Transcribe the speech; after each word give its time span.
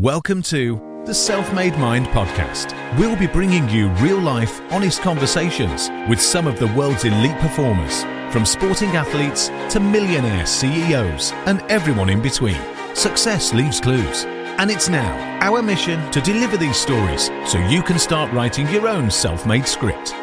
Welcome 0.00 0.40
to 0.44 1.02
the 1.04 1.12
Self 1.12 1.52
Made 1.52 1.76
Mind 1.76 2.06
podcast. 2.06 2.72
We'll 2.98 3.16
be 3.16 3.26
bringing 3.26 3.68
you 3.68 3.90
real 3.96 4.18
life, 4.18 4.58
honest 4.72 5.02
conversations 5.02 5.90
with 6.08 6.18
some 6.18 6.46
of 6.46 6.58
the 6.58 6.68
world's 6.68 7.04
elite 7.04 7.36
performers, 7.36 8.04
from 8.32 8.46
sporting 8.46 8.96
athletes 8.96 9.48
to 9.70 9.78
millionaire 9.78 10.46
CEOs 10.46 11.32
and 11.44 11.60
everyone 11.70 12.08
in 12.08 12.22
between. 12.22 12.56
Success 12.94 13.52
leaves 13.52 13.78
clues. 13.78 14.24
And 14.56 14.70
it's 14.70 14.88
now 14.88 15.12
our 15.42 15.60
mission 15.60 16.10
to 16.12 16.22
deliver 16.22 16.56
these 16.56 16.78
stories 16.78 17.26
so 17.44 17.58
you 17.68 17.82
can 17.82 17.98
start 17.98 18.32
writing 18.32 18.66
your 18.68 18.88
own 18.88 19.10
self 19.10 19.44
made 19.44 19.68
script. 19.68 20.14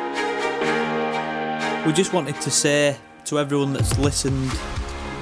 We 1.86 1.94
just 1.94 2.14
wanted 2.14 2.41
to 2.41 2.50
say 2.50 2.98
to 3.25 3.38
everyone 3.38 3.73
that's 3.73 3.96
listened, 4.00 4.52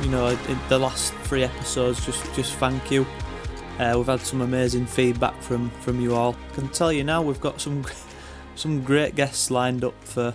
you 0.02 0.10
know, 0.10 0.28
in 0.28 0.60
the 0.70 0.80
last 0.80 1.14
three 1.26 1.44
episodes, 1.44 2.06
just 2.06 2.34
just 2.34 2.54
thank 2.54 2.90
you. 2.90 3.06
Uh, 3.78 3.94
we've 3.98 4.06
had 4.06 4.22
some 4.22 4.40
amazing 4.40 4.86
feedback 4.86 5.40
from 5.42 5.70
from 5.82 6.00
you 6.00 6.16
all. 6.16 6.34
I 6.52 6.56
can 6.56 6.70
tell 6.70 6.94
you 6.94 7.04
now, 7.04 7.22
we've 7.22 7.42
got 7.42 7.60
some 7.60 7.86
some 8.56 8.84
great 8.84 9.16
guests 9.16 9.52
lined 9.52 9.84
up 9.84 10.02
for 10.06 10.34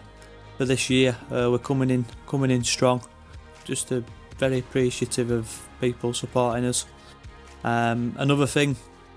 for 0.58 0.66
this 0.66 0.90
year. 0.90 1.16
Uh, 1.30 1.48
we're 1.50 1.58
coming 1.58 1.88
in 1.88 2.04
coming 2.26 2.50
in 2.50 2.62
strong. 2.62 3.02
Just 3.64 3.92
a 3.92 4.04
very 4.36 4.58
appreciative 4.58 5.30
of 5.30 5.68
people 5.80 6.12
supporting 6.12 6.66
us. 6.66 6.84
Um, 7.64 8.14
another 8.18 8.46
thing, 8.46 8.76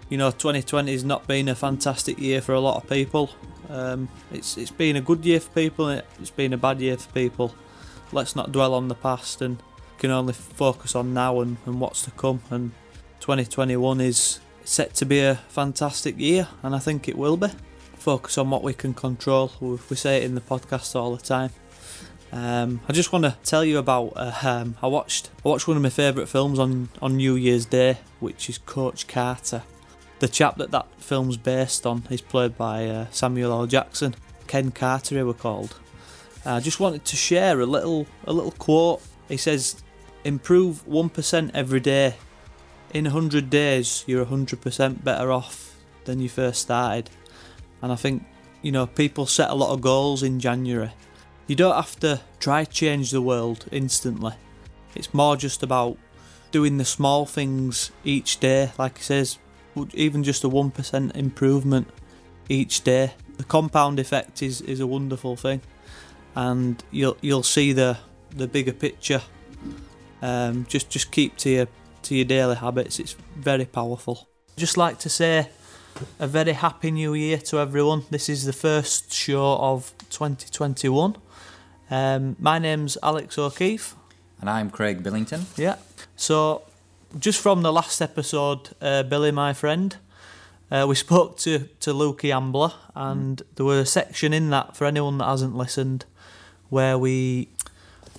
you 0.09 0.17
know, 0.17 0.31
2020 0.31 0.91
has 0.94 1.03
not 1.03 1.27
been 1.27 1.49
a 1.49 1.55
fantastic 1.55 2.17
year 2.17 2.41
for 2.41 2.53
a 2.53 2.61
lot 2.61 2.81
of 2.81 2.89
people. 2.89 3.30
Um, 3.69 4.08
it's 4.31 4.58
it's 4.58 4.71
been 4.71 4.95
a 4.95 5.02
good 5.02 5.25
year 5.25 5.41
for 5.41 5.49
people. 5.49 5.89
It's 5.89 6.30
been 6.30 6.53
a 6.53 6.58
bad 6.58 6.80
year 6.80 6.95
for 6.95 7.11
people. 7.11 7.55
Let's 8.13 8.38
not 8.38 8.53
dwell 8.53 8.73
on 8.73 8.88
the 8.88 8.95
past 8.95 9.41
and 9.41 9.61
can 9.97 10.11
only 10.11 10.33
focus 10.33 10.95
on 10.95 11.13
now 11.13 11.41
and, 11.41 11.58
and 11.66 11.81
what's 11.81 12.03
to 12.03 12.11
come. 12.11 12.41
And 12.49 12.71
2021 13.23 14.01
is 14.01 14.41
set 14.65 14.93
to 14.95 15.05
be 15.05 15.21
a 15.21 15.35
fantastic 15.47 16.19
year, 16.19 16.45
and 16.61 16.75
I 16.75 16.79
think 16.79 17.07
it 17.07 17.17
will 17.17 17.37
be. 17.37 17.47
Focus 17.95 18.37
on 18.37 18.49
what 18.49 18.63
we 18.63 18.73
can 18.73 18.93
control. 18.93 19.49
We 19.61 19.77
say 19.95 20.17
it 20.17 20.23
in 20.23 20.35
the 20.35 20.41
podcast 20.41 20.93
all 20.93 21.15
the 21.15 21.23
time. 21.23 21.52
Um, 22.33 22.81
I 22.89 22.91
just 22.91 23.13
want 23.13 23.23
to 23.23 23.38
tell 23.45 23.63
you 23.63 23.77
about. 23.77 24.11
Uh, 24.17 24.33
um, 24.43 24.75
I 24.83 24.88
watched 24.88 25.30
I 25.45 25.47
watched 25.47 25.69
one 25.69 25.77
of 25.77 25.83
my 25.83 25.89
favourite 25.89 26.27
films 26.27 26.59
on 26.59 26.89
on 27.02 27.15
New 27.15 27.38
Year's 27.38 27.65
Day, 27.65 27.99
which 28.19 28.49
is 28.49 28.57
Coach 28.57 29.07
Carter. 29.07 29.63
The 30.19 30.27
chap 30.27 30.58
that 30.58 30.71
that 30.71 30.87
film's 30.97 31.37
based 31.37 31.85
on 31.85 32.05
is 32.09 32.19
played 32.19 32.58
by 32.58 32.87
uh, 32.87 33.05
Samuel 33.11 33.53
L. 33.53 33.67
Jackson. 33.67 34.15
Ken 34.47 34.71
Carter, 34.71 35.15
he 35.15 35.23
were 35.23 35.33
called. 35.33 35.77
I 36.45 36.59
just 36.59 36.81
wanted 36.81 37.05
to 37.05 37.15
share 37.15 37.61
a 37.61 37.65
little 37.65 38.05
a 38.25 38.33
little 38.33 38.52
quote. 38.52 39.02
He 39.30 39.37
says, 39.37 39.81
"Improve 40.25 40.85
one 40.85 41.08
percent 41.08 41.52
every 41.53 41.80
day. 41.80 42.15
In 42.94 43.05
hundred 43.05 43.49
days, 43.49 44.03
you're 44.05 44.25
hundred 44.25 44.61
percent 44.61 45.03
better 45.03 45.31
off 45.31 45.75
than 46.05 46.19
you 46.19 46.30
first 46.30 46.61
started." 46.61 47.09
And 47.81 47.91
I 47.91 47.95
think 47.95 48.23
you 48.61 48.72
know 48.72 48.86
people 48.86 49.25
set 49.25 49.49
a 49.49 49.55
lot 49.55 49.73
of 49.73 49.81
goals 49.81 50.23
in 50.23 50.39
January. 50.39 50.91
You 51.47 51.55
don't 51.55 51.75
have 51.75 51.99
to 51.99 52.21
try 52.39 52.66
change 52.66 53.11
the 53.11 53.21
world 53.21 53.66
instantly. 53.71 54.33
It's 54.95 55.14
more 55.14 55.36
just 55.36 55.64
about 55.64 55.97
doing 56.52 56.77
the 56.77 56.86
small 56.86 57.25
things 57.25 57.91
each 58.03 58.39
day. 58.39 58.71
Like 58.77 58.99
he 58.99 59.03
says, 59.03 59.39
even 59.94 60.23
just 60.23 60.44
a 60.44 60.49
one 60.49 60.71
percent 60.71 61.16
improvement 61.16 61.88
each 62.47 62.83
day. 62.83 63.14
The 63.38 63.44
compound 63.44 63.99
effect 63.99 64.44
is, 64.44 64.61
is 64.61 64.80
a 64.80 64.88
wonderful 64.88 65.36
thing, 65.36 65.61
and 66.36 66.81
you'll 66.91 67.17
you'll 67.21 67.44
see 67.44 67.73
the 67.73 67.97
the 68.30 68.47
bigger 68.47 68.73
picture. 68.73 69.21
Um, 70.21 70.66
just 70.69 70.89
just 70.89 71.11
keep 71.11 71.36
to 71.38 71.49
your 71.49 71.67
to 72.03 72.15
your 72.15 72.25
daily 72.25 72.55
habits. 72.55 72.99
It's 72.99 73.15
very 73.35 73.65
powerful. 73.65 74.27
Just 74.57 74.77
like 74.77 74.99
to 74.99 75.09
say 75.09 75.49
a 76.19 76.27
very 76.27 76.53
happy 76.53 76.91
new 76.91 77.13
year 77.13 77.37
to 77.37 77.59
everyone. 77.59 78.03
This 78.09 78.29
is 78.29 78.45
the 78.45 78.53
first 78.53 79.13
show 79.13 79.57
of 79.57 79.93
2021. 80.09 81.15
Um, 81.89 82.35
my 82.39 82.59
name's 82.59 82.97
Alex 83.03 83.37
O'Keefe. 83.37 83.95
And 84.42 84.49
I'm 84.49 84.69
Craig 84.69 85.03
Billington. 85.03 85.45
Yeah. 85.58 85.77
So, 86.15 86.63
just 87.17 87.39
from 87.39 87.61
the 87.61 87.71
last 87.71 88.02
episode, 88.02 88.69
uh, 88.81 89.03
Billy, 89.03 89.31
my 89.31 89.53
friend, 89.53 89.95
uh, 90.71 90.86
we 90.87 90.95
spoke 90.95 91.37
to, 91.37 91.69
to 91.80 91.93
Lukey 91.93 92.36
Ambler, 92.36 92.73
and 92.95 93.42
there 93.55 93.65
was 93.65 93.80
a 93.80 93.86
section 93.86 94.33
in 94.33 94.49
that 94.49 94.75
for 94.75 94.86
anyone 94.86 95.19
that 95.19 95.25
hasn't 95.25 95.55
listened 95.55 96.05
where 96.69 96.97
we 96.97 97.49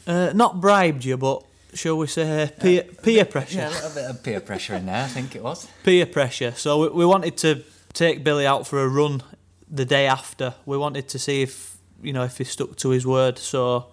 uh, 0.07 0.33
not 0.35 0.61
bribed 0.61 1.05
you, 1.05 1.17
but 1.17 1.43
shall 1.75 1.97
we 1.99 2.07
say 2.07 2.51
peer, 2.61 2.83
peer 3.03 3.25
pressure? 3.25 3.59
Yeah, 3.59 3.69
a 3.69 3.71
little 3.71 3.91
bit 3.95 4.11
of 4.11 4.23
peer 4.23 4.41
pressure 4.41 4.75
in 4.75 4.87
there, 4.87 5.05
I 5.05 5.09
think 5.09 5.35
it 5.37 5.43
was. 5.43 5.67
peer 5.83 6.07
pressure. 6.07 6.53
So 6.53 6.83
we, 6.83 6.89
we 6.89 7.07
wanted 7.07 7.37
to 7.39 7.63
take 7.93 8.25
Billy 8.25 8.47
out 8.47 8.67
for 8.67 8.83
a 8.83 8.89
run 8.89 9.23
the 9.71 9.85
day 9.85 10.07
after. 10.07 10.55
We 10.67 10.77
wanted 10.79 11.09
to 11.09 11.19
see 11.19 11.43
if 11.43 11.77
you 12.03 12.13
know 12.13 12.25
if 12.25 12.39
he 12.39 12.45
stuck 12.45 12.77
to 12.77 12.91
his 12.91 13.07
word. 13.07 13.39
So 13.39 13.87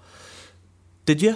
did 1.06 1.22
you? 1.22 1.36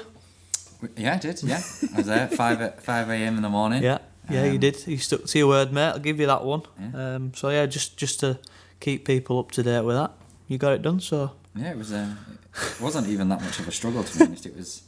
Yeah, 0.98 1.16
I 1.16 1.18
did, 1.18 1.42
yeah. 1.44 1.62
I 1.94 1.98
was 1.98 2.06
there 2.06 2.20
at 2.20 2.34
5, 2.34 2.62
at 2.62 2.84
5 2.84 3.10
a.m. 3.10 3.38
in 3.38 3.42
the 3.42 3.50
morning. 3.50 3.82
Yeah, 3.82 3.98
yeah, 4.30 4.46
you 4.46 4.52
Um, 4.52 4.60
did. 4.60 4.86
You 4.88 4.98
stuck 4.98 5.24
to 5.26 5.38
your 5.40 5.48
word, 5.48 5.72
mate. 5.74 5.88
I'll 5.94 6.00
give 6.00 6.20
you 6.20 6.28
that 6.28 6.44
one. 6.44 6.62
Yeah. 6.80 7.16
Um, 7.16 7.34
so 7.34 7.50
yeah, 7.50 7.66
just 7.66 7.98
just 7.98 8.20
to 8.20 8.38
keep 8.80 9.06
people 9.06 9.40
up 9.40 9.52
to 9.52 9.64
date 9.64 9.82
with 9.82 9.96
that, 9.96 10.12
you 10.48 10.58
got 10.58 10.74
it 10.74 10.82
done. 10.82 11.00
So 11.00 11.32
Yeah, 11.56 11.72
it 11.72 11.78
was. 11.78 11.92
Uh, 11.92 12.14
it 12.56 12.82
wasn't 12.82 13.08
even 13.08 13.30
that 13.30 13.42
much 13.42 13.60
of 13.60 13.68
a 13.68 13.72
struggle 13.72 14.04
to 14.04 14.18
be 14.18 14.26
honest. 14.26 14.46
It 14.46 14.56
was. 14.56 14.82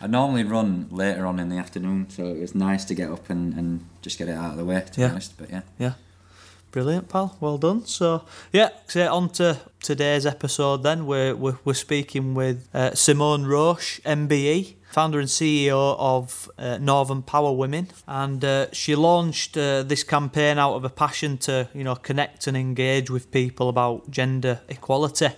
I 0.00 0.06
normally 0.06 0.44
run 0.44 0.86
later 0.90 1.26
on 1.26 1.38
in 1.38 1.48
the 1.48 1.56
afternoon, 1.58 2.08
so 2.10 2.24
it 2.26 2.40
was 2.40 2.54
nice 2.54 2.84
to 2.86 2.94
get 2.94 3.10
up 3.10 3.30
and, 3.30 3.54
and 3.54 3.84
just 4.02 4.18
get 4.18 4.28
it 4.28 4.32
out 4.36 4.52
of 4.52 4.56
the 4.56 4.64
way. 4.64 4.84
To 4.92 5.00
Yeah. 5.00 5.06
be 5.08 5.10
honest, 5.12 5.36
but 5.38 5.50
yeah, 5.50 5.62
yeah, 5.78 5.92
brilliant, 6.70 7.08
pal. 7.08 7.36
Well 7.40 7.58
done. 7.58 7.86
So 7.86 8.24
yeah, 8.52 8.70
so 8.86 9.12
on 9.12 9.30
to 9.30 9.58
today's 9.80 10.26
episode. 10.26 10.82
Then 10.82 11.06
we're 11.06 11.34
we're, 11.34 11.58
we're 11.64 11.74
speaking 11.74 12.34
with 12.34 12.68
uh, 12.74 12.94
Simone 12.94 13.44
Roche, 13.46 14.00
MBE. 14.04 14.74
Founder 14.92 15.20
and 15.20 15.28
CEO 15.30 15.96
of 15.98 16.50
uh, 16.58 16.76
Northern 16.76 17.22
Power 17.22 17.50
Women, 17.56 17.88
and 18.06 18.44
uh, 18.44 18.66
she 18.72 18.94
launched 18.94 19.56
uh, 19.56 19.82
this 19.82 20.04
campaign 20.04 20.58
out 20.58 20.74
of 20.74 20.84
a 20.84 20.90
passion 20.90 21.38
to, 21.38 21.66
you 21.72 21.82
know, 21.82 21.94
connect 21.94 22.46
and 22.46 22.58
engage 22.58 23.08
with 23.08 23.30
people 23.30 23.70
about 23.70 24.10
gender 24.10 24.60
equality. 24.68 25.28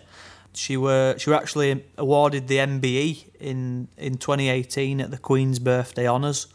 She 0.57 0.77
were 0.77 1.17
she 1.19 1.31
were 1.31 1.37
actually 1.37 1.85
awarded 1.97 2.49
the 2.49 2.59
MBE 2.59 3.25
in 3.41 3.89
in 3.97 4.19
2018 4.19 5.01
at 5.01 5.11
the 5.11 5.19
Queen's 5.19 5.59
Birthday 5.59 6.07
Honours 6.09 6.47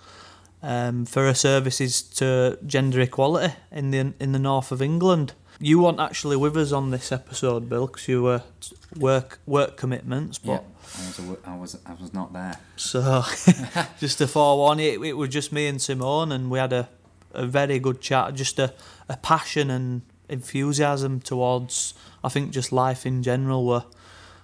um, 0.64 1.06
for 1.06 1.24
her 1.24 1.34
services 1.34 2.02
to 2.02 2.58
gender 2.66 3.02
equality 3.02 3.54
in 3.72 3.92
the 3.92 4.14
in 4.20 4.32
the 4.32 4.40
north 4.40 4.72
of 4.72 4.82
England. 4.82 5.34
You 5.62 5.80
weren't 5.82 6.00
actually 6.00 6.38
with 6.38 6.56
us 6.56 6.72
on 6.72 6.92
this 6.92 7.12
episode, 7.12 7.68
Bill, 7.68 7.88
because 7.88 8.08
you 8.08 8.24
were 8.24 8.44
work 8.96 9.40
work 9.46 9.76
commitments. 9.76 10.38
But 10.38 10.52
yeah. 10.52 10.60
I 10.98 11.08
was, 11.08 11.20
aw- 11.20 11.52
I 11.52 11.58
was, 11.58 11.78
I 11.86 11.94
was 11.94 12.14
not 12.14 12.34
there. 12.34 12.58
so 12.76 13.24
just 14.00 14.18
to 14.20 14.28
forewarn 14.28 14.80
it, 14.80 15.02
it 15.02 15.14
was 15.14 15.30
just 15.30 15.52
me 15.52 15.68
and 15.68 15.82
Simone, 15.82 16.32
and 16.32 16.50
we 16.50 16.60
had 16.60 16.74
a, 16.74 16.90
a 17.34 17.46
very 17.46 17.78
good 17.80 18.02
chat. 18.02 18.34
Just 18.36 18.58
a, 18.58 18.74
a 19.08 19.18
passion 19.18 19.70
and 19.70 20.02
enthusiasm 20.30 21.20
towards, 21.20 21.94
I 22.24 22.30
think, 22.30 22.52
just 22.52 22.72
life 22.72 23.06
in 23.06 23.24
general 23.24 23.66
were 23.66 23.86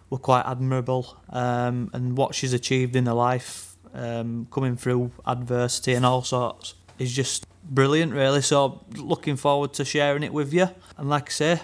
were 0.09 0.19
quite 0.19 0.43
admirable. 0.45 1.17
Um, 1.29 1.89
and 1.93 2.15
what 2.17 2.35
she's 2.35 2.53
achieved 2.53 2.95
in 2.95 3.05
her 3.07 3.13
life, 3.13 3.75
um, 3.93 4.47
coming 4.51 4.75
through 4.77 5.11
adversity 5.25 5.93
and 5.93 6.05
all 6.05 6.21
sorts, 6.21 6.75
is 6.99 7.11
just 7.13 7.45
brilliant, 7.63 8.13
really. 8.13 8.41
So 8.41 8.81
looking 8.95 9.35
forward 9.35 9.73
to 9.73 9.83
sharing 9.85 10.21
it 10.23 10.31
with 10.31 10.53
you. 10.53 10.69
And 10.97 11.09
like 11.09 11.29
I 11.29 11.31
say, 11.31 11.61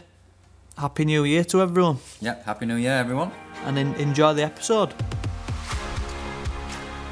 happy 0.77 1.05
New 1.05 1.23
Year 1.23 1.43
to 1.45 1.61
everyone, 1.61 1.97
Yep. 2.21 2.43
Happy 2.45 2.65
New 2.65 2.77
Year, 2.77 2.93
everyone. 2.93 3.31
and 3.65 3.77
en- 3.77 3.93
enjoy 3.95 4.33
the 4.33 4.43
episode. 4.43 4.93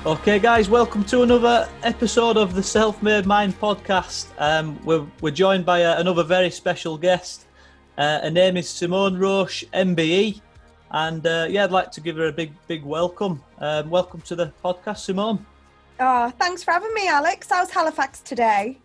Okay, 0.06 0.40
guys, 0.40 0.70
welcome 0.70 1.04
to 1.06 1.22
another 1.24 1.68
episode 1.84 2.38
of 2.38 2.56
the 2.56 2.64
Self 2.64 3.04
Made 3.04 3.26
Mind 3.26 3.60
podcast. 3.60 4.28
Um, 4.40 4.80
we're, 4.86 5.06
we're 5.22 5.32
joined 5.32 5.66
by 5.66 5.84
uh, 5.84 6.00
another 6.00 6.24
very 6.24 6.50
special 6.50 6.98
guest. 6.98 7.46
Uh, 8.00 8.22
her 8.22 8.32
name 8.32 8.56
is 8.56 8.70
Simone 8.70 9.18
Roche, 9.18 9.66
MBE. 9.74 10.40
And 10.92 11.28
uh, 11.28 11.48
yeah, 11.50 11.66
I'd 11.66 11.72
like 11.72 11.92
to 11.92 12.00
give 12.00 12.16
her 12.16 12.28
a 12.28 12.32
big, 12.32 12.54
big 12.66 12.82
welcome. 12.82 13.44
Um, 13.58 13.90
welcome 13.90 14.22
to 14.22 14.38
the 14.38 14.54
podcast, 14.64 15.00
Simone. 15.00 15.46
Oh, 16.00 16.30
thanks 16.40 16.64
for 16.64 16.72
having 16.72 16.94
me, 16.94 17.10
Alex. 17.10 17.50
How's 17.50 17.70
Halifax 17.70 18.22
today? 18.22 18.78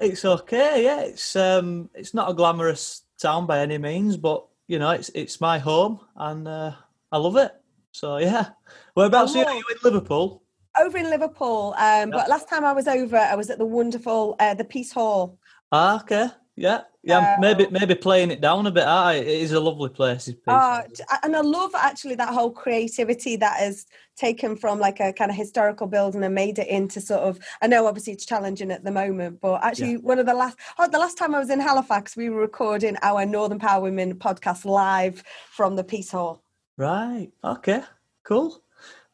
It's 0.00 0.24
okay, 0.24 0.82
yeah. 0.82 1.02
It's 1.02 1.36
um, 1.36 1.88
it's 1.94 2.14
not 2.14 2.28
a 2.28 2.34
glamorous 2.34 3.02
town 3.16 3.46
by 3.46 3.60
any 3.60 3.78
means, 3.78 4.16
but 4.16 4.44
you 4.66 4.80
know, 4.80 4.90
it's 4.90 5.08
it's 5.10 5.40
my 5.40 5.60
home, 5.60 6.00
and 6.16 6.48
uh, 6.48 6.72
I 7.12 7.18
love 7.18 7.36
it. 7.36 7.52
So 7.92 8.16
yeah, 8.16 8.48
whereabouts 8.94 9.36
you? 9.36 9.44
Are 9.44 9.54
you 9.54 9.62
in 9.70 9.76
Liverpool? 9.84 10.42
Over 10.76 10.98
in 10.98 11.10
Liverpool, 11.10 11.76
um, 11.78 12.10
but 12.10 12.28
last 12.28 12.48
time 12.48 12.64
I 12.64 12.72
was 12.72 12.88
over, 12.88 13.16
I 13.16 13.36
was 13.36 13.50
at 13.50 13.58
the 13.58 13.64
wonderful 13.64 14.34
uh, 14.40 14.54
the 14.54 14.64
Piece 14.64 14.90
Hall. 14.90 15.38
Ah, 15.70 16.00
okay. 16.00 16.26
Yeah, 16.56 16.82
yeah. 17.02 17.34
Um, 17.34 17.40
maybe 17.40 17.66
maybe 17.70 17.94
playing 17.94 18.30
it 18.30 18.40
down 18.40 18.66
a 18.66 18.70
bit. 18.70 18.84
Ah, 18.86 19.12
it 19.12 19.26
is 19.26 19.52
a 19.52 19.60
lovely 19.60 19.90
place. 19.90 20.32
Uh, 20.46 20.82
and 21.22 21.36
I 21.36 21.42
love 21.42 21.72
actually 21.74 22.14
that 22.14 22.32
whole 22.32 22.50
creativity 22.50 23.36
that 23.36 23.60
is 23.62 23.84
taken 24.16 24.56
from 24.56 24.78
like 24.78 24.98
a 24.98 25.12
kind 25.12 25.30
of 25.30 25.36
historical 25.36 25.86
building 25.86 26.24
and 26.24 26.34
made 26.34 26.58
it 26.58 26.66
into 26.68 26.98
sort 26.98 27.20
of. 27.20 27.38
I 27.60 27.66
know 27.66 27.86
obviously 27.86 28.14
it's 28.14 28.24
challenging 28.24 28.70
at 28.70 28.84
the 28.84 28.90
moment, 28.90 29.42
but 29.42 29.62
actually 29.62 29.92
yeah. 29.92 29.98
one 29.98 30.18
of 30.18 30.24
the 30.24 30.32
last 30.32 30.56
oh, 30.78 30.88
the 30.88 30.98
last 30.98 31.18
time 31.18 31.34
I 31.34 31.38
was 31.38 31.50
in 31.50 31.60
Halifax, 31.60 32.16
we 32.16 32.30
were 32.30 32.40
recording 32.40 32.96
our 33.02 33.26
Northern 33.26 33.58
Power 33.58 33.82
Women 33.82 34.14
podcast 34.14 34.64
live 34.64 35.22
from 35.50 35.76
the 35.76 35.84
Piece 35.84 36.10
Hall. 36.10 36.42
Right. 36.78 37.28
Okay. 37.44 37.82
Cool. 38.24 38.62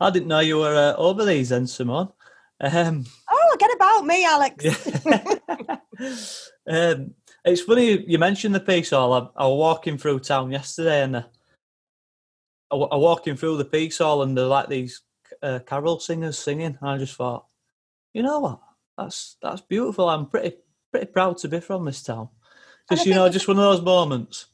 I 0.00 0.10
didn't 0.10 0.28
know 0.28 0.40
you 0.40 0.58
were 0.58 0.74
uh, 0.74 0.94
over 0.96 1.24
these 1.24 1.48
then, 1.48 1.66
Simone. 1.66 2.12
Um, 2.60 3.04
oh, 3.28 3.56
get 3.58 3.74
about 3.74 4.06
me, 4.06 4.24
Alex. 4.24 4.64
um, 6.66 7.14
it's 7.44 7.62
funny 7.62 8.04
you 8.06 8.18
mentioned 8.18 8.54
the 8.54 8.60
Piece 8.60 8.90
Hall. 8.90 9.12
I, 9.12 9.42
I 9.42 9.46
was 9.46 9.58
walking 9.58 9.98
through 9.98 10.20
town 10.20 10.52
yesterday, 10.52 11.02
and 11.02 11.16
uh, 11.16 11.22
I, 12.70 12.76
I 12.76 12.96
walking 12.96 13.36
through 13.36 13.58
the 13.58 13.64
Piece 13.64 13.98
Hall, 13.98 14.22
and 14.22 14.36
they're 14.36 14.44
like 14.46 14.68
these 14.68 15.02
uh, 15.42 15.58
carol 15.66 15.98
singers 15.98 16.38
singing. 16.38 16.78
And 16.80 16.90
I 16.90 16.98
just 16.98 17.16
thought, 17.16 17.46
you 18.14 18.22
know 18.22 18.40
what? 18.40 18.60
That's 18.96 19.36
that's 19.42 19.60
beautiful. 19.62 20.08
I'm 20.08 20.26
pretty 20.26 20.56
pretty 20.90 21.06
proud 21.06 21.38
to 21.38 21.48
be 21.48 21.60
from 21.60 21.84
this 21.84 22.02
town. 22.02 22.28
Just 22.90 23.06
you 23.06 23.14
know, 23.14 23.28
just 23.28 23.48
one 23.48 23.58
of 23.58 23.64
those 23.64 23.82
moments. 23.82 24.46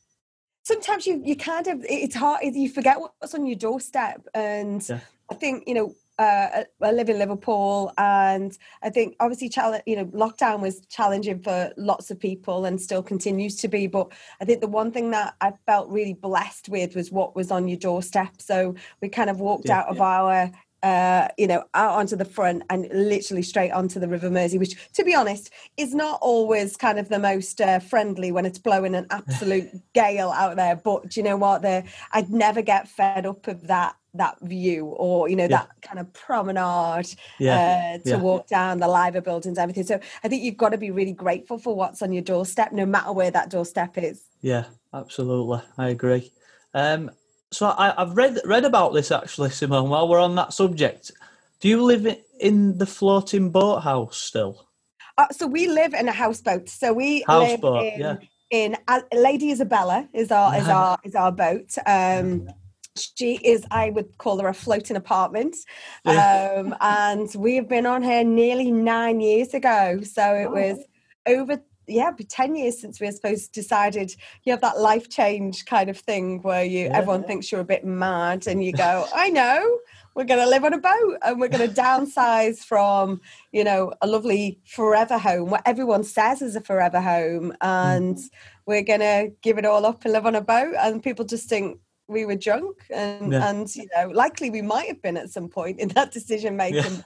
Sometimes 0.62 1.06
you 1.06 1.20
you 1.24 1.36
kind 1.36 1.66
of 1.66 1.84
it's 1.88 2.14
hard. 2.14 2.40
You 2.42 2.68
forget 2.68 2.98
what's 3.00 3.34
on 3.34 3.46
your 3.46 3.56
doorstep, 3.56 4.26
and 4.34 4.86
yeah. 4.88 5.00
I 5.30 5.34
think 5.34 5.64
you 5.66 5.74
know 5.74 5.94
uh, 6.18 6.64
I 6.82 6.92
live 6.92 7.08
in 7.08 7.18
Liverpool, 7.18 7.92
and 7.96 8.56
I 8.82 8.90
think 8.90 9.14
obviously, 9.20 9.50
you 9.86 9.96
know, 9.96 10.06
lockdown 10.06 10.60
was 10.60 10.84
challenging 10.86 11.40
for 11.40 11.72
lots 11.76 12.10
of 12.10 12.18
people 12.18 12.64
and 12.64 12.80
still 12.80 13.02
continues 13.02 13.56
to 13.56 13.68
be. 13.68 13.86
But 13.86 14.12
I 14.40 14.44
think 14.44 14.60
the 14.60 14.68
one 14.68 14.90
thing 14.90 15.10
that 15.12 15.34
I 15.40 15.52
felt 15.66 15.90
really 15.90 16.14
blessed 16.14 16.68
with 16.68 16.96
was 16.96 17.12
what 17.12 17.36
was 17.36 17.50
on 17.50 17.68
your 17.68 17.78
doorstep. 17.78 18.40
So 18.40 18.74
we 19.00 19.08
kind 19.08 19.30
of 19.30 19.40
walked 19.40 19.68
yeah, 19.68 19.80
out 19.80 19.88
of 19.88 19.96
yeah. 19.96 20.02
our 20.02 20.50
uh, 20.82 21.28
you 21.36 21.46
know, 21.46 21.64
out 21.74 21.92
onto 21.92 22.14
the 22.14 22.24
front 22.24 22.62
and 22.70 22.88
literally 22.92 23.42
straight 23.42 23.70
onto 23.72 23.98
the 23.98 24.08
River 24.08 24.30
Mersey, 24.30 24.58
which, 24.58 24.76
to 24.92 25.04
be 25.04 25.14
honest, 25.14 25.50
is 25.76 25.94
not 25.94 26.18
always 26.22 26.76
kind 26.76 26.98
of 26.98 27.08
the 27.08 27.18
most 27.18 27.60
uh, 27.60 27.80
friendly 27.80 28.30
when 28.30 28.46
it's 28.46 28.58
blowing 28.58 28.94
an 28.94 29.06
absolute 29.10 29.70
gale 29.92 30.30
out 30.30 30.56
there. 30.56 30.76
But 30.76 31.16
you 31.16 31.22
know 31.22 31.36
what? 31.36 31.62
The 31.62 31.84
I'd 32.12 32.30
never 32.30 32.62
get 32.62 32.88
fed 32.88 33.26
up 33.26 33.48
of 33.48 33.66
that 33.66 33.96
that 34.14 34.38
view 34.40 34.86
or 34.86 35.28
you 35.28 35.36
know 35.36 35.44
yeah. 35.44 35.48
that 35.48 35.68
kind 35.82 35.98
of 35.98 36.12
promenade 36.12 37.14
yeah. 37.38 37.96
uh, 37.96 38.02
to 38.04 38.10
yeah. 38.10 38.16
walk 38.16 38.46
down 38.48 38.78
the 38.78 38.88
liver 38.88 39.20
buildings 39.20 39.58
everything. 39.58 39.84
So 39.84 40.00
i 40.24 40.28
think 40.28 40.42
you've 40.42 40.56
got 40.56 40.70
to 40.70 40.78
be 40.78 40.90
really 40.90 41.12
grateful 41.12 41.58
for 41.58 41.74
what's 41.74 42.02
on 42.02 42.12
your 42.12 42.22
doorstep 42.22 42.72
no 42.72 42.86
matter 42.86 43.12
where 43.12 43.30
that 43.30 43.50
doorstep 43.50 43.98
is. 43.98 44.22
Yeah 44.40 44.64
absolutely. 44.92 45.60
I 45.76 45.88
agree. 45.88 46.32
Um, 46.74 47.10
so 47.50 47.74
I, 47.76 47.94
have 47.96 48.16
read 48.16 48.38
read 48.44 48.64
about 48.64 48.92
this 48.92 49.10
actually 49.10 49.50
simone 49.50 49.88
while 49.88 50.08
we're 50.08 50.20
on 50.20 50.34
that 50.34 50.52
subject. 50.52 51.12
Do 51.60 51.68
you 51.68 51.82
live 51.82 52.06
in 52.40 52.78
the 52.78 52.86
floating 52.86 53.50
boat 53.50 53.80
house 53.80 54.18
still? 54.18 54.68
Uh, 55.16 55.26
so 55.32 55.46
we 55.46 55.66
live 55.66 55.94
in 55.94 56.08
a 56.08 56.12
houseboat. 56.12 56.68
So 56.68 56.92
we 56.92 57.24
houseboat 57.26 57.82
live 57.82 57.94
in, 57.94 58.00
yeah. 58.00 58.16
in 58.50 58.76
uh, 58.86 59.00
lady 59.12 59.50
isabella 59.50 60.08
is 60.12 60.30
our 60.30 60.56
is 60.56 60.68
our 60.68 60.98
is 61.04 61.14
our 61.14 61.32
boat. 61.32 61.74
Um 61.86 62.48
she 62.98 63.36
is 63.44 63.64
i 63.70 63.90
would 63.90 64.16
call 64.18 64.40
her 64.40 64.48
a 64.48 64.54
floating 64.54 64.96
apartment 64.96 65.56
um, 66.04 66.74
and 66.80 67.34
we've 67.36 67.68
been 67.68 67.86
on 67.86 68.02
here 68.02 68.24
nearly 68.24 68.70
nine 68.70 69.20
years 69.20 69.54
ago 69.54 70.00
so 70.02 70.34
it 70.34 70.50
was 70.50 70.78
over 71.26 71.60
yeah, 71.88 72.10
10 72.28 72.54
years 72.54 72.78
since 72.80 73.00
we 73.00 73.06
I 73.06 73.10
suppose 73.10 73.48
decided 73.48 74.14
you 74.44 74.52
have 74.52 74.60
that 74.60 74.78
life 74.78 75.08
change 75.08 75.64
kind 75.64 75.88
of 75.88 75.98
thing 75.98 76.42
where 76.42 76.64
you 76.64 76.84
yeah. 76.84 76.98
everyone 76.98 77.24
thinks 77.24 77.50
you're 77.50 77.62
a 77.62 77.64
bit 77.64 77.84
mad 77.84 78.46
and 78.46 78.62
you 78.62 78.72
go, 78.72 79.06
I 79.14 79.30
know, 79.30 79.78
we're 80.14 80.24
going 80.24 80.40
to 80.40 80.48
live 80.48 80.64
on 80.64 80.74
a 80.74 80.78
boat 80.78 81.18
and 81.22 81.40
we're 81.40 81.48
going 81.48 81.68
to 81.68 81.74
downsize 81.74 82.58
from, 82.58 83.20
you 83.52 83.64
know, 83.64 83.92
a 84.02 84.06
lovely 84.06 84.60
forever 84.66 85.16
home, 85.16 85.50
what 85.50 85.62
everyone 85.64 86.04
says 86.04 86.42
is 86.42 86.56
a 86.56 86.60
forever 86.60 87.00
home, 87.00 87.54
and 87.60 88.16
mm. 88.16 88.30
we're 88.66 88.82
going 88.82 89.00
to 89.00 89.32
give 89.42 89.58
it 89.58 89.64
all 89.64 89.86
up 89.86 90.04
and 90.04 90.12
live 90.12 90.26
on 90.26 90.34
a 90.34 90.40
boat. 90.40 90.74
And 90.78 91.02
people 91.02 91.24
just 91.24 91.48
think, 91.48 91.78
we 92.08 92.24
were 92.24 92.34
drunk 92.34 92.84
and 92.90 93.32
yeah. 93.32 93.48
and 93.48 93.74
you 93.76 93.86
know 93.94 94.08
likely 94.08 94.50
we 94.50 94.62
might 94.62 94.88
have 94.88 95.00
been 95.02 95.16
at 95.16 95.30
some 95.30 95.48
point 95.48 95.78
in 95.78 95.88
that 95.88 96.10
decision 96.18 96.56
making 96.56 96.82
yeah. 96.82 97.02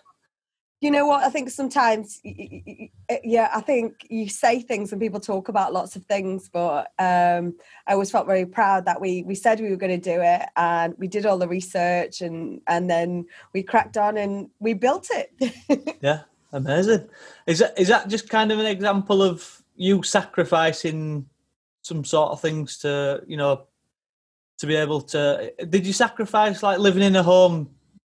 you 0.81 0.90
know 0.90 1.06
what 1.06 1.22
i 1.22 1.28
think 1.28 1.50
sometimes 1.50 2.20
yeah 3.25 3.50
i 3.54 3.60
think 3.60 4.06
you 4.08 4.28
say 4.28 4.60
things 4.60 4.93
and 4.93 5.00
people 5.00 5.20
talk 5.20 5.49
about 5.49 5.72
lots 5.72 5.96
of 5.96 6.04
things 6.06 6.49
but 6.49 6.93
um, 6.99 7.54
i 7.87 7.93
always 7.93 8.10
felt 8.10 8.26
very 8.26 8.46
proud 8.46 8.84
that 8.84 9.00
we 9.00 9.25
we 9.25 9.34
said 9.34 9.60
we 9.60 9.70
were 9.70 9.76
going 9.76 10.00
to 10.00 10.10
do 10.10 10.20
it 10.22 10.43
and 10.56 10.94
we 10.99 11.08
did 11.08 11.26
all 11.26 11.38
the 11.38 11.49
research 11.49 12.20
and 12.20 12.60
and 12.69 12.88
then 12.88 13.26
we 13.52 13.62
cracked 13.62 13.96
on 13.96 14.16
and 14.16 14.49
we 14.60 14.72
built 14.72 15.08
it 15.10 15.99
yeah 16.00 16.20
amazing 16.52 17.08
is 17.46 17.58
that 17.58 17.78
is 17.78 17.88
that 17.88 18.08
just 18.08 18.28
kind 18.28 18.52
of 18.52 18.58
an 18.58 18.66
example 18.66 19.20
of 19.22 19.62
you 19.75 20.02
sacrificing 20.02 21.26
some 21.82 22.04
sort 22.04 22.31
of 22.31 22.40
things 22.40 22.78
to 22.78 23.20
you 23.26 23.37
know 23.37 23.66
to 24.62 24.67
be 24.69 24.76
able 24.76 25.00
to. 25.00 25.53
Did 25.69 25.85
you 25.85 25.93
sacrifice 25.93 26.62
like 26.62 26.79
living 26.79 27.03
in 27.03 27.17
a 27.17 27.23
home 27.23 27.69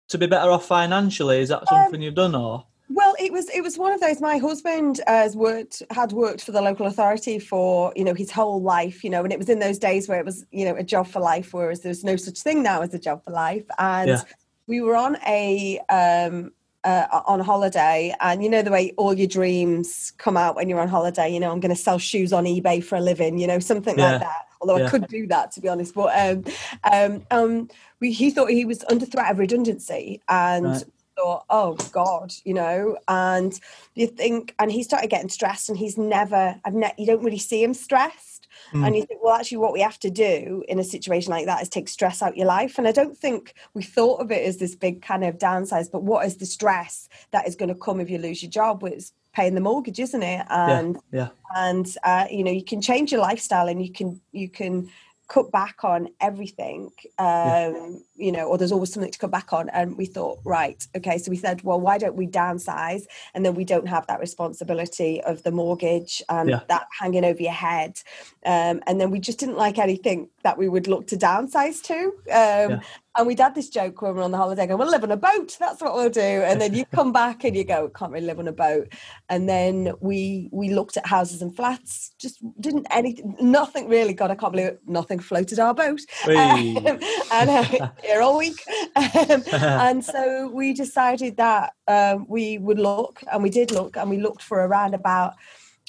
to 0.07 0.17
be 0.17 0.25
better 0.25 0.49
off 0.49 0.65
financially? 0.65 1.41
Is 1.41 1.49
that 1.49 1.67
something 1.69 1.99
um, 1.99 2.01
you've 2.01 2.15
done 2.15 2.33
or? 2.33 2.65
Well, 2.89 3.15
it 3.19 3.31
was 3.31 3.47
it 3.51 3.61
was 3.61 3.77
one 3.77 3.91
of 3.91 4.01
those. 4.01 4.19
My 4.19 4.37
husband 4.37 4.99
has 5.05 5.35
worked 5.35 5.83
had 5.91 6.11
worked 6.11 6.43
for 6.43 6.51
the 6.51 6.61
local 6.61 6.87
authority 6.87 7.37
for 7.37 7.93
you 7.95 8.03
know 8.03 8.15
his 8.15 8.31
whole 8.31 8.63
life, 8.63 9.03
you 9.03 9.11
know, 9.11 9.23
and 9.23 9.31
it 9.31 9.37
was 9.37 9.47
in 9.47 9.59
those 9.59 9.77
days 9.77 10.09
where 10.09 10.19
it 10.19 10.25
was 10.25 10.43
you 10.51 10.65
know 10.65 10.75
a 10.75 10.83
job 10.83 11.05
for 11.05 11.19
life, 11.19 11.53
whereas 11.53 11.81
there's 11.81 12.03
no 12.03 12.15
such 12.15 12.39
thing 12.39 12.63
now 12.63 12.81
as 12.81 12.91
a 12.95 12.99
job 12.99 13.23
for 13.23 13.29
life. 13.29 13.65
And 13.77 14.09
yeah. 14.09 14.23
we 14.65 14.81
were 14.81 14.95
on 14.95 15.17
a 15.27 15.79
um, 15.89 16.51
uh, 16.83 17.21
on 17.27 17.41
holiday 17.41 18.15
and 18.21 18.41
you 18.43 18.49
know 18.49 18.63
the 18.63 18.71
way 18.71 18.91
all 18.97 19.13
your 19.13 19.27
dreams 19.27 20.13
come 20.17 20.35
out 20.35 20.55
when 20.55 20.69
you're 20.69 20.79
on 20.79 20.87
holiday 20.87 21.27
you 21.29 21.37
know 21.37 21.51
i'm 21.51 21.59
going 21.59 21.75
to 21.75 21.81
sell 21.81 21.97
shoes 21.97 22.31
on 22.31 22.45
ebay 22.45 22.81
for 22.81 22.95
a 22.95 23.01
living 23.01 23.37
you 23.37 23.45
know 23.45 23.59
something 23.59 23.99
yeah. 23.99 24.11
like 24.11 24.21
that 24.21 24.48
although 24.61 24.77
yeah. 24.77 24.85
i 24.85 24.89
could 24.89 25.07
do 25.07 25.27
that 25.27 25.51
to 25.51 25.61
be 25.61 25.67
honest 25.67 25.93
but 25.93 26.11
um, 26.17 26.43
um, 26.91 27.25
um, 27.31 27.69
we, 27.99 28.11
he 28.11 28.31
thought 28.31 28.49
he 28.49 28.65
was 28.65 28.83
under 28.89 29.05
threat 29.05 29.31
of 29.31 29.39
redundancy 29.39 30.21
and 30.29 30.65
right. 30.65 30.83
thought 31.15 31.45
oh 31.49 31.73
god 31.91 32.33
you 32.43 32.53
know 32.53 32.97
and 33.07 33.59
you 33.95 34.07
think 34.07 34.53
and 34.59 34.71
he 34.71 34.83
started 34.83 35.09
getting 35.09 35.29
stressed 35.29 35.69
and 35.69 35.77
he's 35.77 35.97
never 35.97 36.59
i've 36.65 36.73
ne- 36.73 36.93
you 36.97 37.05
don't 37.05 37.23
really 37.23 37.37
see 37.37 37.63
him 37.63 37.73
stressed 37.73 38.38
Mm. 38.73 38.85
And 38.85 38.95
you 38.95 39.05
think, 39.05 39.23
well, 39.23 39.35
actually, 39.35 39.57
what 39.57 39.73
we 39.73 39.81
have 39.81 39.99
to 39.99 40.09
do 40.09 40.63
in 40.67 40.79
a 40.79 40.83
situation 40.83 41.31
like 41.31 41.45
that 41.45 41.61
is 41.61 41.69
take 41.69 41.87
stress 41.87 42.21
out 42.21 42.37
your 42.37 42.47
life. 42.47 42.77
And 42.77 42.87
I 42.87 42.91
don't 42.91 43.17
think 43.17 43.53
we 43.73 43.83
thought 43.83 44.21
of 44.21 44.31
it 44.31 44.45
as 44.45 44.57
this 44.57 44.75
big 44.75 45.01
kind 45.01 45.23
of 45.23 45.37
downsize, 45.37 45.91
but 45.91 46.03
what 46.03 46.25
is 46.25 46.37
the 46.37 46.45
stress 46.45 47.09
that 47.31 47.47
is 47.47 47.55
going 47.55 47.69
to 47.69 47.75
come 47.75 47.99
if 47.99 48.09
you 48.09 48.17
lose 48.17 48.43
your 48.43 48.51
job? 48.51 48.83
It's 48.83 49.13
paying 49.33 49.55
the 49.55 49.61
mortgage, 49.61 49.99
isn't 49.99 50.23
it? 50.23 50.45
And 50.49 50.97
yeah, 51.11 51.19
yeah. 51.19 51.29
and 51.55 51.97
uh, 52.03 52.25
you 52.29 52.43
know, 52.43 52.51
you 52.51 52.63
can 52.63 52.81
change 52.81 53.11
your 53.11 53.21
lifestyle, 53.21 53.67
and 53.67 53.83
you 53.85 53.91
can 53.91 54.21
you 54.31 54.49
can 54.49 54.89
cut 55.29 55.51
back 55.51 55.83
on 55.83 56.09
everything 56.19 56.89
um, 57.19 57.23
yeah. 57.23 57.89
You 58.19 58.31
know 58.31 58.45
or 58.45 58.57
there's 58.57 58.71
always 58.71 58.91
something 58.91 59.11
to 59.11 59.17
come 59.17 59.31
back 59.31 59.53
on 59.53 59.69
and 59.69 59.97
we 59.97 60.05
thought 60.05 60.39
right 60.43 60.87
okay 60.95 61.17
so 61.17 61.31
we 61.31 61.37
said 61.37 61.61
well 61.63 61.79
why 61.79 61.97
don't 61.97 62.15
we 62.15 62.27
downsize 62.27 63.03
and 63.33 63.45
then 63.45 63.55
we 63.55 63.63
don't 63.63 63.87
have 63.87 64.05
that 64.07 64.19
responsibility 64.19 65.21
of 65.23 65.41
the 65.43 65.51
mortgage 65.51 66.21
and 66.29 66.49
yeah. 66.49 66.61
that 66.67 66.87
hanging 66.99 67.25
over 67.25 67.41
your 67.41 67.51
head 67.51 67.99
um, 68.45 68.81
and 68.87 68.99
then 68.99 69.09
we 69.09 69.19
just 69.19 69.39
didn't 69.39 69.57
like 69.57 69.77
anything 69.77 70.29
that 70.43 70.57
we 70.57 70.67
would 70.67 70.87
look 70.87 71.07
to 71.07 71.17
downsize 71.17 71.81
to 71.81 72.05
um, 72.31 72.71
yeah. 72.71 72.79
And 73.19 73.27
we'd 73.27 73.39
had 73.39 73.53
this 73.53 73.69
joke 73.69 74.01
when 74.01 74.13
we 74.13 74.17
were 74.19 74.23
on 74.23 74.31
the 74.31 74.37
holiday, 74.37 74.65
going, 74.65 74.79
we'll 74.79 74.89
live 74.89 75.03
on 75.03 75.11
a 75.11 75.17
boat, 75.17 75.57
that's 75.59 75.81
what 75.81 75.93
we'll 75.93 76.09
do. 76.09 76.21
And 76.21 76.61
then 76.61 76.73
you 76.73 76.85
come 76.85 77.11
back 77.11 77.43
and 77.43 77.53
you 77.53 77.65
go, 77.65 77.89
can't 77.89 78.13
really 78.13 78.25
live 78.25 78.39
on 78.39 78.47
a 78.47 78.53
boat. 78.53 78.93
And 79.27 79.49
then 79.49 79.91
we 79.99 80.47
we 80.53 80.69
looked 80.69 80.95
at 80.95 81.05
houses 81.05 81.41
and 81.41 81.53
flats, 81.53 82.13
just 82.17 82.39
didn't 82.61 82.87
anything, 82.91 83.35
nothing 83.41 83.89
really, 83.89 84.13
God, 84.13 84.31
I 84.31 84.35
can't 84.35 84.53
believe 84.53 84.67
it, 84.67 84.81
nothing 84.85 85.19
floated 85.19 85.59
our 85.59 85.73
boat. 85.73 85.99
Um, 86.27 86.87
and 87.33 87.49
uh, 87.49 87.89
here 88.09 88.21
all 88.21 88.37
week. 88.37 88.63
Um, 88.95 89.43
and 89.51 90.03
so 90.03 90.49
we 90.49 90.73
decided 90.73 91.37
that 91.37 91.73
um, 91.87 92.25
we 92.27 92.57
would 92.57 92.79
look, 92.79 93.21
and 93.31 93.41
we 93.43 93.49
did 93.49 93.71
look, 93.71 93.95
and 93.95 94.09
we 94.09 94.17
looked 94.17 94.41
for 94.41 94.57
around 94.59 94.93
about 94.93 95.35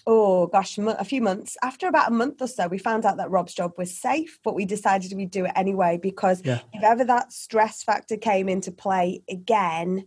oh 0.06 0.46
gosh, 0.46 0.78
a 0.78 1.04
few 1.04 1.20
months. 1.20 1.56
After 1.62 1.86
about 1.86 2.08
a 2.08 2.14
month 2.14 2.40
or 2.40 2.46
so, 2.46 2.68
we 2.68 2.78
found 2.78 3.04
out 3.04 3.16
that 3.18 3.30
Rob's 3.30 3.54
job 3.54 3.72
was 3.76 3.96
safe, 3.96 4.38
but 4.44 4.54
we 4.54 4.64
decided 4.64 5.12
we'd 5.12 5.30
do 5.30 5.44
it 5.44 5.52
anyway 5.54 5.98
because 6.00 6.42
yeah. 6.44 6.60
if 6.72 6.82
ever 6.82 7.04
that 7.04 7.32
stress 7.32 7.82
factor 7.82 8.16
came 8.16 8.48
into 8.48 8.72
play 8.72 9.22
again, 9.28 10.06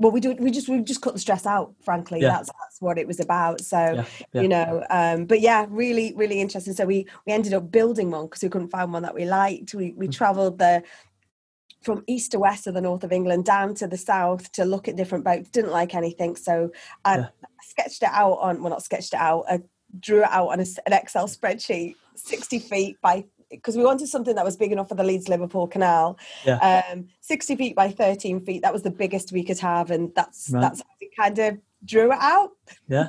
well, 0.00 0.12
we 0.12 0.20
do. 0.20 0.32
We 0.32 0.50
just 0.50 0.66
we 0.68 0.80
just 0.80 1.02
cut 1.02 1.12
the 1.12 1.20
stress 1.20 1.44
out. 1.44 1.74
Frankly, 1.84 2.20
yeah. 2.20 2.28
that's 2.28 2.48
that's 2.48 2.80
what 2.80 2.98
it 2.98 3.06
was 3.06 3.20
about. 3.20 3.60
So 3.60 3.76
yeah. 3.78 4.04
Yeah. 4.32 4.40
you 4.40 4.48
know, 4.48 4.84
um, 4.88 5.26
but 5.26 5.40
yeah, 5.40 5.66
really 5.68 6.14
really 6.16 6.40
interesting. 6.40 6.72
So 6.72 6.86
we 6.86 7.06
we 7.26 7.34
ended 7.34 7.52
up 7.52 7.70
building 7.70 8.10
one 8.10 8.24
because 8.24 8.42
we 8.42 8.48
couldn't 8.48 8.70
find 8.70 8.94
one 8.94 9.02
that 9.02 9.14
we 9.14 9.26
liked. 9.26 9.74
We 9.74 9.92
we 9.92 10.08
mm. 10.08 10.12
travelled 10.12 10.58
the 10.58 10.82
from 11.82 12.04
east 12.06 12.32
to 12.32 12.38
west 12.38 12.66
of 12.66 12.74
the 12.74 12.80
north 12.80 13.04
of 13.04 13.12
England 13.12 13.44
down 13.44 13.74
to 13.74 13.86
the 13.86 13.96
south 13.96 14.52
to 14.52 14.64
look 14.64 14.88
at 14.88 14.96
different 14.96 15.24
boats. 15.24 15.48
Didn't 15.50 15.70
like 15.72 15.94
anything, 15.94 16.36
so 16.36 16.70
I 17.04 17.28
sketched 17.62 18.02
it 18.02 18.10
out 18.12 18.34
on 18.34 18.60
well, 18.62 18.70
not 18.70 18.82
sketched 18.82 19.14
it 19.14 19.20
out. 19.20 19.44
I 19.48 19.60
drew 19.98 20.22
it 20.22 20.30
out 20.30 20.48
on 20.48 20.60
a, 20.60 20.66
an 20.86 20.92
Excel 20.92 21.26
spreadsheet, 21.26 21.96
60 22.14 22.58
feet 22.58 22.96
by 23.00 23.24
because 23.50 23.76
we 23.76 23.82
wanted 23.82 24.06
something 24.06 24.36
that 24.36 24.44
was 24.44 24.56
big 24.56 24.70
enough 24.70 24.88
for 24.88 24.94
the 24.94 25.02
Leeds 25.02 25.28
Liverpool 25.28 25.66
Canal. 25.66 26.16
Yeah. 26.46 26.84
Um, 26.92 27.08
60 27.20 27.56
feet 27.56 27.74
by 27.74 27.90
13 27.90 28.40
feet. 28.44 28.62
That 28.62 28.72
was 28.72 28.82
the 28.82 28.92
biggest 28.92 29.32
we 29.32 29.42
could 29.42 29.58
have, 29.58 29.90
and 29.90 30.14
that's 30.14 30.50
Right. 30.50 30.60
that's 30.60 30.82
kind 31.16 31.38
of 31.38 31.58
drew 31.84 32.12
it 32.12 32.18
out. 32.20 32.50
Yeah, 32.88 33.08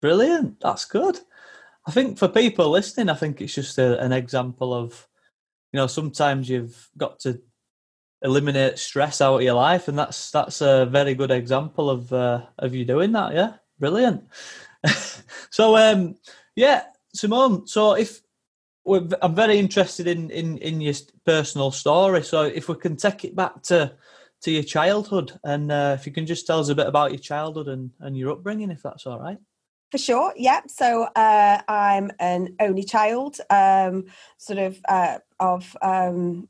brilliant. 0.00 0.60
That's 0.60 0.84
good. 0.84 1.20
I 1.86 1.92
think 1.92 2.18
for 2.18 2.28
people 2.28 2.70
listening, 2.70 3.08
I 3.08 3.14
think 3.14 3.40
it's 3.40 3.54
just 3.54 3.78
a, 3.78 4.02
an 4.02 4.12
example 4.12 4.74
of, 4.74 5.06
you 5.72 5.78
know, 5.78 5.86
sometimes 5.86 6.48
you've 6.48 6.90
got 6.96 7.20
to 7.20 7.40
eliminate 8.26 8.78
stress 8.78 9.20
out 9.20 9.36
of 9.36 9.42
your 9.42 9.54
life, 9.54 9.88
and 9.88 9.98
that's 9.98 10.30
that's 10.30 10.60
a 10.60 10.84
very 10.84 11.14
good 11.14 11.30
example 11.30 11.88
of 11.88 12.12
uh, 12.12 12.42
of 12.58 12.74
you 12.74 12.84
doing 12.84 13.12
that. 13.12 13.32
Yeah, 13.32 13.54
brilliant. 13.78 14.24
so, 15.50 15.76
um, 15.76 16.16
yeah, 16.54 16.84
Simone. 17.14 17.66
So, 17.66 17.94
if 17.94 18.20
I'm 18.86 19.34
very 19.34 19.58
interested 19.58 20.06
in, 20.06 20.30
in 20.30 20.58
in 20.58 20.80
your 20.80 20.94
personal 21.24 21.70
story. 21.70 22.22
So, 22.22 22.42
if 22.42 22.68
we 22.68 22.74
can 22.74 22.96
take 22.96 23.24
it 23.24 23.34
back 23.34 23.62
to 23.64 23.92
to 24.42 24.50
your 24.50 24.64
childhood, 24.64 25.38
and 25.44 25.72
uh, 25.72 25.96
if 25.98 26.06
you 26.06 26.12
can 26.12 26.26
just 26.26 26.46
tell 26.46 26.60
us 26.60 26.68
a 26.68 26.74
bit 26.74 26.86
about 26.86 27.12
your 27.12 27.20
childhood 27.20 27.68
and, 27.68 27.90
and 28.00 28.16
your 28.16 28.32
upbringing, 28.32 28.70
if 28.70 28.82
that's 28.82 29.06
all 29.06 29.18
right. 29.18 29.38
For 29.92 29.98
sure, 29.98 30.34
yeah. 30.36 30.62
So 30.66 31.04
uh, 31.04 31.62
I'm 31.68 32.10
an 32.18 32.56
only 32.60 32.82
child, 32.82 33.38
um, 33.50 34.06
sort 34.36 34.58
of 34.58 34.78
uh, 34.88 35.18
of 35.38 35.76
um, 35.80 36.48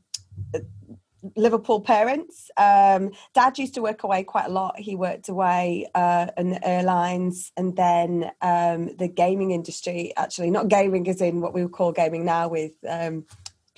Liverpool 1.35 1.81
parents. 1.81 2.51
Um, 2.57 3.11
Dad 3.35 3.59
used 3.59 3.75
to 3.75 3.83
work 3.83 4.03
away 4.05 4.25
quite 4.25 4.47
a 4.47 4.51
lot. 4.51 4.79
He 4.79 4.95
worked 4.95 5.29
away 5.29 5.87
uh, 5.95 6.29
in 6.37 6.51
the 6.51 6.67
airlines 6.67 7.53
and 7.57 7.77
then 7.77 8.31
um, 8.43 8.97
the 8.97 9.09
gaming 9.09 9.51
industry. 9.51 10.13
Actually, 10.17 10.51
not 10.51 10.69
gaming 10.69 11.09
as 11.09 11.21
in 11.21 11.41
what 11.41 11.55
we 11.55 11.63
would 11.63 11.73
call 11.73 11.93
gaming 11.93 12.25
now 12.25 12.49
with 12.49 12.73
um, 12.89 13.25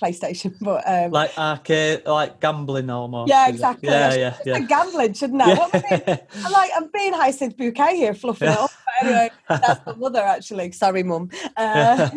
PlayStation, 0.01 0.55
but 0.61 0.83
um, 0.87 1.11
like 1.11 1.37
arcade, 1.37 2.03
like 2.05 2.39
gambling 2.39 2.89
almost. 2.89 3.29
yeah, 3.29 3.49
exactly. 3.49 3.89
Yeah, 3.89 4.13
yeah, 4.13 4.37
yeah. 4.45 4.53
said 4.55 4.67
gambling, 4.67 5.13
shouldn't 5.13 5.41
I? 5.41 5.53
What 5.53 5.75
am 5.75 5.83
I 5.89 5.97
being- 5.97 6.19
I'm 6.45 6.51
like 6.51 6.71
I'm 6.75 6.89
being 6.93 7.13
Hyacinth 7.13 7.57
Bouquet 7.57 7.95
here, 7.95 8.13
fluffing 8.13 8.49
it 8.49 8.57
up. 8.57 8.71
But 8.85 9.05
anyway, 9.05 9.31
that's 9.47 9.85
my 9.85 9.93
mother 9.95 10.19
actually. 10.21 10.71
Sorry, 10.71 11.03
mum. 11.03 11.29
Uh, 11.57 12.09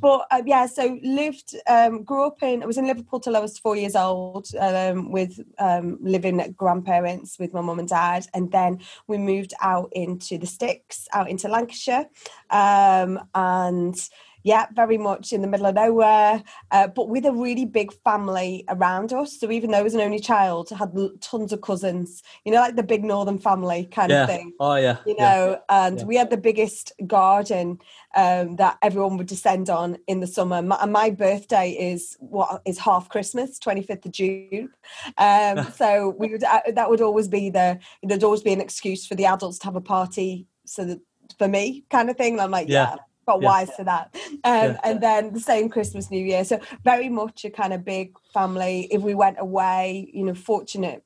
but 0.00 0.26
um, 0.30 0.42
yeah, 0.46 0.66
so 0.66 0.98
lived, 1.02 1.54
um, 1.68 2.02
grew 2.02 2.26
up 2.26 2.42
in. 2.42 2.62
I 2.62 2.66
was 2.66 2.76
in 2.76 2.86
Liverpool 2.86 3.20
till 3.20 3.36
I 3.36 3.40
was 3.40 3.58
four 3.58 3.74
years 3.76 3.96
old, 3.96 4.48
um, 4.58 5.10
with 5.10 5.40
um, 5.58 5.98
living 6.00 6.40
at 6.40 6.56
grandparents 6.56 7.38
with 7.38 7.54
my 7.54 7.60
mum 7.60 7.78
and 7.78 7.88
dad, 7.88 8.26
and 8.34 8.52
then 8.52 8.80
we 9.06 9.16
moved 9.18 9.54
out 9.62 9.88
into 9.92 10.36
the 10.36 10.46
sticks, 10.46 11.08
out 11.12 11.30
into 11.30 11.48
Lancashire, 11.48 12.06
um, 12.50 13.18
and 13.34 13.96
yeah, 14.44 14.66
very 14.74 14.98
much 14.98 15.32
in 15.32 15.42
the 15.42 15.48
middle 15.48 15.66
of 15.66 15.74
nowhere, 15.74 16.42
uh, 16.70 16.86
but 16.88 17.08
with 17.08 17.26
a 17.26 17.32
really 17.32 17.64
big 17.64 17.92
family 18.04 18.64
around 18.68 19.12
us. 19.12 19.38
So 19.38 19.50
even 19.50 19.70
though 19.70 19.78
I 19.78 19.82
was 19.82 19.94
an 19.94 20.00
only 20.00 20.20
child, 20.20 20.68
I 20.72 20.76
had 20.76 20.92
tons 21.20 21.52
of 21.52 21.60
cousins, 21.60 22.22
you 22.44 22.52
know, 22.52 22.60
like 22.60 22.76
the 22.76 22.82
big 22.82 23.04
northern 23.04 23.38
family 23.38 23.86
kind 23.90 24.10
yeah. 24.10 24.22
of 24.22 24.28
thing 24.28 24.52
Oh 24.60 24.76
yeah. 24.76 24.98
you 25.06 25.14
yeah. 25.18 25.34
know 25.34 25.60
and 25.68 25.98
yeah. 25.98 26.04
we 26.04 26.16
had 26.16 26.30
the 26.30 26.36
biggest 26.36 26.92
garden 27.06 27.78
um, 28.14 28.56
that 28.56 28.78
everyone 28.82 29.16
would 29.16 29.26
descend 29.26 29.70
on 29.70 29.98
in 30.06 30.20
the 30.20 30.26
summer 30.26 30.62
my, 30.62 30.76
and 30.80 30.92
my 30.92 31.10
birthday 31.10 31.70
is 31.70 32.16
what 32.20 32.62
is 32.64 32.78
half 32.78 33.08
christmas 33.08 33.58
25th 33.58 34.06
of 34.06 34.12
june 34.12 34.70
um, 35.18 35.72
so 35.76 36.14
we 36.18 36.28
would 36.28 36.44
uh, 36.44 36.60
that 36.74 36.88
would 36.88 37.00
always 37.00 37.28
be 37.28 37.50
the 37.50 37.78
there'd 38.02 38.24
always 38.24 38.42
be 38.42 38.52
an 38.52 38.60
excuse 38.60 39.06
for 39.06 39.14
the 39.14 39.26
adults 39.26 39.58
to 39.58 39.64
have 39.66 39.76
a 39.76 39.80
party 39.80 40.46
so 40.64 40.84
that 40.84 41.00
for 41.38 41.48
me 41.48 41.84
kind 41.90 42.10
of 42.10 42.16
thing 42.16 42.40
i'm 42.40 42.50
like 42.50 42.68
Yeah. 42.68 42.96
Got 43.30 43.40
Yeah. 43.40 43.48
wise 43.48 43.70
to 43.76 43.84
that 43.84 44.06
um, 44.14 44.72
Yeah. 44.72 44.80
and 44.84 45.00
then 45.00 45.32
the 45.32 45.40
same 45.52 45.68
christmas 45.68 46.10
new 46.10 46.24
year 46.32 46.44
so 46.44 46.58
very 46.84 47.08
much 47.08 47.44
a 47.44 47.50
kind 47.50 47.72
of 47.72 47.84
big 47.84 48.06
family 48.34 48.88
if 48.90 49.00
we 49.02 49.14
went 49.14 49.36
away 49.38 50.10
you 50.12 50.24
know 50.24 50.34
fortunate 50.34 51.04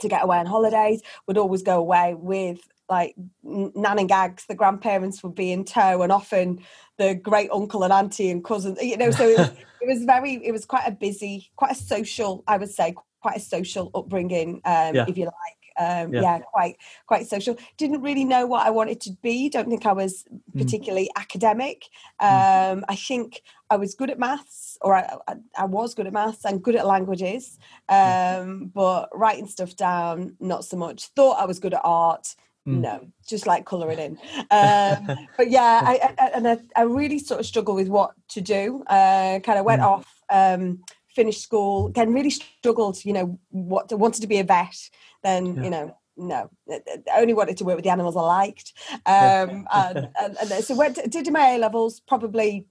to 0.00 0.08
get 0.08 0.24
away 0.24 0.38
on 0.38 0.46
holidays 0.46 1.02
would 1.26 1.36
always 1.38 1.62
go 1.62 1.78
away 1.78 2.14
with 2.14 2.60
like 2.88 3.14
nan 3.42 3.98
and 3.98 4.08
gags 4.08 4.46
the 4.46 4.54
grandparents 4.54 5.22
would 5.22 5.34
be 5.34 5.52
in 5.52 5.64
tow 5.64 6.02
and 6.02 6.12
often 6.12 6.58
the 6.98 7.14
great 7.14 7.50
uncle 7.52 7.82
and 7.84 7.92
auntie 7.92 8.30
and 8.30 8.44
cousins 8.44 8.78
you 8.82 8.96
know 8.96 9.10
so 9.10 9.28
it 9.28 9.38
was, 9.38 9.50
it 9.80 9.88
was 9.88 10.04
very 10.04 10.34
it 10.44 10.52
was 10.52 10.64
quite 10.64 10.86
a 10.86 10.90
busy 10.92 11.50
quite 11.56 11.72
a 11.72 11.80
social 11.94 12.42
i 12.46 12.56
would 12.56 12.70
say 12.70 12.94
quite 13.20 13.36
a 13.36 13.40
social 13.40 13.90
upbringing 13.94 14.60
um 14.64 14.94
Yeah. 14.96 15.04
if 15.06 15.16
you 15.18 15.24
like 15.24 15.61
um 15.78 16.12
Yeah. 16.12 16.20
yeah. 16.22 16.38
quite 16.40 16.76
quite 17.06 17.26
social 17.26 17.56
didn't 17.76 18.02
really 18.02 18.24
know 18.24 18.46
what 18.46 18.66
i 18.66 18.70
wanted 18.70 19.00
to 19.02 19.10
be 19.22 19.48
don't 19.48 19.68
think 19.68 19.86
i 19.86 19.92
was 19.92 20.24
Mm. 20.54 20.58
particularly 20.58 21.08
academic 21.16 21.84
um 22.20 22.84
i 22.88 22.94
think 22.96 23.42
i 23.70 23.76
was 23.76 23.94
good 23.94 24.10
at 24.10 24.18
maths 24.18 24.76
or 24.82 24.94
I, 24.94 25.16
I, 25.28 25.34
I 25.56 25.64
was 25.64 25.94
good 25.94 26.06
at 26.06 26.12
maths 26.12 26.44
and 26.44 26.62
good 26.62 26.76
at 26.76 26.86
languages 26.86 27.58
um 27.88 28.70
but 28.74 29.08
writing 29.14 29.46
stuff 29.48 29.76
down 29.76 30.36
not 30.40 30.64
so 30.64 30.76
much 30.76 31.06
thought 31.16 31.38
i 31.40 31.46
was 31.46 31.58
good 31.58 31.74
at 31.74 31.80
art 31.84 32.34
Mm. 32.64 32.80
no 32.80 33.06
just 33.26 33.44
like 33.48 33.64
colouring 33.64 33.98
in 33.98 34.18
um 34.52 35.08
but 35.36 35.50
yeah 35.50 35.82
I, 35.84 36.14
I 36.16 36.26
and 36.36 36.46
I, 36.76 36.82
really 36.82 37.18
sort 37.18 37.40
of 37.40 37.46
struggled 37.46 37.76
with 37.76 37.88
what 37.88 38.12
to 38.28 38.40
do 38.40 38.84
uh 38.86 39.40
kind 39.40 39.58
of 39.58 39.64
went 39.64 39.82
Mm. 39.82 39.86
off 39.86 40.06
um 40.30 40.78
finished 41.14 41.42
school 41.42 41.88
again 41.88 42.12
really 42.12 42.30
struggled 42.30 43.04
you 43.04 43.12
know 43.12 43.38
what 43.50 43.90
wanted 43.92 44.20
to 44.22 44.26
be 44.26 44.38
a 44.38 44.44
vet 44.44 44.76
then 45.22 45.56
Yeah. 45.56 45.62
you 45.64 45.70
know 45.70 45.96
no 46.16 46.50
I 46.70 46.80
I 47.14 47.20
only 47.20 47.34
wanted 47.34 47.56
to 47.58 47.64
work 47.64 47.76
with 47.76 47.84
the 47.84 47.90
animals 47.90 48.16
i 48.16 48.20
liked 48.20 48.72
um 49.06 49.66
and, 49.72 50.08
and, 50.20 50.36
and 50.40 50.64
so 50.64 50.74
went 50.76 50.96
to, 50.96 51.08
did 51.08 51.32
my 51.32 51.50
a 51.54 51.58
levels 51.58 52.00
probably 52.00 52.66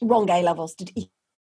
wrong 0.00 0.28
a 0.30 0.42
levels 0.42 0.74
did 0.74 0.90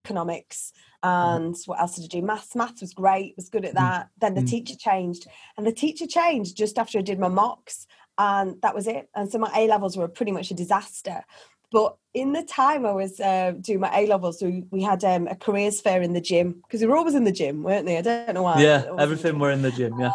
economics 0.06 0.72
Mm-hmm. 1.04 1.44
and 1.46 1.56
what 1.66 1.82
else 1.82 1.96
did 1.98 2.06
I 2.06 2.08
do? 2.20 2.26
Maths, 2.26 2.56
maths 2.56 2.80
was 2.80 2.94
great, 2.94 3.34
was 3.36 3.50
good 3.50 3.66
at 3.66 3.74
that. 3.76 4.08
Then 4.22 4.36
the 4.36 4.42
Mm. 4.42 4.48
teacher 4.48 4.76
changed, 4.78 5.28
and 5.58 5.68
the 5.68 5.74
teacher 5.74 6.08
changed 6.08 6.56
just 6.56 6.78
after 6.80 6.98
I 6.98 7.02
did 7.02 7.20
my 7.20 7.28
mocks, 7.28 7.88
and 8.18 8.62
that 8.62 8.74
was 8.74 8.88
it. 8.88 9.10
And 9.14 9.30
so 9.30 9.38
my 9.38 9.52
A 9.54 9.68
levels 9.68 9.98
were 9.98 10.08
pretty 10.08 10.32
much 10.32 10.50
a 10.50 10.54
disaster. 10.54 11.26
But 11.74 11.98
in 12.14 12.34
the 12.34 12.44
time 12.44 12.86
I 12.86 12.92
was 12.92 13.20
uh, 13.20 13.54
doing 13.60 13.80
my 13.80 13.92
A 13.98 14.06
levels, 14.06 14.44
we, 14.44 14.64
we 14.70 14.84
had 14.84 15.04
um, 15.04 15.28
a 15.28 15.36
careers 15.36 15.82
fair 15.82 16.04
in 16.04 16.14
the 16.14 16.22
gym 16.22 16.62
because 16.62 16.82
we 16.82 16.88
were 16.88 16.96
always 16.96 17.16
in 17.16 17.24
the 17.24 17.32
gym, 17.32 17.64
weren't 17.64 17.88
they? 17.88 17.98
I 17.98 18.02
don't 18.02 18.36
know 18.36 18.44
why. 18.44 18.62
yeah, 18.62 18.88
in 18.88 19.00
everything 19.00 19.32
gym. 19.32 19.40
were 19.40 19.50
in 19.50 19.64
the 19.64 19.72
gym. 19.72 20.00
Yeah. 20.00 20.12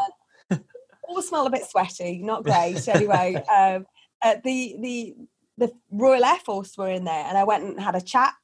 all 1.08 1.20
smell 1.20 1.46
a 1.46 1.50
bit 1.50 1.68
sweaty, 1.68 2.22
not 2.22 2.44
great. 2.44 2.86
anyway, 2.86 3.34
um, 3.58 3.86
uh, 4.22 4.36
the 4.44 4.76
the 4.80 5.16
the 5.58 5.72
Royal 5.90 6.24
Air 6.24 6.38
Force 6.46 6.78
were 6.78 6.90
in 6.90 7.04
there, 7.04 7.24
and 7.26 7.36
I 7.36 7.42
went 7.42 7.64
and 7.64 7.80
had 7.80 7.96
a 7.96 8.00
chat 8.00 8.34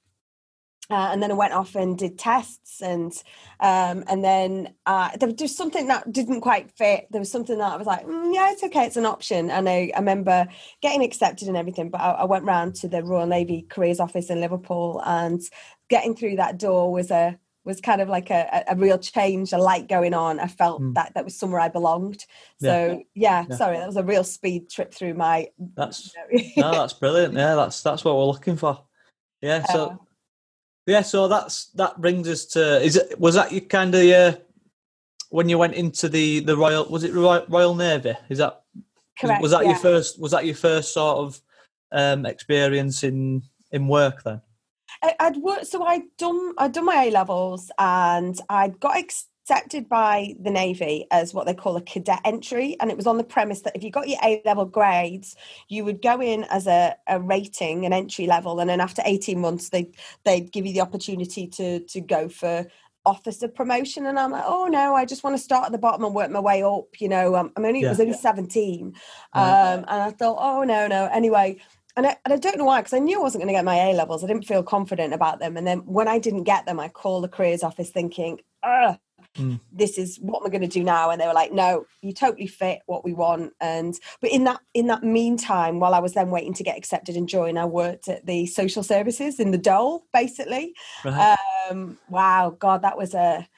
uh, 0.90 1.08
and 1.12 1.22
then 1.22 1.30
I 1.30 1.34
went 1.34 1.54
off 1.54 1.74
and 1.74 1.96
did 1.96 2.18
tests, 2.18 2.82
and 2.82 3.12
um, 3.60 4.04
and 4.06 4.22
then 4.22 4.74
uh, 4.86 5.10
there 5.18 5.28
was 5.28 5.36
just 5.36 5.56
something 5.56 5.86
that 5.88 6.12
didn't 6.12 6.42
quite 6.42 6.70
fit. 6.72 7.06
There 7.10 7.20
was 7.20 7.30
something 7.30 7.56
that 7.58 7.72
I 7.72 7.76
was 7.76 7.86
like, 7.86 8.06
mm, 8.06 8.34
yeah, 8.34 8.50
it's 8.52 8.62
okay, 8.64 8.84
it's 8.84 8.96
an 8.98 9.06
option. 9.06 9.50
And 9.50 9.68
I, 9.68 9.90
I 9.94 9.98
remember 9.98 10.46
getting 10.82 11.02
accepted 11.02 11.48
and 11.48 11.56
everything, 11.56 11.88
but 11.88 12.00
I, 12.00 12.10
I 12.10 12.24
went 12.24 12.44
round 12.44 12.74
to 12.76 12.88
the 12.88 13.02
Royal 13.02 13.26
Navy 13.26 13.66
careers 13.68 13.98
office 14.00 14.28
in 14.28 14.40
Liverpool, 14.40 15.02
and 15.06 15.40
getting 15.88 16.14
through 16.14 16.36
that 16.36 16.58
door 16.58 16.92
was 16.92 17.10
a 17.10 17.38
was 17.64 17.80
kind 17.80 18.02
of 18.02 18.10
like 18.10 18.28
a, 18.28 18.64
a 18.68 18.76
real 18.76 18.98
change, 18.98 19.54
a 19.54 19.58
light 19.58 19.88
going 19.88 20.12
on. 20.12 20.38
I 20.38 20.48
felt 20.48 20.82
Mm. 20.82 20.94
that 20.96 21.14
that 21.14 21.24
was 21.24 21.34
somewhere 21.34 21.60
I 21.60 21.70
belonged. 21.70 22.26
So 22.58 23.02
yeah, 23.14 23.46
Yeah. 23.48 23.56
sorry, 23.56 23.78
that 23.78 23.86
was 23.86 23.96
a 23.96 24.04
real 24.04 24.22
speed 24.24 24.68
trip 24.68 24.92
through 24.92 25.14
my. 25.14 25.48
That's 25.74 26.14
no, 26.58 26.72
that's 26.72 26.92
brilliant. 26.92 27.32
Yeah, 27.32 27.54
that's 27.54 27.82
that's 27.82 28.04
what 28.04 28.16
we're 28.16 28.24
looking 28.26 28.56
for. 28.56 28.84
Yeah. 29.40 29.62
So 29.64 29.86
Uh, 29.86 29.96
yeah, 30.86 31.02
so 31.02 31.28
that's 31.28 31.66
that 31.74 32.00
brings 32.00 32.28
us 32.28 32.44
to 32.46 32.82
is 32.82 32.96
it 32.96 33.18
was 33.18 33.34
that 33.34 33.52
you 33.52 33.60
kind 33.60 33.94
of 33.94 34.04
yeah 34.04 34.36
when 35.30 35.48
you 35.48 35.58
went 35.58 35.74
into 35.74 36.08
the 36.08 36.40
the 36.40 36.56
royal 36.56 36.84
was 36.86 37.04
it 37.04 37.12
Royal, 37.12 37.44
Royal 37.48 37.74
Navy? 37.74 38.14
Is 38.28 38.38
that 38.38 38.62
correct. 39.18 39.42
was 39.42 39.50
that 39.52 39.62
yeah. 39.62 39.70
your 39.70 39.78
first 39.78 40.20
was 40.20 40.32
that 40.32 40.44
your 40.44 40.54
first 40.54 40.92
sort 40.92 41.18
of 41.18 41.40
um 41.92 42.26
experience 42.26 43.02
in 43.02 43.42
in 43.72 43.88
work 43.88 44.22
then? 44.22 44.40
I, 45.02 45.14
I'd 45.20 45.36
worked, 45.36 45.66
so 45.66 45.84
I'd 45.84 46.02
done 46.18 46.54
I'd 46.58 46.72
done 46.72 46.84
my 46.84 47.04
A 47.04 47.10
levels 47.10 47.70
and 47.78 48.38
I'd 48.48 48.78
got 48.78 48.96
accepted 49.44 49.88
by 49.90 50.34
the 50.40 50.50
Navy 50.50 51.06
as 51.10 51.34
what 51.34 51.46
they 51.46 51.52
call 51.54 51.76
a 51.76 51.82
cadet 51.82 52.20
entry, 52.24 52.76
and 52.80 52.90
it 52.90 52.96
was 52.96 53.06
on 53.06 53.18
the 53.18 53.24
premise 53.24 53.60
that 53.62 53.76
if 53.76 53.82
you 53.82 53.90
got 53.90 54.08
your 54.08 54.18
A 54.24 54.40
level 54.46 54.64
grades, 54.64 55.36
you 55.68 55.84
would 55.84 56.00
go 56.00 56.20
in 56.22 56.44
as 56.44 56.66
a, 56.66 56.96
a 57.06 57.20
rating, 57.20 57.84
an 57.84 57.92
entry 57.92 58.26
level, 58.26 58.58
and 58.60 58.70
then 58.70 58.80
after 58.80 59.02
eighteen 59.04 59.40
months, 59.40 59.68
they 59.68 59.90
they'd 60.24 60.50
give 60.50 60.64
you 60.66 60.72
the 60.72 60.80
opportunity 60.80 61.46
to 61.48 61.80
to 61.80 62.00
go 62.00 62.28
for 62.28 62.66
officer 63.06 63.48
promotion 63.48 64.06
and 64.06 64.18
I'm 64.18 64.30
like 64.30 64.44
oh 64.46 64.66
no 64.66 64.94
I 64.94 65.04
just 65.04 65.22
want 65.22 65.36
to 65.36 65.42
start 65.42 65.66
at 65.66 65.72
the 65.72 65.76
bottom 65.76 66.06
and 66.06 66.14
work 66.14 66.30
my 66.30 66.40
way 66.40 66.62
up 66.62 66.86
you 66.98 67.10
know 67.10 67.36
um, 67.36 67.52
I'm 67.54 67.66
only 67.66 67.82
it 67.82 67.88
was 67.90 67.98
Yeah. 67.98 68.04
only 68.04 68.16
17 68.16 68.94
Right. 69.34 69.74
um, 69.74 69.84
and 69.86 70.02
I 70.02 70.10
thought 70.10 70.38
oh 70.40 70.62
no 70.62 70.86
no 70.86 71.10
anyway 71.12 71.58
and 71.98 72.06
I, 72.06 72.16
and 72.24 72.32
I 72.32 72.38
don't 72.38 72.56
know 72.58 72.64
why, 72.64 72.80
because 72.80 72.94
I 72.94 72.98
knew 72.98 73.20
I 73.20 73.22
wasn't 73.22 73.42
going 73.42 73.54
to 73.54 73.56
get 73.56 73.64
my 73.64 73.76
A 73.76 73.92
levels. 73.92 74.24
I 74.24 74.26
didn't 74.26 74.46
feel 74.46 74.64
confident 74.64 75.14
about 75.14 75.38
them. 75.38 75.56
And 75.56 75.64
then 75.64 75.78
when 75.86 76.08
I 76.08 76.18
didn't 76.18 76.42
get 76.42 76.66
them, 76.66 76.80
I 76.80 76.88
called 76.88 77.22
the 77.22 77.28
careers 77.28 77.62
office 77.62 77.90
thinking, 77.90 78.40
Ugh, 78.64 78.98
Mm. 79.36 79.58
this 79.72 79.98
is 79.98 80.16
what 80.20 80.42
we're 80.44 80.50
going 80.50 80.60
to 80.60 80.68
do 80.68 80.84
now 80.84 81.10
and 81.10 81.20
they 81.20 81.26
were 81.26 81.32
like 81.34 81.52
no 81.52 81.86
you 82.02 82.12
totally 82.12 82.46
fit 82.46 82.78
what 82.86 83.04
we 83.04 83.12
want 83.12 83.52
and 83.60 83.98
but 84.20 84.30
in 84.30 84.44
that 84.44 84.60
in 84.74 84.86
that 84.86 85.02
meantime 85.02 85.80
while 85.80 85.92
i 85.92 85.98
was 85.98 86.14
then 86.14 86.30
waiting 86.30 86.54
to 86.54 86.62
get 86.62 86.78
accepted 86.78 87.16
and 87.16 87.28
join 87.28 87.58
i 87.58 87.64
worked 87.64 88.06
at 88.06 88.24
the 88.26 88.46
social 88.46 88.84
services 88.84 89.40
in 89.40 89.50
the 89.50 89.58
dole 89.58 90.04
basically 90.12 90.72
Right. 91.04 91.36
um 91.68 91.98
wow 92.08 92.54
god 92.56 92.82
that 92.82 92.96
was 92.96 93.12
a 93.12 93.48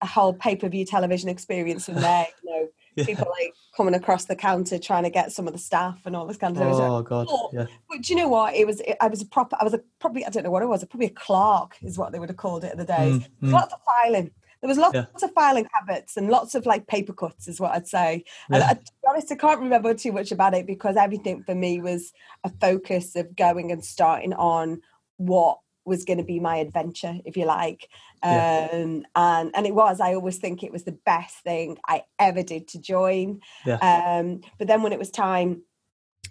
a 0.00 0.06
whole 0.06 0.34
pay-per-view 0.34 0.84
television 0.86 1.28
experience 1.28 1.86
from 1.86 1.96
there 1.96 2.28
you 2.44 2.50
know 2.50 2.68
Yeah. 2.96 3.06
people 3.06 3.26
like 3.40 3.52
coming 3.76 3.94
across 3.94 4.26
the 4.26 4.36
counter 4.36 4.78
trying 4.78 5.02
to 5.02 5.10
get 5.10 5.32
some 5.32 5.48
of 5.48 5.52
the 5.52 5.58
staff 5.58 5.98
and 6.04 6.14
all 6.14 6.26
this 6.28 6.36
kind 6.36 6.56
of 6.56 6.62
stuff. 6.62 6.78
It 6.78 6.80
Oh 6.80 7.02
god. 7.02 7.26
Oh. 7.28 7.50
Yeah. 7.52 7.66
but 7.90 8.02
do 8.02 8.12
you 8.12 8.16
know 8.20 8.28
what? 8.28 8.54
It 8.54 8.68
was. 8.68 8.80
I 9.00 9.08
was 9.08 9.20
a 9.20 9.26
proper. 9.26 9.56
I 9.58 9.64
was 9.64 9.74
a 9.74 9.80
probably. 9.98 10.24
I 10.24 10.30
don't 10.30 10.44
know 10.44 10.52
what 10.52 10.62
it 10.62 10.66
was. 10.66 10.84
Probably 10.84 11.08
a 11.08 11.10
clerk 11.10 11.74
is 11.82 11.98
what 11.98 12.12
they 12.12 12.20
would 12.20 12.28
have 12.28 12.36
called 12.36 12.62
it 12.62 12.70
in 12.70 12.78
the 12.78 12.84
days. 12.84 13.18
Mm, 13.18 13.26
mm. 13.42 13.50
Lots 13.52 13.72
of 13.74 13.80
filing. 13.84 14.30
There 14.64 14.70
was 14.70 14.78
lots 14.78 14.94
Yeah. 14.94 15.04
of 15.22 15.34
filing 15.34 15.68
habits 15.74 16.16
and 16.16 16.30
lots 16.30 16.54
of 16.54 16.64
like 16.64 16.86
paper 16.86 17.12
cuts, 17.12 17.48
is 17.48 17.60
what 17.60 17.72
I'd 17.72 17.86
say. 17.86 18.24
And 18.50 18.64
I, 18.64 18.72
to 18.72 18.80
be 18.80 19.06
honest, 19.06 19.30
I 19.30 19.34
can't 19.34 19.60
remember 19.60 19.92
too 19.92 20.10
much 20.10 20.32
about 20.32 20.54
it 20.54 20.66
because 20.66 20.96
everything 20.96 21.42
for 21.42 21.54
me 21.54 21.82
was 21.82 22.14
a 22.44 22.48
focus 22.48 23.14
of 23.14 23.36
going 23.36 23.72
and 23.72 23.84
starting 23.84 24.32
on 24.32 24.80
what 25.18 25.58
was 25.84 26.06
going 26.06 26.16
to 26.16 26.24
be 26.24 26.40
my 26.40 26.56
adventure, 26.56 27.18
if 27.26 27.36
you 27.36 27.44
like. 27.44 27.90
Yeah. 28.22 28.70
Um, 28.72 29.04
and 29.14 29.50
and 29.54 29.66
it 29.66 29.74
was. 29.74 30.00
I 30.00 30.14
always 30.14 30.38
think 30.38 30.62
it 30.62 30.72
was 30.72 30.84
the 30.84 30.98
best 31.04 31.36
thing 31.44 31.76
I 31.86 32.04
ever 32.18 32.42
did 32.42 32.66
to 32.68 32.78
join. 32.78 33.40
Yeah. 33.66 33.76
Um, 33.82 34.40
but 34.58 34.66
then 34.66 34.80
when 34.82 34.94
it 34.94 34.98
was 34.98 35.10
time 35.10 35.60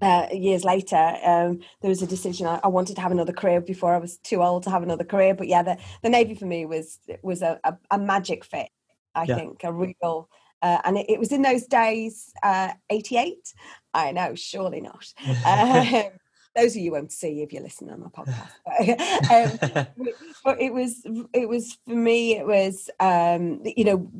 uh, 0.03 0.27
years 0.31 0.63
later, 0.63 1.17
um, 1.23 1.59
there 1.81 1.89
was 1.89 2.01
a 2.01 2.07
decision. 2.07 2.45
I, 2.45 2.59
I 2.63 2.67
wanted 2.67 2.95
to 2.95 3.01
have 3.01 3.11
another 3.11 3.33
career 3.33 3.61
before 3.61 3.93
I 3.93 3.97
was 3.99 4.17
too 4.17 4.43
old 4.43 4.63
to 4.63 4.69
have 4.69 4.83
another 4.83 5.03
career. 5.03 5.33
But 5.33 5.47
yeah, 5.47 5.63
the, 5.63 5.77
the 6.01 6.09
Navy 6.09 6.35
for 6.35 6.45
me 6.45 6.65
was 6.65 6.99
was 7.21 7.41
a, 7.41 7.59
a, 7.63 7.77
a 7.91 7.97
magic 7.97 8.43
fit. 8.43 8.69
I 9.15 9.25
Yeah. 9.27 9.35
think 9.35 9.63
a 9.63 9.71
real, 9.71 10.29
uh, 10.61 10.79
and 10.83 10.97
it, 10.97 11.09
it 11.09 11.19
was 11.19 11.31
in 11.31 11.41
those 11.41 11.65
days, 11.65 12.33
uh, 12.43 12.73
eighty 12.89 13.17
eight. 13.17 13.53
I 13.93 14.11
know, 14.11 14.35
surely 14.35 14.81
not. 14.81 15.13
Um, 15.45 16.19
those 16.55 16.75
of 16.75 16.81
you 16.83 16.91
won't 16.91 17.11
see 17.11 17.41
if 17.41 17.51
you 17.51 17.61
listen 17.61 17.89
on 17.89 17.99
my 18.01 18.09
podcast. 18.09 18.51
But, 18.63 19.31
um, 19.31 19.59
but 20.43 20.61
it 20.61 20.71
was 20.73 21.01
it 21.33 21.49
was 21.49 21.77
for 21.85 21.95
me 21.95 22.37
it 22.37 22.45
was 22.45 22.89
um 22.99 23.61
you 23.65 23.83
know 23.83 24.11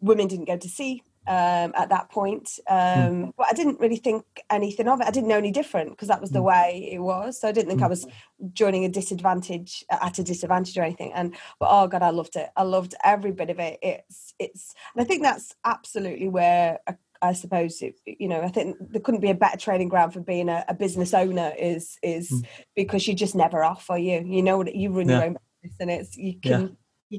women 0.00 0.26
didn't 0.26 0.46
go 0.46 0.56
to 0.56 0.68
sea 0.68 1.02
um 1.28 1.72
at 1.76 1.88
that 1.88 2.10
point 2.10 2.58
um 2.68 3.32
but 3.36 3.46
i 3.48 3.52
didn't 3.52 3.78
really 3.78 3.96
think 3.96 4.24
anything 4.50 4.88
of 4.88 5.00
it 5.00 5.06
i 5.06 5.10
didn't 5.10 5.28
know 5.28 5.38
any 5.38 5.52
different 5.52 5.90
because 5.90 6.08
that 6.08 6.20
was 6.20 6.30
the 6.30 6.40
Mm. 6.40 6.44
way 6.44 6.88
it 6.92 6.98
was 6.98 7.40
so 7.40 7.48
i 7.48 7.52
didn't 7.52 7.68
think 7.68 7.82
i 7.82 7.86
was 7.86 8.06
joining 8.52 8.84
a 8.84 8.88
disadvantage 8.88 9.84
at 9.90 10.18
a 10.18 10.24
disadvantage 10.24 10.76
or 10.76 10.82
anything 10.82 11.12
and 11.12 11.34
but 11.60 11.68
oh 11.70 11.86
god 11.86 12.02
i 12.02 12.10
loved 12.10 12.34
it 12.36 12.50
i 12.56 12.62
loved 12.62 12.94
every 13.04 13.30
bit 13.30 13.50
of 13.50 13.60
it 13.60 13.78
it's 13.82 14.34
it's 14.40 14.74
and 14.94 15.02
i 15.04 15.06
think 15.06 15.22
that's 15.22 15.54
absolutely 15.64 16.28
where 16.28 16.78
I 17.24 17.34
suppose 17.34 17.80
it, 17.82 17.94
you 18.04 18.26
know. 18.26 18.40
I 18.42 18.48
think 18.48 18.76
there 18.80 19.00
couldn't 19.00 19.20
be 19.20 19.30
a 19.30 19.34
better 19.34 19.56
training 19.56 19.88
ground 19.88 20.12
for 20.12 20.18
being 20.18 20.48
a, 20.48 20.64
a 20.66 20.74
business 20.74 21.14
owner. 21.14 21.52
Is 21.56 21.96
is 22.02 22.28
Mm. 22.32 22.44
because 22.74 23.06
you're 23.06 23.14
just 23.14 23.36
never 23.36 23.62
off, 23.62 23.88
are 23.90 23.98
you? 23.98 24.24
You 24.26 24.42
know 24.42 24.64
you 24.64 24.90
run 24.90 25.08
your 25.08 25.22
own 25.22 25.36
business, 25.62 25.76
and 25.78 25.88
it's 25.88 26.16
you 26.16 26.34
Yeah. 26.42 26.66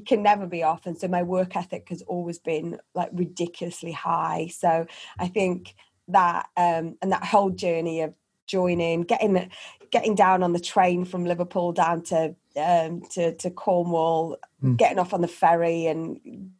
you 0.00 0.02
can 0.02 0.22
never 0.22 0.46
be 0.46 0.62
off. 0.62 0.86
And 0.86 0.96
so 0.98 1.08
my 1.08 1.22
work 1.22 1.56
ethic 1.56 1.88
has 1.90 2.02
always 2.02 2.38
been 2.38 2.78
like 2.94 3.10
ridiculously 3.12 3.92
high. 3.92 4.48
So 4.52 4.86
I 5.18 5.28
think 5.28 5.74
that 6.08 6.46
um, 6.56 6.96
and 7.02 7.12
that 7.12 7.24
whole 7.24 7.50
journey 7.50 8.00
of 8.02 8.14
joining, 8.46 9.02
getting 9.02 9.50
getting 9.90 10.14
down 10.14 10.42
on 10.42 10.52
the 10.52 10.60
train 10.60 11.04
from 11.04 11.24
Liverpool 11.24 11.72
down 11.72 12.02
to 12.02 12.34
um, 12.56 13.02
to 13.10 13.34
to 13.36 13.50
Cornwall, 13.50 14.38
Mm. 14.62 14.78
getting 14.78 14.98
off 14.98 15.12
on 15.12 15.20
the 15.20 15.28
ferry 15.28 15.86
and 15.86 16.50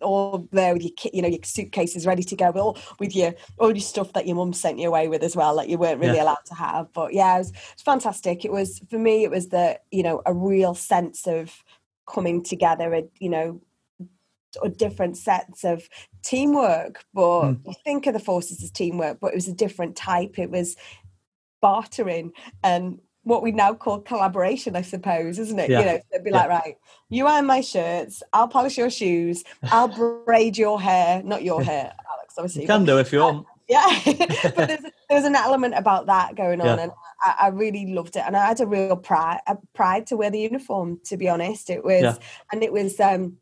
all 0.00 0.48
there 0.50 0.72
with 0.72 0.82
your 0.82 0.92
you 1.12 1.20
know 1.22 1.28
your 1.28 1.38
suitcases 1.44 2.06
ready 2.06 2.22
to 2.24 2.34
go 2.34 2.46
with 2.46 2.56
all 2.56 2.78
with 2.98 3.14
your 3.14 3.34
all 3.58 3.70
your 3.70 3.80
stuff 3.80 4.12
that 4.14 4.26
your 4.26 4.36
mum 4.36 4.52
sent 4.52 4.78
you 4.78 4.88
away 4.88 5.08
with 5.08 5.22
as 5.22 5.36
well 5.36 5.56
that 5.56 5.68
you 5.68 5.78
weren't 5.78 6.00
really 6.00 6.16
Yeah. 6.16 6.24
allowed 6.24 6.44
to 6.46 6.54
have 6.54 6.92
but 6.92 7.12
yeah 7.12 7.36
it 7.36 7.38
was, 7.38 7.50
it 7.50 7.56
was 7.76 7.82
fantastic 7.82 8.44
it 8.44 8.50
was 8.52 8.80
for 8.90 8.98
me 8.98 9.24
it 9.24 9.30
was 9.30 9.48
the 9.48 9.78
you 9.90 10.02
know 10.02 10.22
a 10.26 10.32
real 10.34 10.74
sense 10.74 11.26
of 11.26 11.62
coming 12.12 12.42
together 12.42 12.92
and 12.94 13.08
you 13.18 13.28
know 13.30 13.60
or 14.62 14.68
different 14.68 15.16
sets 15.16 15.64
of 15.64 15.88
teamwork 16.22 17.04
but 17.14 17.42
Mm. 17.42 17.60
you 17.66 17.74
think 17.84 18.06
of 18.06 18.14
the 18.14 18.18
forces 18.20 18.62
as 18.62 18.70
teamwork 18.70 19.18
but 19.20 19.28
it 19.32 19.36
was 19.36 19.48
a 19.48 19.54
different 19.54 19.94
type 19.96 20.38
it 20.38 20.50
was 20.50 20.76
bartering 21.62 22.32
and 22.64 22.98
what 23.22 23.42
we 23.42 23.52
now 23.52 23.74
call 23.74 24.00
collaboration, 24.00 24.74
I 24.74 24.80
suppose, 24.80 25.38
isn't 25.38 25.58
it? 25.58 25.68
Yeah. 25.68 25.80
You 25.80 25.86
know, 25.86 26.00
it'd 26.10 26.24
be 26.24 26.30
Yeah. 26.30 26.38
like, 26.38 26.48
right, 26.48 26.74
you 27.10 27.26
iron 27.26 27.44
my 27.44 27.60
shirts, 27.60 28.22
I'll 28.32 28.48
polish 28.48 28.78
your 28.78 28.88
shoes, 28.88 29.44
I'll 29.64 29.88
braid 30.24 30.56
your 30.56 30.80
hair, 30.80 31.22
not 31.22 31.42
your 31.42 31.62
hair, 31.62 31.92
Alex, 32.10 32.34
obviously. 32.38 32.62
You 32.62 32.68
can 32.68 32.86
do 32.86 32.98
if 32.98 33.12
you 33.12 33.20
want. 33.20 33.46
Yeah, 33.70 34.00
but 34.56 34.68
there's, 34.68 34.84
there's 35.08 35.24
an 35.24 35.36
element 35.36 35.74
about 35.76 36.06
that 36.06 36.34
going 36.34 36.60
on, 36.60 36.66
Yeah. 36.66 36.82
and 36.84 36.92
I, 37.22 37.34
I 37.42 37.48
really 37.48 37.92
loved 37.92 38.16
it, 38.16 38.24
and 38.26 38.36
I 38.36 38.48
had 38.48 38.60
a 38.60 38.66
real 38.66 38.96
pride, 38.96 39.40
a 39.46 39.56
pride 39.74 40.06
to 40.08 40.16
wear 40.16 40.30
the 40.30 40.40
uniform. 40.40 41.00
To 41.04 41.16
be 41.16 41.28
honest, 41.28 41.70
it 41.70 41.84
was, 41.84 42.02
Yeah. 42.02 42.16
and 42.52 42.62
it 42.62 42.72
was 42.72 42.98
um, 42.98 43.36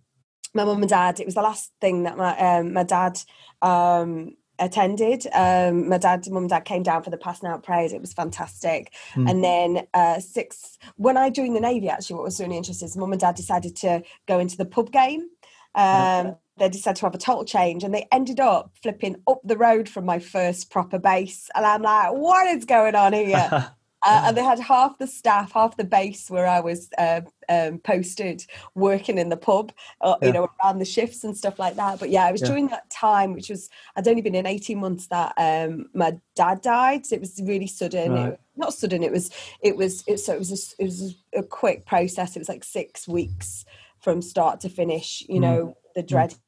my 0.54 0.64
mum 0.64 0.82
and 0.82 0.90
dad. 0.90 1.18
It 1.20 1.26
was 1.26 1.34
the 1.34 1.42
last 1.42 1.72
thing 1.80 2.02
that 2.02 2.16
my 2.16 2.36
um, 2.38 2.72
my 2.72 2.82
dad 2.82 3.18
um, 3.62 4.36
attended. 4.58 5.26
Um, 5.32 5.88
my 5.88 5.98
dad, 5.98 6.28
mum 6.30 6.44
and 6.44 6.50
dad 6.50 6.64
came 6.64 6.82
down 6.82 7.02
for 7.02 7.10
the 7.10 7.16
passing 7.16 7.48
out 7.48 7.62
prayers. 7.62 7.92
It 7.92 8.00
was 8.00 8.12
fantastic. 8.12 8.92
Mm. 9.14 9.30
And 9.30 9.44
then 9.44 9.86
uh, 9.94 10.20
six, 10.20 10.78
when 10.96 11.16
I 11.16 11.30
joined 11.30 11.56
the 11.56 11.60
navy, 11.60 11.88
actually, 11.88 12.16
what 12.16 12.24
was 12.24 12.40
really 12.40 12.56
interesting 12.56 12.86
is 12.86 12.96
mum 12.96 13.12
and 13.12 13.20
dad 13.20 13.36
decided 13.36 13.76
to 13.76 14.02
go 14.26 14.38
into 14.38 14.56
the 14.56 14.66
pub 14.66 14.90
game. 14.92 15.28
Um, 15.74 16.36
they 16.59 16.68
decided 16.68 16.97
to 17.01 17.07
have 17.07 17.14
a 17.14 17.18
total 17.18 17.44
change 17.44 17.85
and 17.85 17.94
they 17.94 18.07
ended 18.12 18.40
up 18.40 18.71
flipping 18.83 19.16
up 19.27 19.40
the 19.44 19.57
road 19.57 19.88
from 19.88 20.05
my 20.05 20.18
first 20.18 20.71
proper 20.71 20.99
base. 20.99 21.49
And 21.55 21.64
I'm 21.64 21.83
like, 21.83 22.12
what 22.12 22.47
is 22.49 22.64
going 22.64 22.94
on 22.94 23.12
here? 23.25 23.49
uh, 23.53 24.23
and 24.27 24.37
they 24.37 24.44
had 24.44 24.59
half 24.61 24.97
the 24.99 25.07
staff, 25.07 25.53
half 25.53 25.77
the 25.77 25.85
base 25.85 26.31
where 26.31 26.47
I 26.47 26.61
was 26.61 26.88
uh, 26.99 27.23
um, 27.49 27.79
posted 27.79 28.44
working 28.75 29.18
in 29.18 29.29
the 29.29 29.37
pub, 29.37 29.73
uh, 30.01 30.16
Yeah. 30.21 30.27
you 30.29 30.33
know, 30.35 30.49
around 30.64 30.79
the 30.79 30.85
shifts 30.85 31.25
and 31.25 31.37
stuff 31.37 31.59
like 31.59 31.77
that. 31.77 31.99
But 31.99 32.11
yeah, 32.11 32.29
it 32.29 32.33
was 32.33 32.42
Yeah. 32.42 32.49
during 32.49 32.68
that 32.68 32.88
time, 32.90 33.33
which 33.33 33.49
was, 33.51 33.68
I'd 33.97 34.07
only 34.07 34.23
been 34.23 34.35
in 34.35 34.47
18 34.47 34.79
months 34.79 35.09
that 35.09 35.33
um, 35.37 35.87
my 35.94 36.16
dad 36.37 36.61
died. 36.61 37.07
So 37.07 37.14
it 37.16 37.21
was 37.21 37.40
really 37.44 37.66
sudden. 37.66 38.16
It- 38.16 38.40
not 38.57 38.75
sudden, 38.75 39.05
it 39.05 39.12
was, 39.12 39.31
it 39.62 39.77
was, 39.77 40.03
it, 40.09 40.18
so 40.18 40.33
it 40.33 40.38
was, 40.40 40.51
a, 40.53 40.83
it 40.83 40.85
was 40.87 41.14
a 41.33 41.42
quick 41.44 41.87
process. 41.87 42.35
It 42.35 42.40
was 42.40 42.49
like 42.49 42.64
six 42.64 43.07
weeks 43.07 43.64
from 44.01 44.21
start 44.21 44.59
to 44.61 44.68
finish, 44.68 45.23
you 45.29 45.37
Mm. 45.37 45.40
know, 45.42 45.77
the 45.98 46.04
dreaded 46.04 46.38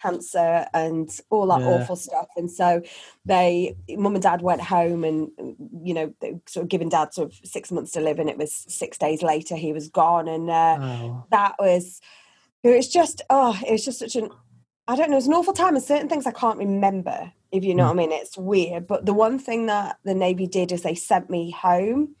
cancer 0.00 0.66
and 0.72 1.10
all 1.30 1.46
that 1.48 1.58
Yeah. 1.60 1.66
awful 1.66 1.96
stuff. 1.96 2.28
And 2.36 2.48
so 2.48 2.80
they, 3.24 3.76
mum 3.88 4.14
and 4.14 4.22
dad 4.22 4.40
went 4.40 4.60
home 4.62 5.02
and, 5.02 5.30
you 5.82 5.94
know, 5.94 6.14
they 6.20 6.38
sort 6.46 6.62
of 6.62 6.68
given 6.68 6.88
dad 6.88 7.12
sort 7.12 7.32
of 7.32 7.40
six 7.42 7.72
months 7.72 7.90
to 7.92 8.00
live. 8.00 8.20
And 8.20 8.30
it 8.30 8.38
was 8.38 8.54
six 8.54 8.98
days 8.98 9.20
later 9.20 9.56
he 9.56 9.72
was 9.72 9.88
gone. 9.88 10.28
And 10.28 10.48
uh, 10.48 10.78
Oh, 10.80 11.26
that 11.32 11.56
was, 11.58 12.00
it 12.62 12.76
was 12.76 12.88
just, 12.88 13.20
oh, 13.30 13.58
it 13.66 13.72
was 13.72 13.84
just 13.84 13.98
such 13.98 14.14
an, 14.14 14.30
I 14.86 14.94
don't 14.94 15.10
know, 15.10 15.16
it 15.16 15.24
was 15.24 15.26
an 15.26 15.34
awful 15.34 15.54
time. 15.54 15.74
And 15.74 15.84
certain 15.84 16.08
things 16.08 16.24
I 16.24 16.32
can't 16.32 16.58
remember, 16.58 17.32
if 17.50 17.64
you 17.64 17.74
know 17.74 17.84
Mm. 17.84 17.88
what 17.88 17.92
I 17.92 17.96
mean. 17.96 18.12
It's 18.12 18.38
weird. 18.38 18.86
But 18.86 19.06
the 19.06 19.14
one 19.14 19.40
thing 19.40 19.66
that 19.66 19.98
the 20.04 20.14
Navy 20.14 20.46
did 20.46 20.70
is 20.70 20.82
they 20.82 20.94
sent 20.94 21.28
me 21.28 21.50
home 21.50 22.14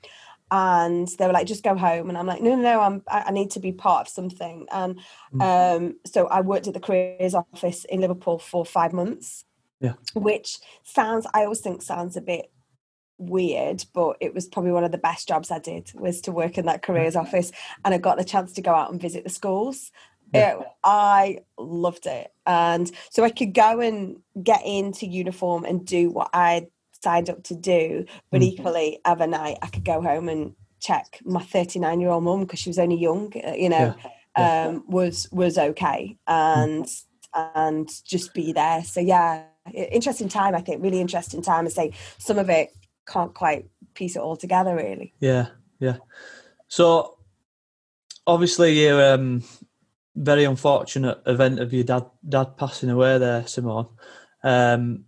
and 0.50 1.08
they 1.18 1.26
were 1.26 1.32
like, 1.32 1.46
just 1.46 1.62
go 1.62 1.76
home. 1.76 2.08
And 2.08 2.18
I'm 2.18 2.26
like, 2.26 2.42
no, 2.42 2.56
no, 2.56 2.62
no, 2.62 2.80
I'm, 2.80 3.02
I, 3.08 3.30
need 3.30 3.50
to 3.52 3.60
be 3.60 3.72
part 3.72 4.06
of 4.06 4.12
something. 4.12 4.66
And 4.72 4.98
Mm. 5.32 5.76
um, 5.76 5.96
so 6.04 6.26
I 6.26 6.40
worked 6.40 6.66
at 6.66 6.74
the 6.74 6.80
careers 6.80 7.34
office 7.34 7.84
in 7.84 8.00
Liverpool 8.00 8.38
for 8.38 8.64
five 8.64 8.92
months, 8.92 9.44
Yeah. 9.80 9.94
which 10.14 10.58
sounds, 10.82 11.26
I 11.34 11.44
always 11.44 11.60
think 11.60 11.82
sounds 11.82 12.16
a 12.16 12.20
bit 12.20 12.50
weird, 13.18 13.84
but 13.94 14.16
it 14.20 14.34
was 14.34 14.48
probably 14.48 14.72
one 14.72 14.82
of 14.82 14.90
the 14.92 14.98
best 14.98 15.28
jobs 15.28 15.50
I 15.50 15.58
did 15.60 15.92
was 15.94 16.20
to 16.22 16.32
work 16.32 16.58
in 16.58 16.66
that 16.66 16.82
careers 16.82 17.14
office. 17.16 17.52
And 17.84 17.94
I 17.94 17.98
got 17.98 18.18
the 18.18 18.24
chance 18.24 18.52
to 18.54 18.62
go 18.62 18.74
out 18.74 18.90
and 18.90 19.00
visit 19.00 19.22
the 19.24 19.30
schools. 19.30 19.92
Yeah. 20.34 20.58
It- 20.60 20.66
I 20.82 21.40
loved 21.58 22.06
it. 22.06 22.32
And 22.46 22.90
so 23.10 23.22
I 23.22 23.30
could 23.30 23.52
go 23.54 23.80
and 23.80 24.16
get 24.42 24.64
into 24.64 25.06
uniform 25.06 25.64
and 25.64 25.86
do 25.86 26.10
what 26.10 26.30
I 26.32 26.68
signed 27.02 27.30
up 27.30 27.42
to 27.44 27.54
do. 27.54 28.04
But 28.30 28.40
Mm. 28.40 28.44
equally, 28.44 29.00
other 29.04 29.26
night, 29.26 29.58
I 29.62 29.66
could 29.68 29.84
go 29.84 30.00
home 30.02 30.28
and 30.28 30.54
check 30.80 31.20
my 31.24 31.42
39 31.42 32.00
year 32.00 32.10
old 32.10 32.24
mum 32.24 32.40
because 32.40 32.58
she 32.58 32.70
was 32.70 32.78
only 32.78 32.96
young, 32.96 33.32
uh, 33.46 33.52
you 33.52 33.68
know, 33.68 33.94
Yeah. 34.36 34.66
um, 34.66 34.84
was 34.88 35.28
was 35.32 35.58
okay 35.58 36.16
and 36.26 36.86
and 37.34 37.88
just 38.04 38.32
be 38.34 38.52
there. 38.52 38.82
So 38.84 39.00
yeah, 39.00 39.44
interesting 39.72 40.28
time. 40.28 40.54
I 40.54 40.60
think 40.60 40.82
really 40.82 41.00
interesting 41.00 41.42
time. 41.42 41.66
I 41.66 41.68
say 41.70 41.92
some 42.18 42.38
of 42.38 42.48
it 42.48 42.72
can't 43.06 43.34
quite 43.34 43.68
piece 43.94 44.16
it 44.16 44.22
all 44.22 44.36
together 44.36 44.74
really. 44.74 45.12
Yeah, 45.20 45.48
yeah. 45.78 45.96
So 46.68 47.18
obviously 48.26 48.80
you're 48.80 49.14
um 49.14 49.42
very 50.16 50.44
unfortunate 50.44 51.20
event 51.26 51.60
of 51.60 51.72
your 51.72 51.84
dad 51.84 52.06
dad 52.28 52.56
passing 52.56 52.90
away 52.90 53.18
there, 53.18 53.46
Simone. 53.46 53.88
Um 54.42 55.04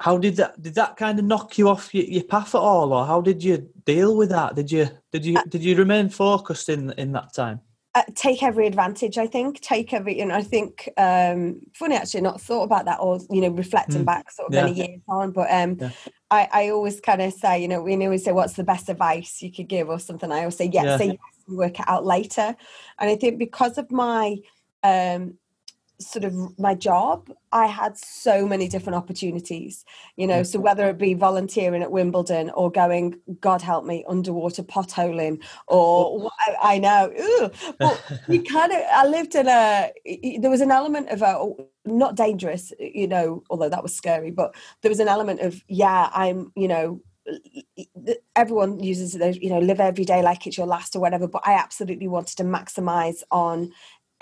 how 0.00 0.18
did 0.18 0.36
that 0.36 0.60
did 0.60 0.74
that 0.74 0.96
kind 0.96 1.18
of 1.18 1.24
knock 1.24 1.56
you 1.56 1.68
off 1.68 1.94
your, 1.94 2.04
your 2.04 2.24
path 2.24 2.54
at 2.54 2.60
all 2.60 2.92
or 2.92 3.06
how 3.06 3.20
did 3.20 3.42
you 3.42 3.68
deal 3.84 4.16
with 4.16 4.30
that? 4.30 4.54
Did 4.54 4.70
you 4.70 4.88
did 5.12 5.24
you 5.24 5.36
did 5.48 5.62
you 5.62 5.76
remain 5.76 6.08
focused 6.08 6.68
in 6.68 6.90
in 6.92 7.12
that 7.12 7.32
time? 7.34 7.60
uh, 7.94 8.02
take 8.14 8.42
every 8.42 8.66
advantage 8.66 9.18
i 9.18 9.26
think 9.26 9.60
take 9.60 9.92
every 9.92 10.18
you 10.18 10.26
know 10.26 10.34
i 10.34 10.42
think 10.42 10.88
um 10.96 11.60
funny 11.74 11.94
actually 11.94 12.20
not 12.20 12.40
thought 12.40 12.64
about 12.64 12.84
that 12.84 12.98
or 13.00 13.20
you 13.30 13.40
know 13.40 13.50
reflecting 13.50 14.02
mm. 14.02 14.06
back 14.06 14.30
sort 14.30 14.48
of 14.48 14.54
yeah. 14.54 14.64
many 14.64 14.76
years 14.76 15.00
on 15.08 15.30
but 15.30 15.50
um 15.50 15.76
yeah. 15.80 15.90
I, 16.30 16.48
I 16.52 16.68
always 16.70 17.00
kind 17.00 17.22
of 17.22 17.32
say 17.32 17.62
you 17.62 17.68
know 17.68 17.80
we 17.82 17.94
always 18.04 18.24
say 18.24 18.32
what's 18.32 18.54
the 18.54 18.64
best 18.64 18.88
advice 18.88 19.40
you 19.42 19.52
could 19.52 19.68
give 19.68 19.88
or 19.88 20.00
something 20.00 20.32
i 20.32 20.40
always 20.40 20.56
say 20.56 20.70
yes 20.72 20.84
yeah. 20.84 20.96
say 20.96 21.06
yes 21.06 21.18
and 21.46 21.56
work 21.56 21.78
it 21.78 21.88
out 21.88 22.04
later 22.04 22.56
and 22.98 23.10
i 23.10 23.14
think 23.14 23.38
because 23.38 23.78
of 23.78 23.90
my 23.92 24.36
um 24.82 25.38
sort 26.00 26.24
of 26.24 26.58
my 26.58 26.74
job 26.74 27.30
i 27.52 27.66
had 27.66 27.96
so 27.96 28.46
many 28.46 28.68
different 28.68 28.96
opportunities 28.96 29.84
you 30.16 30.26
know 30.26 30.42
so 30.42 30.58
mm. 30.58 30.62
whether 30.62 30.88
it 30.88 30.98
be 30.98 31.14
volunteering 31.14 31.82
at 31.82 31.90
wimbledon 31.90 32.50
or 32.50 32.70
going 32.70 33.14
god 33.40 33.62
help 33.62 33.84
me 33.84 34.04
underwater 34.08 34.62
potholing 34.62 35.42
or 35.68 36.30
i, 36.40 36.74
I 36.74 36.78
know 36.78 37.12
but 37.78 38.02
you 38.28 38.42
kind 38.56 38.72
of 38.72 38.80
i 38.92 39.06
lived 39.06 39.34
in 39.34 39.46
a 39.46 39.92
there 40.40 40.50
was 40.50 40.60
an 40.60 40.72
element 40.72 41.10
of 41.10 41.22
a 41.22 41.36
oh, 41.36 41.68
not 41.84 42.16
dangerous 42.16 42.72
you 42.78 43.06
know 43.06 43.44
although 43.48 43.68
that 43.68 43.82
was 43.82 43.94
scary 43.94 44.30
but 44.30 44.54
there 44.82 44.90
was 44.90 45.00
an 45.00 45.08
element 45.08 45.40
of 45.40 45.62
yeah 45.68 46.10
i'm 46.12 46.50
you 46.56 46.68
know 46.68 47.00
everyone 48.36 48.82
uses 48.82 49.12
those 49.12 49.36
you 49.38 49.48
know 49.48 49.58
live 49.58 49.80
every 49.80 50.04
day 50.04 50.20
like 50.22 50.46
it's 50.46 50.58
your 50.58 50.66
last 50.66 50.94
or 50.94 51.00
whatever 51.00 51.26
but 51.26 51.42
i 51.46 51.54
absolutely 51.54 52.06
wanted 52.06 52.36
to 52.36 52.44
maximize 52.44 53.22
on 53.30 53.72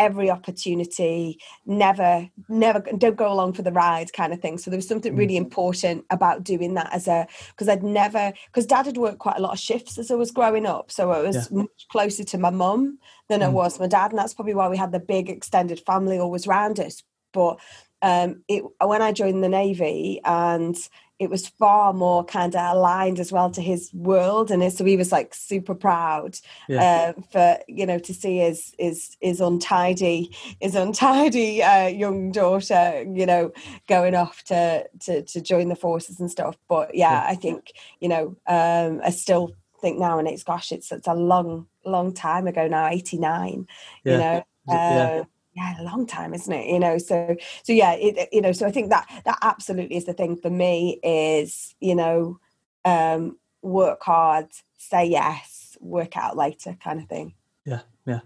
every 0.02 0.28
opportunity 0.28 1.38
never 1.64 2.28
never 2.48 2.80
don't 2.98 3.16
go 3.16 3.32
along 3.32 3.52
for 3.52 3.62
the 3.62 3.70
ride 3.70 4.12
kind 4.12 4.32
of 4.32 4.40
thing 4.40 4.58
so 4.58 4.68
there 4.68 4.78
was 4.78 4.88
something 4.88 5.14
really 5.14 5.34
mm. 5.34 5.44
important 5.44 6.04
about 6.10 6.42
doing 6.42 6.74
that 6.74 6.92
as 6.92 7.06
a 7.06 7.26
because 7.50 7.68
i'd 7.68 7.84
never 7.84 8.32
because 8.46 8.66
dad 8.66 8.86
had 8.86 8.96
worked 8.96 9.20
quite 9.20 9.38
a 9.38 9.40
lot 9.40 9.52
of 9.52 9.60
shifts 9.60 9.96
as 9.98 10.10
i 10.10 10.14
was 10.14 10.32
growing 10.32 10.66
up 10.66 10.90
so 10.90 11.12
i 11.12 11.20
was 11.20 11.36
yeah. 11.36 11.58
much 11.58 11.86
closer 11.90 12.24
to 12.24 12.36
my 12.36 12.50
mum 12.50 12.98
than 13.28 13.40
mm. 13.40 13.44
i 13.44 13.48
was 13.48 13.78
my 13.78 13.86
dad 13.86 14.10
and 14.10 14.18
that's 14.18 14.34
probably 14.34 14.54
why 14.54 14.68
we 14.68 14.76
had 14.76 14.90
the 14.90 14.98
big 14.98 15.30
extended 15.30 15.80
family 15.86 16.18
always 16.18 16.46
around 16.46 16.80
us 16.80 17.02
but 17.32 17.58
um, 18.02 18.42
it, 18.48 18.64
when 18.80 19.00
I 19.00 19.12
joined 19.12 19.44
the 19.44 19.48
Navy 19.48 20.20
and 20.24 20.76
it 21.22 21.30
was 21.30 21.46
far 21.46 21.92
more 21.92 22.24
kind 22.24 22.56
of 22.56 22.76
aligned 22.76 23.20
as 23.20 23.30
well 23.30 23.48
to 23.48 23.62
his 23.62 23.94
world 23.94 24.50
and 24.50 24.72
so 24.72 24.84
he 24.84 24.96
was 24.96 25.12
like 25.12 25.32
super 25.32 25.72
proud 25.72 26.36
yeah. 26.68 27.12
uh, 27.16 27.22
for 27.30 27.58
you 27.68 27.86
know 27.86 27.98
to 27.98 28.12
see 28.12 28.38
his 28.38 28.74
his 28.76 29.16
his 29.20 29.40
untidy 29.40 30.34
his 30.60 30.74
untidy 30.74 31.62
uh, 31.62 31.86
young 31.86 32.32
daughter 32.32 33.04
you 33.14 33.24
know 33.24 33.52
going 33.86 34.16
off 34.16 34.42
to, 34.42 34.84
to 34.98 35.22
to 35.22 35.40
join 35.40 35.68
the 35.68 35.76
forces 35.76 36.18
and 36.18 36.28
stuff 36.28 36.56
but 36.68 36.92
yeah, 36.92 37.12
yeah. 37.12 37.30
i 37.30 37.36
think 37.36 37.72
you 38.00 38.08
know 38.08 38.36
um, 38.48 39.00
i 39.04 39.10
still 39.10 39.54
think 39.80 40.00
now 40.00 40.18
and 40.18 40.26
it's 40.26 40.42
gosh 40.42 40.72
it's 40.72 40.90
it's 40.90 41.06
a 41.06 41.14
long 41.14 41.68
long 41.84 42.12
time 42.12 42.48
ago 42.48 42.66
now 42.66 42.88
89 42.88 43.68
yeah. 44.04 44.12
you 44.12 44.18
know 44.18 44.44
uh, 44.74 45.24
yeah 45.54 45.80
a 45.80 45.84
long 45.84 46.06
time 46.06 46.34
isn't 46.34 46.52
it? 46.52 46.66
You 46.66 46.78
know 46.78 46.98
so 46.98 47.36
so 47.62 47.72
yeah 47.72 47.92
it, 47.92 48.28
you 48.32 48.40
know 48.40 48.52
so 48.52 48.66
i 48.66 48.70
think 48.70 48.90
that 48.90 49.08
that 49.24 49.38
absolutely 49.42 49.96
is 49.96 50.04
the 50.04 50.14
thing 50.14 50.36
for 50.36 50.50
me 50.50 50.98
is 51.02 51.74
you 51.80 51.94
know 51.94 52.38
um 52.84 53.36
work 53.62 54.02
hard 54.02 54.48
say 54.78 55.04
yes 55.06 55.76
work 55.80 56.16
out 56.16 56.36
later 56.36 56.76
kind 56.82 57.00
of 57.00 57.08
thing. 57.08 57.34
Yeah 57.64 57.80
yeah. 58.06 58.20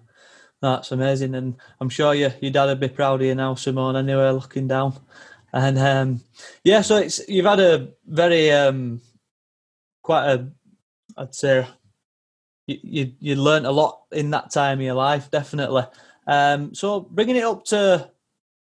That's 0.63 0.93
amazing 0.93 1.35
and 1.35 1.57
i'm 1.81 1.89
sure 1.89 2.15
you 2.15 2.31
your 2.41 2.51
dad 2.51 2.67
would 2.67 2.81
be 2.81 2.89
proud 2.89 3.21
of 3.21 3.27
you 3.27 3.35
now 3.35 3.55
simone 3.55 3.97
anyway 3.97 4.31
looking 4.31 4.69
down. 4.69 4.99
And 5.53 5.79
um 5.79 6.21
yeah 6.65 6.81
so 6.83 6.97
it's 6.97 7.27
you've 7.29 7.47
had 7.47 7.61
a 7.61 7.89
very 8.07 8.51
um 8.51 9.01
quite 10.03 10.27
a 10.33 10.49
i'd 11.19 11.35
say 11.35 11.67
you 12.67 12.79
you, 12.83 13.13
you 13.21 13.37
learned 13.37 13.67
a 13.67 13.71
lot 13.71 14.03
in 14.13 14.31
that 14.31 14.51
time 14.51 14.79
of 14.79 14.85
your 14.85 14.95
life 14.95 15.31
definitely 15.31 15.85
um, 16.27 16.75
so 16.75 17.01
bringing 17.01 17.37
it 17.37 17.45
up 17.45 17.65
to 17.67 18.11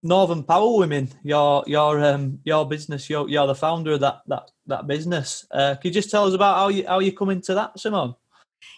Northern 0.03 0.43
Power 0.43 0.77
Women, 0.77 1.09
your 1.23 1.63
your 1.65 2.03
um, 2.03 2.39
your 2.43 2.67
business, 2.67 3.09
you're, 3.09 3.29
you're 3.29 3.47
the 3.47 3.55
founder 3.55 3.93
of 3.93 4.01
that 4.01 4.21
that 4.27 4.51
that 4.67 4.87
business. 4.87 5.45
Uh, 5.51 5.75
could 5.75 5.85
you 5.85 5.91
just 5.91 6.11
tell 6.11 6.25
us 6.25 6.33
about 6.33 6.55
how 6.55 6.67
you 6.67 6.85
how 6.85 6.99
you 6.99 7.13
come 7.13 7.29
into 7.29 7.53
that, 7.53 7.79
Simone? 7.79 8.15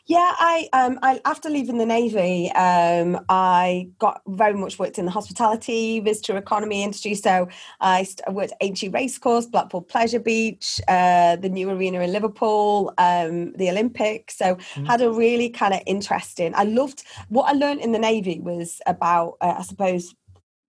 Yeah, 0.08 0.34
I, 0.38 0.70
um, 0.72 1.00
I 1.02 1.20
after 1.26 1.50
leaving 1.50 1.80
the 1.80 1.86
navy, 1.86 2.52
um, 2.52 3.20
I 3.28 3.90
got 3.98 4.22
very 4.28 4.54
much 4.54 4.78
worked 4.78 5.00
in 5.00 5.06
the 5.06 5.12
hospitality, 5.12 6.00
visitor 6.00 6.38
economy 6.38 6.84
industry. 6.84 7.16
So 7.16 7.48
I 7.82 8.08
worked 8.30 8.54
at 8.62 8.78
HE 8.78 8.90
Racecourse, 8.90 9.48
Blackpool 9.48 9.82
Pleasure 9.82 10.20
Beach, 10.20 10.80
uh, 10.88 11.38
the 11.38 11.50
new 11.50 11.72
arena 11.72 12.02
in 12.02 12.14
Liverpool, 12.14 12.94
um, 13.00 13.54
the 13.54 13.70
Olympics. 13.70 14.38
So 14.38 14.56
mm. 14.56 14.86
had 14.86 15.02
a 15.02 15.12
really 15.12 15.50
kind 15.50 15.74
of 15.74 15.82
interesting. 15.88 16.54
I 16.56 16.66
loved 16.66 17.04
what 17.30 17.50
I 17.50 17.54
learned 17.54 17.82
in 17.82 17.92
the 17.92 18.00
navy 18.00 18.40
was 18.40 18.82
about, 18.86 19.38
uh, 19.42 19.56
I 19.58 19.64
suppose, 19.64 20.14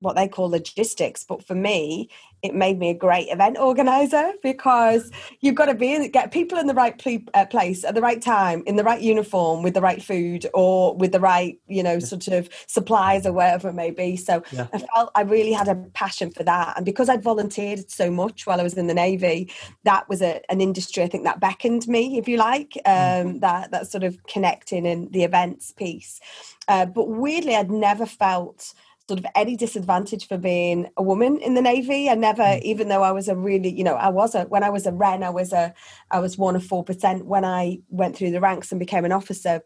what 0.01 0.17
they 0.17 0.29
call 0.29 0.49
logistics 0.49 1.25
but 1.25 1.47
for 1.47 1.55
me 1.55 2.09
it 2.43 2.55
made 2.55 2.79
me 2.79 2.91
a 2.91 2.95
great 2.95 3.29
event 3.29 3.57
organizer 3.59 4.33
because 4.43 5.11
you've 5.41 5.55
got 5.55 5.67
to 5.67 5.75
be 5.75 5.95
in, 5.95 6.09
get 6.11 6.31
people 6.31 6.59
in 6.59 6.67
the 6.67 6.75
right 6.75 7.03
uh, 7.35 7.47
place 7.47 7.85
at 7.85 7.95
the 7.95 8.01
right 8.01 8.23
time 8.23 8.63
in 8.67 8.77
the 8.77 8.85
right 8.85 9.01
uniform 9.01 9.63
with 9.63 9.75
the 9.75 9.81
right 9.81 10.03
food 10.03 10.47
or 10.55 10.95
with 10.97 11.13
the 11.13 11.21
right 11.21 11.59
you 11.67 11.83
know 11.83 11.99
sort 11.99 12.29
of 12.29 12.49
supplies 12.67 13.27
or 13.27 13.33
whatever 13.33 13.69
it 13.69 13.75
may 13.75 13.91
be 13.91 14.17
so 14.17 14.43
yeah. 14.53 14.67
i 14.73 14.79
felt 14.79 15.11
i 15.15 15.23
really 15.23 15.53
had 15.53 15.69
a 15.69 15.75
passion 15.95 16.31
for 16.31 16.43
that 16.43 16.77
and 16.77 16.85
because 16.85 17.09
i'd 17.09 17.23
volunteered 17.23 17.91
so 17.91 18.11
much 18.11 18.47
while 18.47 18.61
i 18.61 18.63
was 18.63 18.75
in 18.75 18.87
the 18.87 18.95
navy 18.95 19.51
that 19.85 20.09
was 20.09 20.23
a, 20.23 20.41
an 20.51 20.61
industry 20.61 21.03
i 21.03 21.09
think 21.09 21.25
that 21.25 21.41
beckoned 21.41 21.89
me 21.89 22.19
if 22.19 22.29
you 22.29 22.37
like 22.37 22.73
um, 22.85 22.93
mm-hmm. 22.93 23.39
that 23.39 23.71
that 23.71 23.91
sort 23.91 24.05
of 24.05 24.23
connecting 24.27 24.87
in 24.87 25.09
the 25.11 25.25
events 25.25 25.73
piece 25.73 26.21
uh, 26.69 26.85
but 26.87 27.09
weirdly 27.09 27.57
i'd 27.57 27.71
never 27.71 28.07
felt 28.07 28.75
sort 29.09 29.21
of 29.21 29.27
any 29.35 29.57
disadvantage 29.57 30.27
for 30.27 30.37
being 30.37 30.89
a 30.97 31.03
woman 31.03 31.39
in 31.39 31.55
the 31.55 31.63
navy. 31.63 32.09
I 32.11 32.15
never, 32.15 32.43
mm. 32.43 32.63
even 32.63 32.89
though 32.89 33.03
I 33.03 33.13
was 33.13 33.29
a 33.29 33.37
really, 33.37 33.73
you 33.73 33.85
know, 33.85 33.95
I 33.95 34.09
was 34.09 34.35
a 34.35 34.45
when 34.45 34.65
I 34.65 34.71
was 34.71 34.87
a 34.87 34.93
Wren 34.93 35.23
I 35.23 35.31
was 35.31 35.53
a 35.53 35.73
I 36.11 36.19
was 36.21 36.37
one 36.37 36.57
of 36.57 36.65
four 36.65 36.85
percent. 36.85 37.27
When 37.27 37.45
I 37.45 37.79
went 37.89 38.17
through 38.17 38.33
the 38.33 38.41
ranks 38.41 38.73
and 38.73 38.79
became 38.79 39.05
an 39.05 39.13
officer, 39.13 39.63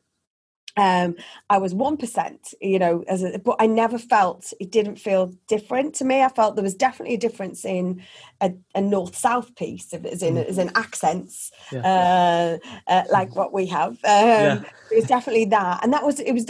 um, 0.76 1.16
I 1.48 1.58
was 1.58 1.74
one 1.74 1.96
percent, 1.96 2.54
you 2.60 2.78
know, 2.78 3.04
as 3.08 3.22
a, 3.22 3.38
but 3.38 3.56
I 3.58 3.66
never 3.66 3.98
felt 3.98 4.52
it 4.60 4.70
didn't 4.70 4.96
feel 4.96 5.32
different 5.48 5.94
to 5.96 6.04
me. 6.04 6.22
I 6.22 6.28
felt 6.28 6.56
there 6.56 6.62
was 6.62 6.74
definitely 6.74 7.14
a 7.14 7.18
difference 7.18 7.64
in 7.64 8.02
a, 8.40 8.52
a 8.74 8.80
north 8.80 9.16
south 9.16 9.54
piece, 9.56 9.92
as 9.92 10.22
in 10.22 10.34
mm. 10.34 10.44
as 10.44 10.58
in 10.58 10.70
accents, 10.74 11.50
yeah. 11.72 12.58
uh, 12.86 12.90
uh, 12.90 13.02
like 13.10 13.34
what 13.34 13.52
we 13.52 13.66
have. 13.66 13.92
Um, 13.92 13.98
yeah. 14.04 14.62
It 14.92 14.96
was 14.96 15.04
definitely 15.04 15.46
that, 15.46 15.82
and 15.82 15.92
that 15.92 16.04
was 16.04 16.20
it 16.20 16.32
was, 16.32 16.46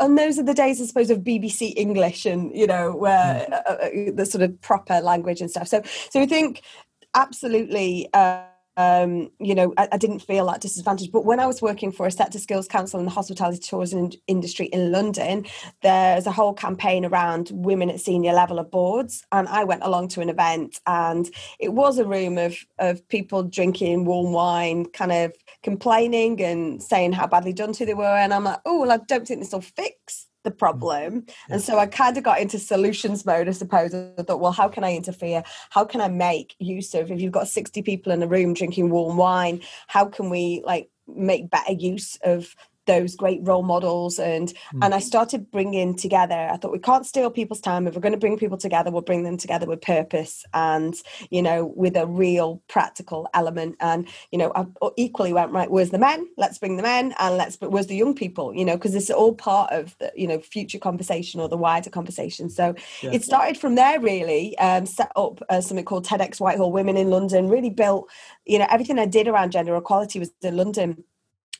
and 0.00 0.18
those 0.18 0.38
are 0.38 0.44
the 0.44 0.54
days, 0.54 0.80
I 0.80 0.86
suppose, 0.86 1.10
of 1.10 1.18
BBC 1.20 1.74
English 1.76 2.26
and 2.26 2.56
you 2.56 2.66
know 2.66 2.94
where 2.94 3.46
mm. 3.48 3.52
uh, 3.52 3.56
uh, 3.56 4.14
the 4.14 4.26
sort 4.26 4.42
of 4.42 4.60
proper 4.60 5.00
language 5.00 5.40
and 5.40 5.50
stuff. 5.50 5.68
So, 5.68 5.82
so 6.10 6.20
I 6.20 6.26
think 6.26 6.62
absolutely. 7.14 8.08
Uh, 8.12 8.44
um, 8.76 9.30
you 9.38 9.54
know, 9.54 9.72
I, 9.76 9.88
I, 9.92 9.96
didn't 9.96 10.20
feel 10.20 10.46
that 10.46 10.60
disadvantage. 10.60 11.12
But 11.12 11.24
when 11.24 11.38
I 11.38 11.46
was 11.46 11.62
working 11.62 11.92
for 11.92 12.06
a 12.06 12.10
sector 12.10 12.38
skills 12.38 12.66
council 12.66 12.98
in 12.98 13.06
the 13.06 13.10
hospitality 13.10 13.58
tourism 13.58 14.10
industry 14.26 14.66
in 14.66 14.90
London, 14.90 15.46
there's 15.82 16.26
a 16.26 16.32
whole 16.32 16.54
campaign 16.54 17.04
around 17.04 17.50
women 17.52 17.90
at 17.90 18.00
senior 18.00 18.32
level 18.32 18.58
of 18.58 18.70
boards. 18.70 19.24
And 19.30 19.46
I 19.48 19.64
went 19.64 19.84
along 19.84 20.08
to 20.08 20.20
an 20.20 20.28
event 20.28 20.80
and 20.86 21.30
it 21.60 21.72
was 21.72 21.98
a 21.98 22.04
room 22.04 22.36
of, 22.36 22.56
of 22.78 23.06
people 23.08 23.44
drinking 23.44 24.04
warm 24.04 24.32
wine, 24.32 24.86
kind 24.86 25.12
of 25.12 25.32
complaining 25.62 26.42
and 26.42 26.82
saying 26.82 27.12
how 27.12 27.26
badly 27.26 27.52
done 27.52 27.72
to 27.74 27.86
they 27.86 27.94
were. 27.94 28.04
And 28.04 28.34
I'm 28.34 28.44
like, 28.44 28.60
oh, 28.66 28.80
well, 28.80 28.92
I 28.92 28.98
don't 28.98 29.26
think 29.26 29.40
this 29.40 29.52
will 29.52 29.60
fix 29.60 30.26
the 30.44 30.52
mm. 30.52 30.58
problem. 30.58 31.26
And 31.50 31.60
so 31.60 31.78
I 31.78 31.86
kind 31.86 32.16
of 32.16 32.22
got 32.22 32.40
into 32.40 32.58
solutions 32.58 33.26
mode, 33.26 33.48
I 33.48 33.52
suppose. 33.52 33.94
I 33.94 34.22
thought, 34.22 34.40
well, 34.40 34.52
how 34.52 34.68
can 34.68 34.84
I 34.84 34.94
interfere? 34.94 35.42
How 35.70 35.84
can 35.84 36.00
I 36.00 36.08
make 36.08 36.54
use 36.58 36.94
of 36.94 37.10
if 37.10 37.20
you've 37.20 37.32
got 37.32 37.48
60 37.48 37.82
people 37.82 38.12
in 38.12 38.22
a 38.22 38.28
room 38.28 38.54
drinking 38.54 38.90
warm 38.90 39.16
wine, 39.16 39.60
how 39.88 40.04
can 40.04 40.30
we 40.30 40.62
like 40.64 40.88
make 41.06 41.50
better 41.50 41.72
use 41.72 42.16
of 42.22 42.54
those 42.86 43.16
great 43.16 43.40
role 43.42 43.62
models 43.62 44.18
and 44.18 44.48
mm. 44.48 44.78
and 44.82 44.94
I 44.94 44.98
started 44.98 45.50
bringing 45.50 45.96
together 45.96 46.48
I 46.50 46.56
thought 46.56 46.72
we 46.72 46.78
can't 46.78 47.06
steal 47.06 47.30
people's 47.30 47.60
time. 47.60 47.86
If 47.86 47.94
we're 47.94 48.00
going 48.00 48.12
to 48.12 48.18
bring 48.18 48.38
people 48.38 48.58
together 48.58 48.90
we'll 48.90 49.02
bring 49.02 49.22
them 49.24 49.36
together 49.36 49.66
with 49.66 49.80
purpose 49.80 50.44
and 50.52 50.94
you 51.30 51.42
know 51.42 51.72
with 51.76 51.96
a 51.96 52.06
real 52.06 52.62
practical 52.68 53.28
element. 53.34 53.76
And 53.80 54.08
you 54.30 54.38
know 54.38 54.52
I 54.54 54.66
equally 54.96 55.32
went 55.32 55.52
right 55.52 55.70
where's 55.70 55.90
the 55.90 55.98
men? 55.98 56.26
Let's 56.36 56.58
bring 56.58 56.76
the 56.76 56.82
men 56.82 57.14
and 57.18 57.36
let's 57.36 57.56
but 57.56 57.70
where's 57.70 57.86
the 57.86 57.96
young 57.96 58.14
people? 58.14 58.54
You 58.54 58.64
know 58.64 58.76
because 58.76 58.94
it's 58.94 59.10
all 59.10 59.34
part 59.34 59.72
of 59.72 59.96
the 59.98 60.12
you 60.14 60.26
know 60.26 60.38
future 60.40 60.78
conversation 60.78 61.40
or 61.40 61.48
the 61.48 61.56
wider 61.56 61.90
conversation. 61.90 62.50
So 62.50 62.74
yeah. 63.02 63.12
it 63.12 63.24
started 63.24 63.56
from 63.56 63.74
there 63.74 64.00
really 64.00 64.56
um, 64.58 64.86
set 64.86 65.10
up 65.16 65.40
uh, 65.48 65.60
something 65.60 65.84
called 65.84 66.06
TEDx 66.06 66.40
Whitehall 66.40 66.72
Women 66.72 66.96
in 66.96 67.10
London 67.10 67.48
really 67.48 67.70
built 67.70 68.10
you 68.44 68.58
know 68.58 68.66
everything 68.70 68.98
I 68.98 69.06
did 69.06 69.28
around 69.28 69.52
gender 69.52 69.76
equality 69.76 70.18
was 70.18 70.30
in 70.42 70.56
London 70.56 71.04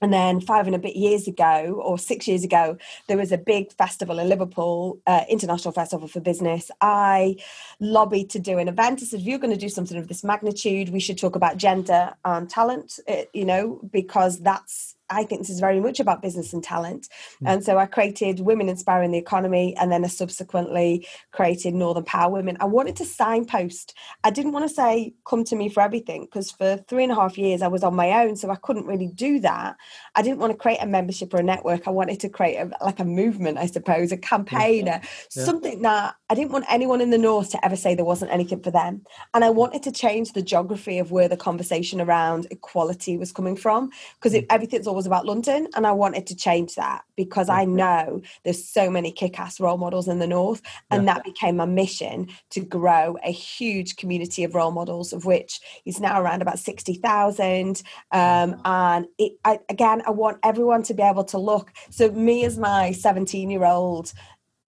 and 0.01 0.13
then 0.13 0.41
five 0.41 0.67
and 0.67 0.75
a 0.75 0.79
bit 0.79 0.97
years 0.97 1.29
ago 1.29 1.81
or 1.83 1.99
six 1.99 2.27
years 2.27 2.45
ago 2.45 2.77
there 3.07 3.17
was 3.17 3.33
a 3.33 3.39
big 3.39 3.73
festival 3.73 4.19
in 4.19 4.29
liverpool 4.29 4.99
uh, 5.07 5.25
international 5.29 5.73
festival 5.73 6.09
for 6.09 6.21
business. 6.21 6.71
I 6.81 7.37
lobbied 7.81 8.31
to 8.31 8.39
do 8.39 8.59
an 8.59 8.69
event. 8.69 9.01
I 9.03 9.05
said 9.05 9.21
if 9.21 9.27
you're 9.27 9.39
going 9.39 9.55
to 9.55 9.61
do 9.61 9.69
something 9.69 9.97
of 9.97 10.09
this 10.09 10.25
magnitude 10.25 10.91
we 10.91 11.01
should 11.01 11.19
talk 11.19 11.37
about 11.37 11.57
gender 11.57 12.15
and 12.25 12.49
talent 12.49 12.99
uh, 13.09 13.23
you 13.33 13.45
know 13.45 13.81
because 13.93 14.41
that's 14.41 14.94
I 15.11 15.25
think 15.25 15.40
this 15.40 15.51
is 15.51 15.61
very 15.61 15.81
much 15.81 16.01
about 16.01 16.23
business 16.23 16.53
and 16.53 16.62
talent. 16.62 17.09
Mm. 17.43 17.53
And 17.53 17.64
so 17.64 17.79
I 17.79 17.87
created 17.87 18.40
Women 18.40 18.69
Inspiring 18.69 19.11
the 19.11 19.19
Economy 19.19 19.77
and 19.77 19.93
then 19.93 20.05
I 20.05 20.09
subsequently 20.09 21.07
created 21.33 21.75
Northern 21.75 22.05
Power 22.05 22.31
Women. 22.31 22.57
I 22.61 22.64
wanted 22.64 22.97
to 22.97 23.05
signpost. 23.05 23.95
I 24.23 24.31
didn't 24.31 24.53
want 24.53 24.69
to 24.69 24.75
say, 24.75 25.14
come 25.27 25.45
to 25.45 25.57
me 25.57 25.69
for 25.69 25.83
everything, 25.83 26.25
because 26.25 26.51
for 26.51 26.79
three 26.88 27.03
and 27.03 27.12
a 27.12 27.14
half 27.14 27.37
years 27.37 27.62
I 27.62 27.69
was 27.69 27.83
on 27.83 27.95
my 27.95 28.25
own. 28.25 28.37
So 28.37 28.51
I 28.51 28.57
couldn't 28.57 28.87
really 28.87 29.09
do 29.09 29.40
that. 29.40 29.77
I 30.14 30.23
didn't 30.23 30.38
want 30.38 30.53
to 30.53 30.59
create 30.59 30.79
a 30.81 30.87
membership 30.87 31.35
or 31.35 31.38
a 31.38 31.43
network. 31.43 31.87
I 31.87 31.90
wanted 31.90 32.21
to 32.21 32.29
create 32.29 32.57
a, 32.57 32.71
like 32.83 33.01
a 33.01 33.05
movement, 33.05 33.59
I 33.59 33.67
suppose, 33.67 34.12
a 34.12 34.17
campaign, 34.17 34.87
Yeah. 34.87 35.03
something 35.29 35.83
that 35.83 36.14
I 36.31 36.35
didn't 36.35 36.53
want 36.53 36.64
anyone 36.71 37.01
in 37.01 37.11
the 37.11 37.19
North 37.19 37.51
to 37.51 37.64
ever 37.64 37.77
say 37.77 37.95
there 37.95 38.05
wasn't 38.05 38.33
anything 38.33 38.62
for 38.62 38.71
them. 38.71 39.03
And 39.35 39.45
I 39.45 39.51
wanted 39.51 39.83
to 39.85 39.93
change 39.93 40.33
the 40.33 40.43
geography 40.43 40.99
of 40.99 41.11
where 41.11 41.29
the 41.29 41.37
conversation 41.37 42.01
around 42.01 42.47
equality 42.51 43.17
was 43.17 43.33
coming 43.33 43.57
from 43.57 43.90
because 44.21 44.40
everything's 44.51 44.87
always 44.95 45.07
about 45.07 45.27
London. 45.27 45.69
And 45.75 45.87
I 45.87 45.93
wanted 45.93 46.27
to 46.29 46.37
change 46.37 46.77
that 46.77 47.05
because 47.17 47.49
I 47.49 47.65
know 47.65 48.23
there's 48.45 48.67
so 48.67 48.89
many 48.89 49.11
kick 49.11 49.39
ass 49.39 49.59
role 49.59 49.77
models 49.77 50.09
in 50.09 50.21
the 50.21 50.27
North. 50.27 50.63
And 50.91 51.09
that 51.09 51.25
became 51.25 51.57
my 51.57 51.65
mission 51.65 52.29
to 52.51 52.61
grow 52.61 53.17
a 53.25 53.33
huge 53.33 53.97
community 53.97 54.45
of 54.45 54.55
role 54.55 54.71
models, 54.71 55.13
of 55.13 55.25
which 55.25 55.61
is 55.85 56.01
now 56.01 56.21
around 56.21 56.43
about 56.43 56.59
60,000. 56.59 57.83
Um, 58.13 58.61
and 58.65 59.07
it, 59.19 59.33
I, 59.45 59.59
again, 59.69 60.03
I 60.07 60.11
want 60.11 60.39
everyone 60.45 60.85
to 60.85 60.95
be 60.95 61.03
able 61.03 61.25
to 61.25 61.39
look. 61.39 61.73
So, 61.91 62.11
me 62.13 62.45
as 62.45 62.57
my 62.57 62.93
17 62.93 63.51
year 63.51 63.65
old, 63.65 64.13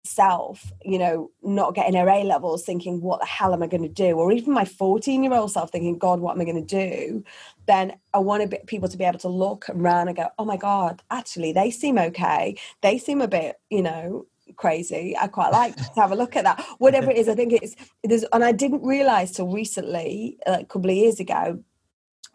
self, 0.03 0.71
you 0.83 0.97
know, 0.97 1.31
not 1.43 1.75
getting 1.75 1.93
her 1.95 2.09
A 2.09 2.23
levels, 2.23 2.63
thinking, 2.63 3.01
what 3.01 3.19
the 3.19 3.25
hell 3.25 3.53
am 3.53 3.61
I 3.61 3.67
going 3.67 3.83
to 3.83 3.89
do? 3.89 4.17
Or 4.17 4.31
even 4.31 4.53
my 4.53 4.65
14 4.65 5.23
year 5.23 5.33
old 5.33 5.51
self 5.51 5.71
thinking, 5.71 5.97
God, 5.97 6.19
what 6.19 6.35
am 6.35 6.41
I 6.41 6.45
going 6.45 6.65
to 6.65 6.89
do? 6.89 7.23
Then 7.67 7.93
I 8.13 8.19
want 8.19 8.53
people 8.67 8.89
to 8.89 8.97
be 8.97 9.03
able 9.03 9.19
to 9.19 9.29
look 9.29 9.69
around 9.69 10.07
and 10.07 10.17
go, 10.17 10.29
oh 10.39 10.45
my 10.45 10.57
God, 10.57 11.01
actually, 11.11 11.53
they 11.53 11.71
seem 11.71 11.97
okay. 11.97 12.55
They 12.81 12.97
seem 12.97 13.21
a 13.21 13.27
bit, 13.27 13.57
you 13.69 13.83
know, 13.83 14.25
crazy. 14.55 15.15
I 15.19 15.27
quite 15.27 15.51
like 15.51 15.75
to 15.75 16.01
have 16.01 16.11
a 16.11 16.15
look 16.15 16.35
at 16.35 16.43
that. 16.43 16.65
Whatever 16.79 17.11
it 17.11 17.17
is, 17.17 17.29
I 17.29 17.35
think 17.35 17.53
it's, 17.53 17.75
there's, 18.03 18.25
and 18.33 18.43
I 18.43 18.51
didn't 18.51 18.83
realize 18.83 19.31
till 19.31 19.47
recently, 19.51 20.39
a 20.45 20.65
couple 20.65 20.89
of 20.89 20.95
years 20.95 21.19
ago, 21.19 21.63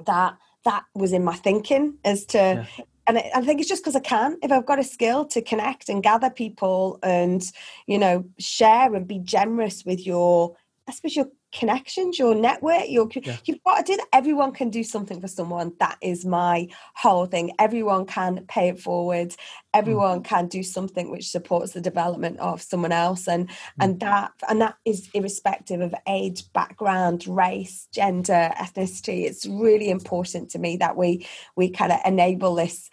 that 0.04 0.36
that 0.64 0.84
was 0.94 1.12
in 1.12 1.24
my 1.24 1.34
thinking 1.34 1.98
as 2.04 2.26
to 2.26 2.38
Yeah. 2.38 2.84
And 3.06 3.18
I, 3.18 3.40
think 3.42 3.60
it's 3.60 3.68
just 3.68 3.82
because 3.82 3.96
I 3.96 4.00
can. 4.00 4.36
If 4.42 4.50
I've 4.50 4.66
got 4.66 4.78
a 4.78 4.84
skill 4.84 5.24
to 5.26 5.42
connect 5.42 5.88
and 5.88 6.02
gather 6.02 6.30
people 6.30 6.98
and 7.02 7.42
you 7.86 7.98
know 7.98 8.24
share 8.38 8.94
and 8.94 9.06
be 9.06 9.18
generous 9.18 9.84
with 9.84 10.06
your, 10.06 10.56
I 10.88 10.92
suppose 10.92 11.16
your 11.16 11.28
connections, 11.58 12.18
your 12.18 12.34
network, 12.34 12.88
your 12.88 13.08
Yeah. 13.22 13.36
you've 13.44 13.62
got 13.64 13.78
to 13.78 13.92
do 13.92 13.96
that. 13.96 14.06
Everyone 14.12 14.52
can 14.52 14.70
do 14.70 14.84
something 14.84 15.20
for 15.20 15.28
someone. 15.28 15.72
That 15.80 15.96
is 16.00 16.24
my 16.24 16.68
whole 16.94 17.26
thing. 17.26 17.52
Everyone 17.58 18.06
can 18.06 18.44
pay 18.46 18.68
it 18.68 18.80
forward. 18.80 19.34
Everyone 19.72 20.20
mm-hmm. 20.20 20.34
can 20.34 20.48
do 20.48 20.62
something 20.62 21.10
which 21.10 21.28
supports 21.28 21.72
the 21.72 21.80
development 21.80 22.38
of 22.40 22.62
someone 22.62 22.92
else, 22.92 23.28
and 23.28 23.48
mm. 23.48 23.54
and 23.80 24.00
that 24.00 24.32
and 24.48 24.60
that 24.60 24.76
is 24.84 25.08
irrespective 25.14 25.80
of 25.80 25.94
age, 26.06 26.52
background, 26.52 27.26
race, 27.26 27.88
gender, 27.92 28.50
ethnicity. 28.56 29.24
It's 29.24 29.46
really 29.46 29.90
important 29.90 30.50
to 30.50 30.58
me 30.58 30.76
that 30.78 30.96
we 30.96 31.26
we 31.56 31.70
kind 31.70 31.92
of 31.92 32.00
enable 32.04 32.54
this 32.54 32.90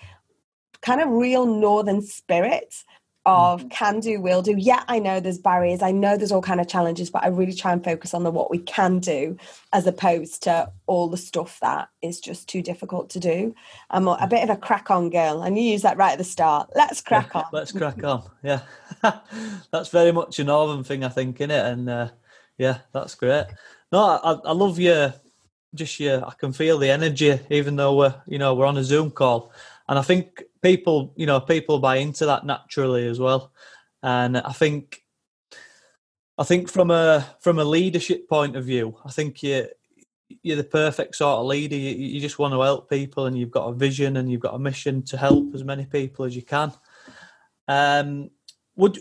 kind 0.82 1.02
of 1.02 1.10
real 1.10 1.46
northern 1.46 2.02
spirit 2.02 2.84
of 3.26 3.70
can 3.70 4.00
do 4.00 4.20
will 4.20 4.42
do. 4.42 4.56
Yeah 4.58 4.84
i 4.88 5.00
know 5.00 5.20
there's 5.20 5.38
barriers. 5.38 5.82
I 5.82 5.92
know 5.92 6.18
there's 6.18 6.32
all 6.32 6.42
kind 6.42 6.60
of 6.60 6.68
challenges 6.68 7.10
but 7.10 7.24
i 7.24 7.28
really 7.28 7.54
try 7.54 7.72
and 7.72 7.84
focus 7.84 8.14
on 8.14 8.24
the 8.24 8.32
what 8.32 8.52
we 8.52 8.60
can 8.60 9.00
do 9.00 9.38
as 9.72 9.88
opposed 9.88 10.44
to 10.44 10.72
all 10.88 11.08
the 11.08 11.18
stuff 11.18 11.60
that 11.62 11.90
is 12.02 12.20
just 12.20 12.48
too 12.48 12.62
difficult 12.62 13.10
to 13.12 13.20
do. 13.20 13.56
I'm 13.90 14.08
a, 14.08 14.18
a 14.22 14.28
bit 14.28 14.44
of 14.44 14.50
a 14.50 14.58
crack 14.58 14.92
on 14.92 15.10
girl 15.10 15.42
and 15.42 15.58
you 15.58 15.64
use 15.64 15.82
that 15.84 15.98
right 15.98 16.12
at 16.12 16.18
the 16.18 16.24
start. 16.24 16.70
Let's 16.76 17.02
crack 17.02 17.36
on. 17.36 17.46
Let's 17.52 17.72
crack 17.72 18.04
on. 18.04 18.30
Yeah, 18.44 18.62
that's 19.72 19.90
very 19.90 20.12
much 20.12 20.40
a 20.40 20.44
northern 20.44 20.84
thing, 20.84 21.04
I 21.04 21.10
think, 21.10 21.42
in 21.42 21.52
it, 21.52 21.66
and 21.66 21.90
uh, 21.90 22.10
yeah, 22.58 22.80
that's 22.92 23.16
great. 23.16 23.46
No, 23.92 24.00
I, 24.00 24.34
I 24.34 24.52
love 24.52 24.80
your 24.80 25.14
just 25.74 26.00
your. 26.00 26.26
I 26.26 26.34
can 26.38 26.54
feel 26.54 26.78
the 26.78 26.90
energy, 26.90 27.40
even 27.50 27.76
though 27.76 27.96
we're 27.96 28.16
you 28.28 28.38
know 28.38 28.54
we're 28.54 28.66
on 28.66 28.78
a 28.78 28.84
Zoom 28.84 29.12
call, 29.12 29.52
and 29.88 29.98
I 29.98 30.02
think 30.02 30.44
people 30.64 31.14
you 31.16 31.28
know 31.28 31.40
people 31.40 31.78
buy 31.78 31.98
into 31.98 32.26
that 32.26 32.46
naturally 32.46 33.08
as 33.08 33.20
well, 33.20 33.52
and 34.02 34.38
I 34.38 34.54
think. 34.54 35.02
I 36.36 36.44
think 36.44 36.68
from 36.68 36.90
a 36.90 37.28
from 37.42 37.60
a 37.60 37.64
leadership 37.64 38.28
point 38.28 38.56
of 38.56 38.66
view, 38.66 38.98
I 39.06 39.12
think 39.12 39.44
you 39.44 39.68
you're 40.42 40.58
the 40.58 40.64
perfect 40.64 41.16
sort 41.16 41.40
of 41.40 41.46
leader. 41.46 41.76
You, 41.76 41.92
you 41.92 42.20
just 42.20 42.40
want 42.40 42.54
to 42.54 42.62
help 42.62 42.90
people, 42.90 43.28
and 43.28 43.38
you've 43.38 43.52
got 43.52 43.68
a 43.68 43.74
vision, 43.74 44.18
and 44.18 44.32
you've 44.32 44.42
got 44.42 44.56
a 44.56 44.60
mission 44.60 45.04
to 45.04 45.18
help 45.18 45.54
as 45.54 45.64
many 45.64 45.86
people 45.86 46.26
as 46.26 46.36
you 46.36 46.42
can. 46.42 46.74
Um, 47.68 48.32
would 48.76 48.98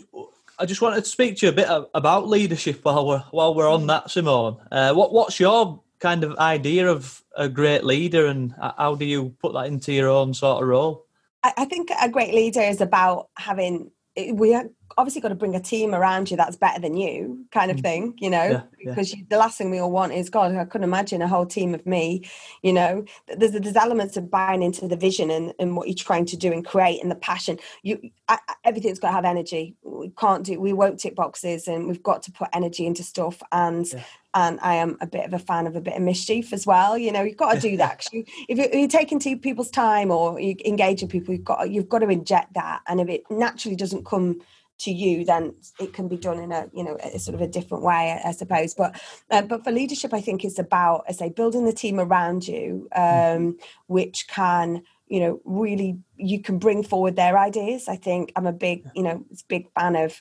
I 0.59 0.65
just 0.65 0.81
wanted 0.81 1.03
to 1.03 1.09
speak 1.09 1.37
to 1.37 1.47
you 1.47 1.51
a 1.51 1.55
bit 1.55 1.67
about 1.93 2.29
leadership 2.29 2.79
while 2.83 3.07
we're 3.07 3.23
while 3.31 3.55
we're 3.55 3.69
on 3.69 3.87
that, 3.87 4.11
Simone? 4.11 4.57
Uh, 4.71 4.93
what 4.93 5.11
what's 5.11 5.39
your 5.39 5.81
kind 5.99 6.23
of 6.23 6.37
idea 6.37 6.87
of 6.87 7.23
a 7.35 7.49
great 7.49 7.83
leader, 7.83 8.27
and 8.27 8.53
how 8.77 8.95
do 8.95 9.05
you 9.05 9.35
put 9.41 9.53
that 9.53 9.67
into 9.67 9.91
your 9.91 10.09
own 10.09 10.33
sort 10.33 10.61
of 10.61 10.69
role? 10.69 11.05
I, 11.43 11.53
I 11.57 11.65
think 11.65 11.89
a 12.01 12.09
great 12.09 12.33
leader 12.33 12.61
is 12.61 12.81
about 12.81 13.29
having 13.37 13.91
we 14.33 14.55
obviously 14.95 15.21
got 15.21 15.29
to 15.29 15.35
bring 15.35 15.55
a 15.55 15.59
team 15.59 15.95
around 15.95 16.29
you 16.29 16.37
that's 16.37 16.55
better 16.55 16.79
than 16.79 16.95
you 16.95 17.45
kind 17.51 17.71
of 17.71 17.79
thing 17.79 18.13
you 18.19 18.29
know 18.29 18.37
Mm. 18.37 18.51
Yeah, 18.51 18.61
yeah. 18.79 18.91
because 18.91 19.11
you, 19.11 19.25
the 19.27 19.37
last 19.37 19.57
thing 19.57 19.71
we 19.71 19.79
all 19.79 19.89
want 19.91 20.13
is 20.13 20.29
god 20.29 20.53
i 20.55 20.65
couldn't 20.65 20.83
imagine 20.87 21.23
a 21.23 21.27
whole 21.27 21.47
team 21.47 21.73
of 21.73 21.83
me 21.87 22.23
you 22.61 22.73
know 22.73 23.03
there's 23.27 23.53
there's 23.53 23.75
elements 23.75 24.15
of 24.17 24.29
buying 24.29 24.61
into 24.61 24.87
the 24.87 24.95
vision 24.95 25.31
and, 25.31 25.53
and 25.59 25.75
what 25.75 25.87
you're 25.87 25.95
trying 25.95 26.25
to 26.27 26.37
do 26.37 26.53
and 26.53 26.63
create 26.63 27.01
and 27.01 27.09
the 27.09 27.15
passion 27.15 27.57
you 27.81 27.99
I, 28.27 28.37
I- 28.47 28.53
everything's 28.65 28.99
got 28.99 29.07
to 29.09 29.13
have 29.15 29.25
energy 29.25 29.75
we 29.81 30.09
can't 30.09 30.45
do 30.45 30.59
we 30.59 30.73
won't 30.73 30.99
tick 30.99 31.15
boxes 31.15 31.67
and 31.67 31.87
we've 31.87 32.03
got 32.03 32.21
to 32.23 32.31
put 32.31 32.49
energy 32.53 32.85
into 32.85 33.01
stuff 33.01 33.41
and 33.51 33.91
Yeah. 33.91 34.03
And 34.35 34.59
I 34.61 34.75
am 34.75 34.97
a 35.01 35.07
bit 35.07 35.25
of 35.25 35.33
a 35.33 35.39
fan 35.39 35.67
of 35.67 35.75
a 35.75 35.81
bit 35.81 35.95
of 35.95 36.01
mischief 36.01 36.53
as 36.53 36.65
well. 36.65 36.97
You 36.97 37.11
know, 37.11 37.21
you've 37.23 37.37
got 37.37 37.53
to 37.53 37.59
do 37.59 37.77
that. 37.77 38.07
you, 38.11 38.25
if 38.49 38.57
you- 38.57 38.79
you're 38.79 38.87
taking 38.87 39.19
to 39.19 39.37
people's 39.37 39.69
time 39.69 40.11
or 40.11 40.39
you 40.39 40.55
engaging 40.65 41.07
people, 41.09 41.33
you've 41.33 41.43
got 41.43 41.69
you've 41.69 41.89
got 41.89 41.99
to 41.99 42.09
inject 42.09 42.53
that. 42.55 42.81
And 42.87 42.99
if 42.99 43.09
it 43.09 43.23
naturally 43.29 43.75
doesn't 43.75 44.05
come 44.05 44.41
to 44.79 44.91
you, 44.91 45.23
then 45.23 45.53
it 45.79 45.93
can 45.93 46.07
be 46.07 46.17
done 46.17 46.39
in 46.39 46.51
a 46.51 46.67
you 46.73 46.83
know 46.83 46.97
a 47.03 47.19
sort 47.19 47.35
of 47.35 47.41
a 47.41 47.47
different 47.47 47.83
way, 47.83 48.19
I, 48.23 48.29
I 48.29 48.31
suppose. 48.31 48.73
But 48.73 48.99
uh, 49.29 49.43
but 49.43 49.63
for 49.63 49.71
leadership, 49.71 50.13
I 50.13 50.21
think 50.21 50.43
it's 50.43 50.59
about, 50.59 51.05
I 51.07 51.11
say, 51.11 51.29
building 51.29 51.65
the 51.65 51.73
team 51.73 51.99
around 51.99 52.47
you, 52.47 52.87
um, 52.95 53.57
which 53.87 54.27
can 54.27 54.83
you 55.07 55.19
know 55.19 55.41
really 55.45 55.99
you 56.17 56.39
can 56.41 56.57
bring 56.57 56.81
forward 56.83 57.15
their 57.15 57.37
ideas. 57.37 57.87
I 57.87 57.97
think 57.97 58.31
I'm 58.35 58.47
a 58.47 58.51
big 58.53 58.83
you 58.95 59.03
know 59.03 59.23
big 59.47 59.71
fan 59.73 59.95
of 59.95 60.19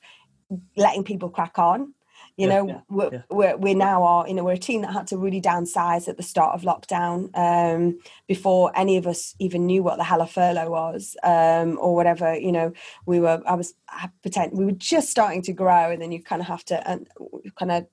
letting 0.77 1.03
people 1.05 1.31
crack 1.31 1.59
on. 1.59 1.95
You 2.37 2.49
Yeah, 2.49 2.55
know, 2.63 2.67
yeah, 2.69 2.81
we're, 2.89 3.11
yeah. 3.13 3.23
we're 3.31 3.57
we 3.59 3.75
now 3.75 4.03
are 4.05 4.27
you 4.27 4.35
know 4.35 4.45
we're 4.45 4.53
a 4.53 4.59
team 4.59 4.83
that 4.83 4.93
had 4.93 5.07
to 5.09 5.19
really 5.19 5.41
downsize 5.41 6.09
at 6.09 6.17
the 6.17 6.23
start 6.23 6.55
of 6.55 6.63
lockdown 6.63 7.29
um, 7.37 7.99
before 8.27 8.73
any 8.75 8.97
of 8.97 9.07
us 9.07 9.35
even 9.39 9.67
knew 9.67 9.83
what 9.83 9.99
the 9.99 10.05
hell 10.05 10.23
a 10.23 10.27
furlough 10.27 10.71
was 10.71 11.17
um, 11.23 11.79
or 11.81 11.95
whatever. 11.95 12.35
You 12.35 12.53
know, 12.53 12.73
we 13.07 13.21
were 13.21 13.43
I 13.47 13.55
was 13.55 13.75
I 13.89 14.09
pretend 14.23 14.57
we 14.57 14.65
were 14.65 14.73
just 14.73 15.11
starting 15.11 15.43
to 15.43 15.53
grow, 15.53 15.91
and 15.91 16.01
then 16.01 16.11
you 16.11 16.23
kind 16.23 16.41
of 16.41 16.49
have 16.49 16.65
to 16.67 16.89
and 16.89 17.07
kind 17.59 17.71
of 17.71 17.87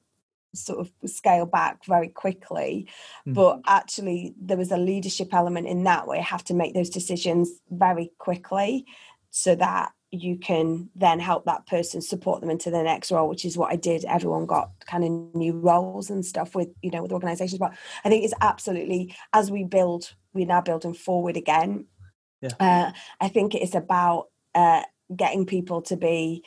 sort 0.56 0.80
of 0.80 0.92
scale 1.10 1.46
back 1.46 1.86
very 1.86 2.08
quickly 2.08 2.88
Mm. 3.28 3.36
but 3.36 3.60
actually 3.68 4.34
there 4.42 4.58
was 4.58 4.72
a 4.72 4.78
leadership 4.78 5.32
element 5.34 5.68
in 5.68 5.84
that 5.84 6.08
where 6.08 6.18
you 6.18 6.24
have 6.24 6.44
to 6.46 6.56
make 6.56 6.74
those 6.74 6.90
decisions 6.90 7.52
very 7.70 8.12
quickly 8.18 8.84
so 9.30 9.54
that 9.54 9.92
you 10.12 10.38
can 10.38 10.90
then 10.96 11.20
help 11.20 11.46
that 11.46 11.68
person 11.68 12.02
support 12.02 12.42
them 12.42 12.50
into 12.50 12.72
the 12.72 12.82
next 12.82 13.12
role 13.12 13.30
which 13.30 13.46
is 13.46 13.58
what 13.58 13.72
i 13.72 13.76
did. 13.76 14.06
Everyone 14.06 14.46
got 14.46 14.72
kind 14.86 15.04
of 15.04 15.12
new 15.36 15.54
roles 15.54 16.10
and 16.10 16.26
stuff 16.26 16.56
with 16.56 16.70
you 16.82 16.92
know 16.92 17.04
with 17.04 17.12
organizations. 17.12 17.60
But 17.60 17.74
i 18.04 18.10
think 18.10 18.24
it's 18.24 18.34
absolutely 18.42 19.16
as 19.34 19.52
we 19.52 19.64
build 19.64 20.14
we're 20.34 20.46
now 20.46 20.62
building 20.62 20.94
forward 20.94 21.38
again. 21.38 21.86
Yeah. 22.42 22.52
uh, 22.60 22.92
i 23.22 23.28
think 23.28 23.54
it's 23.54 23.76
about 23.76 24.30
uh, 24.56 24.84
getting 25.16 25.46
people 25.46 25.82
to 25.84 25.98
be 25.98 26.44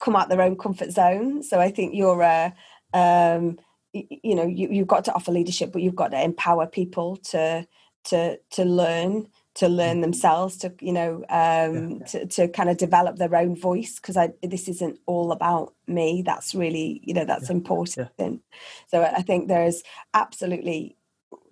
come 0.00 0.16
out 0.16 0.28
their 0.28 0.42
own 0.42 0.56
comfort 0.56 0.90
zone. 0.90 1.42
So 1.42 1.60
i 1.60 1.70
think 1.70 1.94
you're 1.94 2.22
a 2.22 2.54
um 2.94 3.58
you 3.92 4.34
know 4.34 4.46
you, 4.46 4.68
you've 4.70 4.86
got 4.86 5.04
to 5.04 5.14
offer 5.14 5.32
leadership 5.32 5.72
but 5.72 5.82
you've 5.82 5.94
got 5.94 6.08
to 6.08 6.22
empower 6.22 6.66
people 6.66 7.16
to 7.16 7.66
to 8.04 8.38
to 8.50 8.64
learn 8.64 9.28
to 9.56 9.68
learn 9.68 10.00
themselves 10.02 10.56
to 10.58 10.72
you 10.80 10.92
know 10.92 11.24
um 11.30 12.00
To, 12.00 12.26
to 12.26 12.48
kind 12.48 12.70
of 12.70 12.76
develop 12.76 13.16
their 13.16 13.34
own 13.36 13.56
voice 13.56 13.96
because 13.96 14.16
i 14.16 14.28
this 14.42 14.68
isn't 14.68 14.98
all 15.06 15.32
about 15.32 15.74
me. 15.86 16.22
That's 16.24 16.54
really 16.54 17.00
you 17.04 17.14
know 17.14 17.24
that's 17.24 17.50
important. 17.50 18.42
So 18.90 19.02
i 19.02 19.22
think 19.22 19.48
there's 19.48 19.82
absolutely 20.14 20.96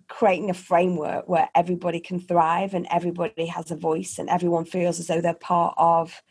creating 0.08 0.50
a 0.50 0.54
framework 0.54 1.28
where 1.28 1.48
everybody 1.54 2.00
can 2.00 2.20
thrive 2.20 2.74
and 2.74 2.86
everybody 2.90 3.46
has 3.46 3.70
a 3.70 3.76
voice 3.76 4.18
and 4.18 4.28
everyone 4.28 4.64
feels 4.66 5.00
as 5.00 5.06
though 5.06 5.20
they're 5.22 5.34
part 5.34 5.74
of 5.78 6.22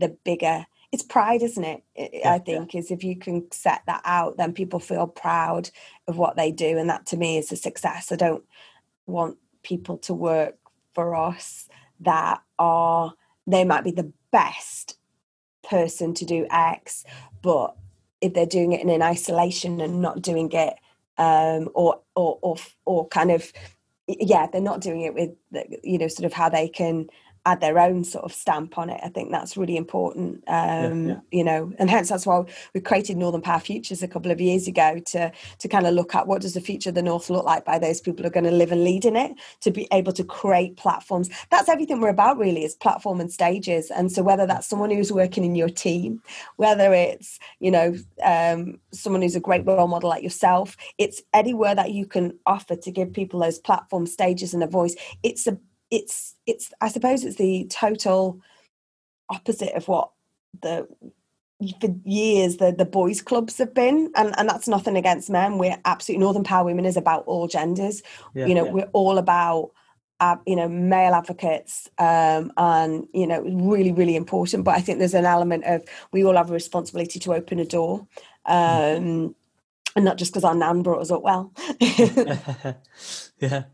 the 0.00 0.08
bigger 0.24 0.66
it's 0.92 1.04
pride 1.04 1.42
isn't 1.42 1.64
it? 1.64 1.82
I- 1.96 2.10
Yeah, 2.12 2.30
i 2.32 2.34
yeah. 2.34 2.40
think 2.48 2.74
is 2.74 2.90
if 2.90 3.04
you 3.04 3.16
can 3.16 3.50
set 3.52 3.82
that 3.86 4.02
out 4.04 4.36
then 4.36 4.52
people 4.52 4.80
feel 4.80 5.06
proud 5.06 5.70
of 6.08 6.18
what 6.18 6.34
they 6.36 6.50
do 6.50 6.76
and 6.78 6.90
that 6.90 7.06
to 7.06 7.16
me 7.16 7.38
is 7.38 7.52
a 7.52 7.56
success. 7.56 8.10
I 8.10 8.16
don't 8.16 8.44
want 9.06 9.36
people 9.62 9.98
to 9.98 10.14
work 10.14 10.56
for 10.94 11.14
us 11.14 11.68
that 12.00 12.42
are 12.58 13.14
they 13.46 13.64
might 13.64 13.84
be 13.84 13.90
the 13.90 14.12
best 14.30 14.98
person 15.68 16.14
to 16.14 16.24
do 16.24 16.46
X, 16.50 17.04
but 17.42 17.76
if 18.20 18.34
they're 18.34 18.46
doing 18.46 18.72
it 18.72 18.80
in 18.80 18.90
an 18.90 19.02
isolation 19.02 19.80
and 19.80 20.00
not 20.00 20.22
doing 20.22 20.50
it 20.52 20.74
um, 21.18 21.68
or 21.74 22.00
or 22.14 22.38
or 22.42 22.56
or 22.84 23.08
kind 23.08 23.30
of 23.30 23.52
yeah 24.08 24.46
they're 24.46 24.60
not 24.60 24.80
doing 24.80 25.02
it 25.02 25.14
with 25.14 25.30
you 25.82 25.98
know 25.98 26.08
sort 26.08 26.26
of 26.26 26.32
how 26.32 26.48
they 26.48 26.68
can 26.68 27.08
add 27.46 27.60
their 27.60 27.78
own 27.78 28.04
sort 28.04 28.24
of 28.24 28.32
stamp 28.32 28.76
on 28.76 28.90
it. 28.90 29.00
I 29.02 29.08
think 29.08 29.30
that's 29.30 29.56
really 29.56 29.76
important, 29.76 30.44
um, 30.46 31.08
yeah, 31.08 31.14
yeah. 31.14 31.20
you 31.30 31.44
know, 31.44 31.72
and 31.78 31.88
hence 31.88 32.08
that's 32.08 32.26
why 32.26 32.44
we 32.74 32.80
created 32.80 33.16
Northern 33.16 33.40
Power 33.40 33.60
Futures 33.60 34.02
a 34.02 34.08
couple 34.08 34.30
of 34.30 34.40
years 34.40 34.68
ago 34.68 35.00
to 35.06 35.32
to 35.58 35.68
kind 35.68 35.86
of 35.86 35.94
look 35.94 36.14
at 36.14 36.26
what 36.26 36.42
does 36.42 36.54
the 36.54 36.60
future 36.60 36.90
of 36.90 36.94
the 36.94 37.02
North 37.02 37.30
look 37.30 37.44
like 37.44 37.64
by 37.64 37.78
those 37.78 38.00
people 38.00 38.22
who 38.22 38.28
are 38.28 38.32
going 38.32 38.44
to 38.44 38.50
live 38.50 38.72
and 38.72 38.84
lead 38.84 39.04
in 39.04 39.16
it, 39.16 39.32
to 39.60 39.70
be 39.70 39.88
able 39.92 40.12
to 40.12 40.24
create 40.24 40.76
platforms. 40.76 41.30
That's 41.50 41.68
everything 41.68 42.00
we're 42.00 42.08
about, 42.10 42.38
really, 42.38 42.64
is 42.64 42.74
platform 42.74 43.20
and 43.20 43.32
stages. 43.32 43.90
And 43.90 44.12
so 44.12 44.22
whether 44.22 44.46
that's 44.46 44.66
someone 44.66 44.90
who's 44.90 45.12
working 45.12 45.44
in 45.44 45.54
your 45.54 45.70
team, 45.70 46.22
whether 46.56 46.92
it's 46.92 47.38
you 47.58 47.70
know 47.70 47.96
um, 48.22 48.78
someone 48.92 49.22
who's 49.22 49.36
a 49.36 49.40
great 49.40 49.66
role 49.66 49.88
model 49.88 50.10
like 50.10 50.22
yourself, 50.22 50.76
it's 50.98 51.22
anywhere 51.32 51.74
that 51.74 51.92
you 51.92 52.06
can 52.06 52.38
offer 52.46 52.76
to 52.76 52.90
give 52.90 53.12
people 53.12 53.40
those 53.40 53.58
platform 53.58 54.06
stages 54.06 54.52
and 54.52 54.62
a 54.62 54.66
voice. 54.66 54.94
It's 55.22 55.46
a 55.46 55.58
it's 55.90 56.36
it's 56.46 56.72
I 56.80 56.88
suppose 56.88 57.24
it's 57.24 57.36
the 57.36 57.66
total 57.70 58.40
opposite 59.28 59.74
of 59.74 59.88
what 59.88 60.10
the 60.62 60.88
for 61.80 61.94
years 62.04 62.56
the 62.56 62.72
the 62.72 62.86
boys 62.86 63.20
clubs 63.20 63.58
have 63.58 63.74
been 63.74 64.10
and 64.16 64.34
and 64.38 64.48
that's 64.48 64.66
nothing 64.66 64.96
against 64.96 65.28
men 65.28 65.58
we're 65.58 65.76
absolutely 65.84 66.20
northern 66.20 66.42
power 66.42 66.64
women 66.64 66.86
is 66.86 66.96
about 66.96 67.22
all 67.26 67.46
genders 67.46 68.02
yeah, 68.34 68.46
you 68.46 68.54
know 68.54 68.64
yeah. 68.64 68.72
we're 68.72 68.90
all 68.92 69.18
about 69.18 69.70
uh, 70.20 70.36
you 70.46 70.56
know 70.56 70.68
male 70.68 71.14
advocates 71.14 71.88
um, 71.98 72.50
and 72.56 73.06
you 73.12 73.26
know 73.26 73.42
really 73.42 73.92
really 73.92 74.16
important 74.16 74.64
but 74.64 74.74
i 74.74 74.80
think 74.80 74.98
there's 74.98 75.14
an 75.14 75.26
element 75.26 75.64
of 75.64 75.84
we 76.12 76.24
all 76.24 76.36
have 76.36 76.50
a 76.50 76.54
responsibility 76.54 77.18
to 77.18 77.34
open 77.34 77.58
a 77.58 77.64
door 77.64 78.06
mm. 78.48 78.96
um, 78.96 79.34
and 79.96 80.04
not 80.04 80.16
just 80.16 80.32
because 80.32 80.44
our 80.44 80.54
nan 80.54 80.82
brought 80.82 81.00
us 81.00 81.10
up 81.10 81.22
well 81.22 81.52
yeah 83.38 83.64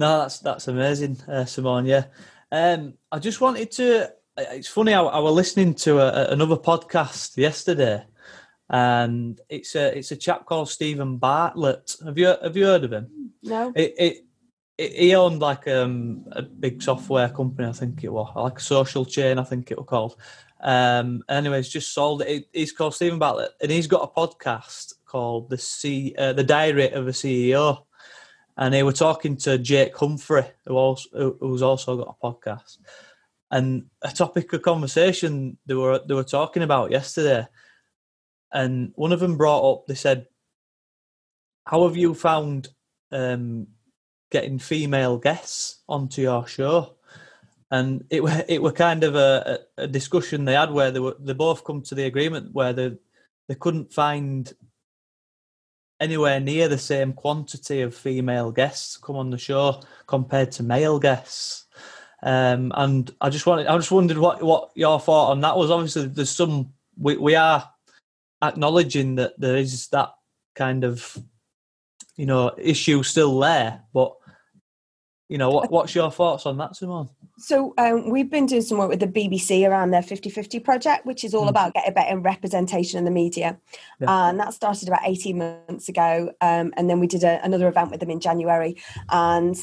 no, 0.00 0.20
that's 0.20 0.38
that's 0.38 0.66
amazing, 0.66 1.18
uh, 1.28 1.44
Simone. 1.44 1.84
Yeah, 1.84 2.04
um, 2.50 2.94
I 3.12 3.18
just 3.18 3.42
wanted 3.42 3.70
to. 3.72 4.10
It's 4.38 4.66
funny. 4.68 4.94
I, 4.94 5.02
I 5.02 5.18
was 5.18 5.34
listening 5.34 5.74
to 5.74 5.98
a, 5.98 6.32
another 6.32 6.56
podcast 6.56 7.36
yesterday, 7.36 8.02
and 8.70 9.38
it's 9.50 9.74
a 9.74 9.98
it's 9.98 10.10
a 10.10 10.16
chap 10.16 10.46
called 10.46 10.70
Steven 10.70 11.18
Bartlett. 11.18 11.96
Have 12.02 12.16
you 12.16 12.28
have 12.42 12.56
you 12.56 12.64
heard 12.64 12.84
of 12.84 12.94
him? 12.94 13.32
No. 13.42 13.74
It, 13.76 13.94
it, 13.98 14.16
it 14.78 14.92
he 14.92 15.14
owned 15.14 15.40
like 15.40 15.68
um, 15.68 16.24
a 16.32 16.40
big 16.40 16.82
software 16.82 17.28
company, 17.28 17.68
I 17.68 17.72
think 17.72 18.02
it 18.02 18.10
was, 18.10 18.32
like 18.34 18.56
a 18.56 18.62
social 18.62 19.04
chain, 19.04 19.38
I 19.38 19.44
think 19.44 19.70
it 19.70 19.76
was 19.76 19.86
called. 19.86 20.16
Um, 20.62 21.22
anyways, 21.28 21.68
just 21.68 21.92
sold 21.92 22.22
it. 22.22 22.48
He's 22.54 22.72
called 22.72 22.94
Steven 22.94 23.18
Bartlett, 23.18 23.50
and 23.60 23.70
he's 23.70 23.86
got 23.86 24.10
a 24.10 24.18
podcast 24.18 24.94
called 25.04 25.50
the 25.50 25.58
C, 25.58 26.14
uh, 26.16 26.32
the 26.32 26.44
Diary 26.44 26.90
of 26.90 27.06
a 27.06 27.10
CEO 27.10 27.84
and 28.60 28.74
they 28.74 28.82
were 28.82 28.92
talking 28.92 29.36
to 29.38 29.56
Jake 29.58 29.96
Humphrey, 29.96 30.44
who 30.66 30.76
also 30.76 31.36
who's 31.40 31.62
also 31.62 31.96
got 31.96 32.16
a 32.20 32.26
podcast, 32.26 32.76
and 33.50 33.86
a 34.02 34.12
topic 34.12 34.52
of 34.52 34.62
conversation 34.62 35.56
they 35.64 35.74
were 35.74 36.00
they 36.06 36.14
were 36.14 36.22
talking 36.22 36.62
about 36.62 36.90
yesterday, 36.90 37.48
and 38.52 38.92
one 38.94 39.12
of 39.12 39.20
them 39.20 39.38
brought 39.38 39.68
up. 39.68 39.86
They 39.86 39.94
said, 39.94 40.26
"How 41.64 41.88
have 41.88 41.96
you 41.96 42.14
found 42.14 42.68
um, 43.10 43.68
getting 44.30 44.58
female 44.58 45.16
guests 45.16 45.80
onto 45.88 46.20
your 46.20 46.46
show?" 46.46 46.96
And 47.70 48.04
it 48.10 48.22
were 48.22 48.44
it 48.46 48.60
were 48.60 48.72
kind 48.72 49.04
of 49.04 49.14
a, 49.14 49.60
a 49.78 49.86
discussion 49.86 50.44
they 50.44 50.54
had 50.54 50.70
where 50.70 50.90
they 50.90 51.00
were 51.00 51.16
they 51.18 51.32
both 51.32 51.64
come 51.64 51.80
to 51.82 51.94
the 51.94 52.04
agreement 52.04 52.52
where 52.52 52.74
they 52.74 52.92
they 53.48 53.54
couldn't 53.54 53.94
find 53.94 54.52
anywhere 56.00 56.40
near 56.40 56.68
the 56.68 56.78
same 56.78 57.12
quantity 57.12 57.82
of 57.82 57.94
female 57.94 58.50
guests 58.50 58.96
come 58.96 59.16
on 59.16 59.30
the 59.30 59.38
show 59.38 59.82
compared 60.06 60.50
to 60.52 60.62
male 60.62 60.98
guests. 60.98 61.66
Um, 62.22 62.72
and 62.74 63.14
I 63.20 63.30
just 63.30 63.46
wanted, 63.46 63.66
I 63.66 63.76
just 63.76 63.90
wondered 63.90 64.18
what 64.18 64.42
what 64.42 64.70
your 64.74 65.00
thought 65.00 65.30
on 65.30 65.40
that 65.40 65.56
was. 65.56 65.70
Obviously, 65.70 66.06
there's 66.06 66.30
some 66.30 66.72
we 66.98 67.16
we 67.16 67.34
are 67.34 67.68
acknowledging 68.42 69.16
that 69.16 69.38
there 69.38 69.56
is 69.56 69.88
that 69.88 70.10
kind 70.54 70.84
of 70.84 71.16
you 72.16 72.26
know 72.26 72.52
issue 72.58 73.02
still 73.02 73.38
there, 73.38 73.82
but 73.94 74.14
you 75.30 75.38
know 75.38 75.48
what 75.48 75.70
what's 75.70 75.94
your 75.94 76.10
thoughts 76.10 76.44
on 76.44 76.58
that, 76.58 76.74
Simone? 76.74 77.08
So 77.38 77.72
um, 77.78 78.10
we've 78.10 78.28
been 78.28 78.46
doing 78.46 78.62
some 78.62 78.78
work 78.78 78.90
with 78.90 79.00
the 79.00 79.06
BBC 79.06 79.66
around 79.66 79.92
their 79.92 80.02
50-50 80.02 80.62
project, 80.62 81.06
which 81.06 81.24
is 81.24 81.34
all 81.34 81.46
mm. 81.46 81.50
about 81.50 81.72
getting 81.72 81.94
better 81.94 82.18
representation 82.18 82.98
in 82.98 83.04
the 83.06 83.10
media. 83.10 83.58
Yeah. 83.98 84.28
And 84.28 84.40
that 84.40 84.52
started 84.52 84.88
about 84.88 85.00
18 85.04 85.38
months 85.38 85.88
ago. 85.88 86.32
Um, 86.42 86.74
and 86.76 86.90
then 86.90 87.00
we 87.00 87.06
did 87.06 87.24
a, 87.24 87.42
another 87.42 87.68
event 87.68 87.92
with 87.92 88.00
them 88.00 88.10
in 88.10 88.20
January. 88.20 88.76
And 89.08 89.56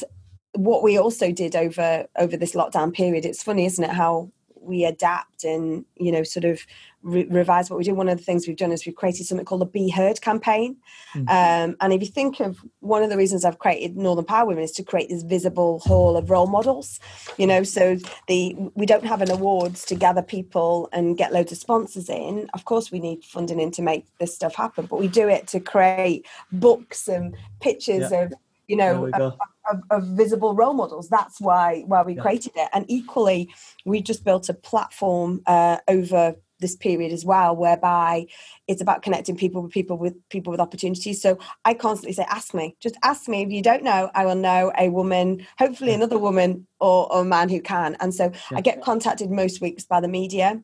what 0.54 0.82
we 0.82 0.98
also 0.98 1.30
did 1.30 1.54
over 1.54 2.06
over 2.16 2.36
this 2.36 2.54
lockdown 2.54 2.92
period, 2.92 3.26
it's 3.26 3.42
funny, 3.42 3.66
isn't 3.66 3.84
it, 3.84 3.90
how 3.90 4.32
we 4.62 4.84
adapt 4.84 5.44
and, 5.44 5.84
you 5.96 6.12
know, 6.12 6.22
sort 6.22 6.44
of 6.44 6.60
re- 7.02 7.26
revise 7.30 7.70
what 7.70 7.78
we 7.78 7.84
do. 7.84 7.94
One 7.94 8.08
of 8.08 8.18
the 8.18 8.24
things 8.24 8.46
we've 8.46 8.56
done 8.56 8.72
is 8.72 8.84
we've 8.84 8.94
created 8.94 9.26
something 9.26 9.44
called 9.44 9.60
the 9.60 9.66
Be 9.66 9.90
Heard 9.90 10.20
campaign. 10.20 10.76
Mm-hmm. 11.14 11.28
Um, 11.28 11.76
and 11.80 11.92
if 11.92 12.00
you 12.00 12.08
think 12.08 12.40
of 12.40 12.58
one 12.80 13.02
of 13.02 13.10
the 13.10 13.16
reasons 13.16 13.44
I've 13.44 13.58
created 13.58 13.96
Northern 13.96 14.24
Power 14.24 14.46
Women 14.46 14.64
is 14.64 14.72
to 14.72 14.82
create 14.82 15.08
this 15.08 15.22
visible 15.22 15.80
hall 15.80 16.16
of 16.16 16.30
role 16.30 16.46
models. 16.46 17.00
You 17.36 17.46
know, 17.46 17.62
so 17.62 17.96
the 18.26 18.56
we 18.74 18.86
don't 18.86 19.06
have 19.06 19.22
an 19.22 19.30
awards 19.30 19.84
to 19.86 19.94
gather 19.94 20.22
people 20.22 20.88
and 20.92 21.16
get 21.16 21.32
loads 21.32 21.52
of 21.52 21.58
sponsors 21.58 22.08
in. 22.08 22.48
Of 22.54 22.64
course, 22.64 22.90
we 22.90 23.00
need 23.00 23.24
funding 23.24 23.60
in 23.60 23.70
to 23.72 23.82
make 23.82 24.06
this 24.18 24.34
stuff 24.34 24.54
happen, 24.54 24.86
but 24.86 24.98
we 24.98 25.08
do 25.08 25.28
it 25.28 25.46
to 25.48 25.60
create 25.60 26.26
books 26.52 27.08
and 27.08 27.36
pictures 27.60 28.10
yeah. 28.10 28.22
of 28.22 28.34
you 28.68 28.76
know 28.76 29.06
of, 29.06 29.34
of, 29.70 29.82
of, 29.90 30.04
visible 30.08 30.54
role 30.54 30.74
models. 30.74 31.08
That's 31.08 31.40
why 31.40 31.82
why 31.86 32.02
we 32.02 32.14
yeah. 32.14 32.22
created 32.22 32.52
it. 32.54 32.68
And 32.72 32.84
equally 32.88 33.52
we 33.84 34.00
just 34.02 34.24
built 34.24 34.48
a 34.48 34.54
platform 34.54 35.42
uh, 35.46 35.78
over 35.88 36.36
this 36.60 36.74
period 36.76 37.12
as 37.12 37.24
well 37.24 37.54
whereby 37.54 38.26
it's 38.66 38.82
about 38.82 39.02
connecting 39.02 39.36
people 39.36 39.62
with 39.62 39.72
people 39.72 39.96
with 39.96 40.16
people 40.28 40.50
with 40.50 40.60
opportunities. 40.60 41.22
So 41.22 41.38
i 41.64 41.74
constantly 41.74 42.12
say 42.12 42.26
ask 42.28 42.52
me. 42.54 42.76
Just 42.80 42.96
ask 43.02 43.28
me. 43.28 43.42
If 43.42 43.50
you 43.50 43.62
don't 43.62 43.82
know 43.82 44.10
i 44.14 44.26
will 44.26 44.34
know 44.34 44.72
a 44.78 44.88
woman 44.88 45.46
hopefully 45.58 45.92
another 45.94 46.18
woman 46.18 46.66
or, 46.80 47.12
or 47.12 47.22
a 47.22 47.24
man 47.24 47.48
who 47.48 47.60
can. 47.60 47.96
And 48.00 48.14
so 48.14 48.30
yeah. 48.50 48.58
i 48.58 48.60
get 48.60 48.82
contacted 48.82 49.30
most 49.30 49.60
weeks 49.60 49.84
by 49.84 50.00
the 50.00 50.08
media. 50.08 50.60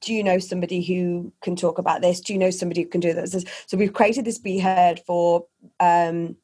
Do 0.00 0.14
you 0.14 0.22
know 0.22 0.38
somebody 0.38 0.82
who 0.82 1.32
can 1.42 1.56
talk 1.56 1.78
about 1.78 2.02
this? 2.02 2.20
Do 2.20 2.32
you 2.32 2.38
know 2.38 2.50
somebody 2.50 2.82
who 2.82 2.88
can 2.88 3.00
do 3.00 3.14
this? 3.14 3.44
So 3.66 3.76
we've 3.76 3.92
created 3.92 4.24
this 4.24 4.38
be 4.38 4.58
heard 4.58 5.00
for 5.06 5.46
um 5.80 6.36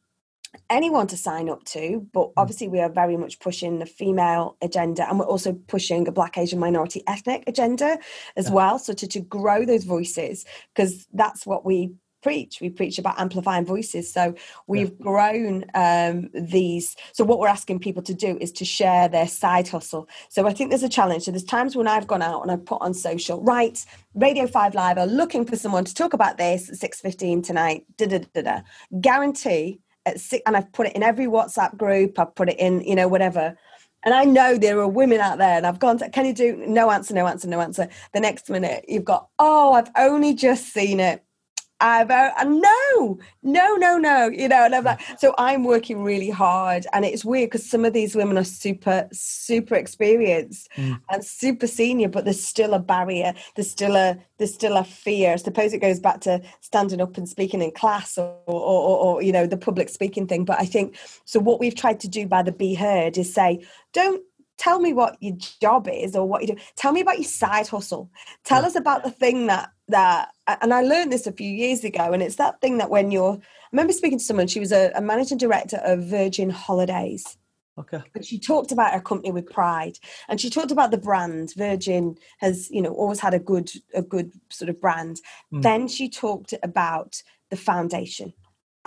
anyone 0.71 1.07
to 1.09 1.17
sign 1.17 1.49
up 1.49 1.65
to, 1.65 2.07
but 2.13 2.27
hmm. 2.27 2.33
obviously 2.37 2.69
we 2.69 2.81
are 2.81 2.89
very 2.89 3.17
much 3.17 3.41
pushing 3.41 3.79
the 3.79 3.87
female 3.87 4.57
agenda 4.63 5.09
and 5.09 5.19
we're 5.19 5.27
also 5.27 5.53
pushing 5.53 6.07
a 6.09 6.13
black 6.13 6.39
Asian 6.39 6.59
minority 6.59 7.03
ethnic 7.07 7.45
agenda 7.47 7.99
as 8.37 8.47
yeah. 8.47 8.55
well. 8.55 8.79
So 8.79 8.93
to, 8.93 9.07
to 9.09 9.21
grow 9.21 9.65
those 9.65 9.85
voices, 9.85 10.45
because 10.75 11.07
that's 11.13 11.47
what 11.47 11.65
we 11.65 11.95
preach. 12.25 12.61
We 12.61 12.71
preach 12.71 12.99
about 12.99 13.21
amplifying 13.21 13.67
voices. 13.67 14.11
So 14.11 14.35
we've 14.67 14.95
yeah. 14.99 15.03
grown 15.03 15.65
um, 15.75 16.31
these. 16.33 16.97
So 17.13 17.23
what 17.23 17.39
we're 17.39 17.49
asking 17.49 17.81
people 17.81 18.03
to 18.03 18.15
do 18.15 18.39
is 18.41 18.51
to 18.53 18.65
share 18.65 19.09
their 19.09 19.29
side 19.29 19.69
hustle. 19.69 20.09
So 20.31 20.49
I 20.49 20.55
think 20.55 20.71
there's 20.71 20.83
a 20.83 20.89
challenge. 20.89 21.25
So 21.25 21.31
there's 21.31 21.45
times 21.45 21.77
when 21.77 21.87
I've 21.87 22.07
gone 22.07 22.23
out 22.23 22.41
and 22.41 22.51
I've 22.51 22.65
put 22.65 22.81
on 22.81 22.95
social, 22.95 23.43
right, 23.43 23.85
Radio 24.15 24.47
5 24.47 24.75
Live 24.75 24.97
are 24.97 25.07
looking 25.07 25.45
for 25.45 25.57
someone 25.57 25.85
to 25.85 25.95
talk 25.95 26.15
about 26.15 26.39
this 26.39 26.71
at 26.71 26.77
6.15 26.77 27.45
tonight, 27.45 27.85
da 27.99 28.07
da 28.07 28.21
da 28.33 28.43
da. 28.43 28.61
Guarantee 29.01 29.81
at 30.07 30.21
six, 30.21 30.43
and 30.47 30.57
I've 30.57 30.73
put 30.73 30.87
it 30.87 30.95
in 30.95 31.03
every 31.03 31.27
WhatsApp 31.27 31.77
group. 31.77 32.19
I've 32.19 32.35
put 32.35 32.49
it 32.49 32.59
in, 32.59 32.81
you 32.83 32.95
know, 32.95 33.09
whatever. 33.09 33.57
And 34.05 34.13
I 34.13 34.25
know 34.25 34.59
there 34.59 34.79
are 34.81 34.89
women 34.89 35.21
out 35.21 35.39
there, 35.39 35.57
and 35.57 35.67
I've 35.67 35.79
gone 35.79 35.97
to, 35.99 36.11
can 36.11 36.27
you 36.27 36.35
do 36.35 36.57
no 36.67 36.91
answer, 36.91 37.15
no 37.15 37.27
answer, 37.27 37.49
no 37.49 37.61
answer? 37.61 37.89
The 38.13 38.21
next 38.21 38.51
minute, 38.51 38.85
you've 38.87 39.05
got, 39.05 39.29
oh, 39.39 39.73
I've 39.73 39.91
only 39.97 40.35
just 40.35 40.75
seen 40.75 41.01
it. 41.01 41.24
I've 41.85 42.11
uh, 42.11 42.33
no, 42.45 43.19
no, 43.43 43.75
no, 43.75 43.99
no, 43.99 44.29
you 44.29 44.49
know, 44.49 44.65
and 44.65 44.75
I'm 44.75 44.85
like, 44.85 45.03
so 45.19 45.35
I'm 45.37 45.65
working 45.65 46.03
really 46.03 46.31
hard, 46.31 46.87
and 46.95 47.05
it's 47.05 47.27
weird 47.27 47.51
because 47.51 47.69
some 47.69 47.85
of 47.85 47.93
these 47.93 48.17
women 48.17 48.39
are 48.39 48.45
super, 48.45 49.07
super 49.13 49.75
experienced 49.75 50.71
mm. 50.77 50.99
and 51.11 51.23
super 51.23 51.67
senior, 51.67 52.09
but 52.09 52.25
there's 52.25 52.43
still 52.43 52.73
a 52.73 52.79
barrier. 52.79 53.35
There's 53.55 53.71
still 53.71 53.97
a, 53.97 54.17
there's 54.39 54.55
still 54.55 54.79
a 54.79 54.85
fear. 54.85 55.35
I 55.35 55.37
suppose 55.37 55.75
it 55.75 55.81
goes 55.81 56.01
back 56.01 56.23
to 56.23 56.41
standing 56.61 57.03
up 57.03 57.19
and 57.19 57.29
speaking 57.29 57.61
in 57.61 57.71
class, 57.73 58.17
or, 58.17 58.35
or, 58.47 58.61
or, 58.63 58.99
or 58.99 59.23
you 59.23 59.33
know, 59.33 59.47
the 59.47 59.59
public 59.59 59.91
speaking 59.91 60.27
thing. 60.27 60.47
But 60.47 60.59
I 60.59 60.65
think 60.65 60.97
so. 61.27 61.39
What 61.39 61.61
we've 61.61 61.77
tried 61.77 62.01
to 62.01 62.09
do 62.09 62.27
by 62.27 62.43
the 62.43 62.53
Be 62.53 62.73
Heard 62.73 63.19
is 63.19 63.35
say, 63.35 63.63
don't 63.93 64.23
tell 64.57 64.81
me 64.81 64.93
what 64.93 65.17
your 65.21 65.37
job 65.61 65.89
is 65.91 66.15
or 66.15 66.27
what 66.27 66.43
you 66.43 66.49
do 66.49 66.57
tell 66.77 66.93
me 66.93 67.01
about 67.01 67.19
your 67.19 67.25
side 67.25 67.67
hustle 67.67 68.11
tell 68.45 68.63
yeah. 68.63 68.69
us 68.69 68.77
about 68.77 69.03
the 69.03 69.11
thing 69.11 69.47
that 69.47 69.71
that 69.89 70.31
and 70.63 70.73
i 70.73 70.81
learned 70.81 71.13
this 71.13 71.27
a 71.27 71.33
few 71.33 71.51
years 71.51 71.85
ago 71.85 72.13
and 72.13 72.23
it's 72.23 72.37
that 72.37 72.61
thing 72.61 72.79
that 72.79 72.91
when 72.91 73.11
you're 73.11 73.35
i 73.35 73.69
remember 73.73 73.93
speaking 73.93 74.19
to 74.19 74.25
someone 74.25 74.47
she 74.47 74.61
was 74.61 74.73
a, 74.73 74.91
a 74.95 75.01
managing 75.01 75.39
director 75.39 75.79
of 75.85 76.05
virgin 76.05 76.51
holidays 76.51 77.37
Okay. 77.77 78.03
But 78.13 78.25
she 78.25 78.39
talked 78.39 78.71
about 78.71 78.93
her 78.93 79.01
company 79.01 79.33
with 79.33 79.51
pride, 79.51 79.99
and 80.29 80.41
she 80.41 80.49
talked 80.49 80.71
about 80.71 80.91
the 80.91 80.99
brand. 80.99 81.53
Virgin 81.57 82.17
has, 82.39 82.71
you 82.71 82.81
know, 82.81 82.93
always 82.93 83.21
had 83.21 83.35
a 83.35 83.39
good, 83.39 83.71
a 83.93 84.03
good 84.03 84.33
sort 84.51 84.69
of 84.69 84.81
brand. 84.81 85.21
Mm. 85.53 85.63
Then 85.63 85.89
she 85.89 86.09
talked 86.09 86.55
about 86.63 87.23
the 87.51 87.57
foundation, 87.57 88.33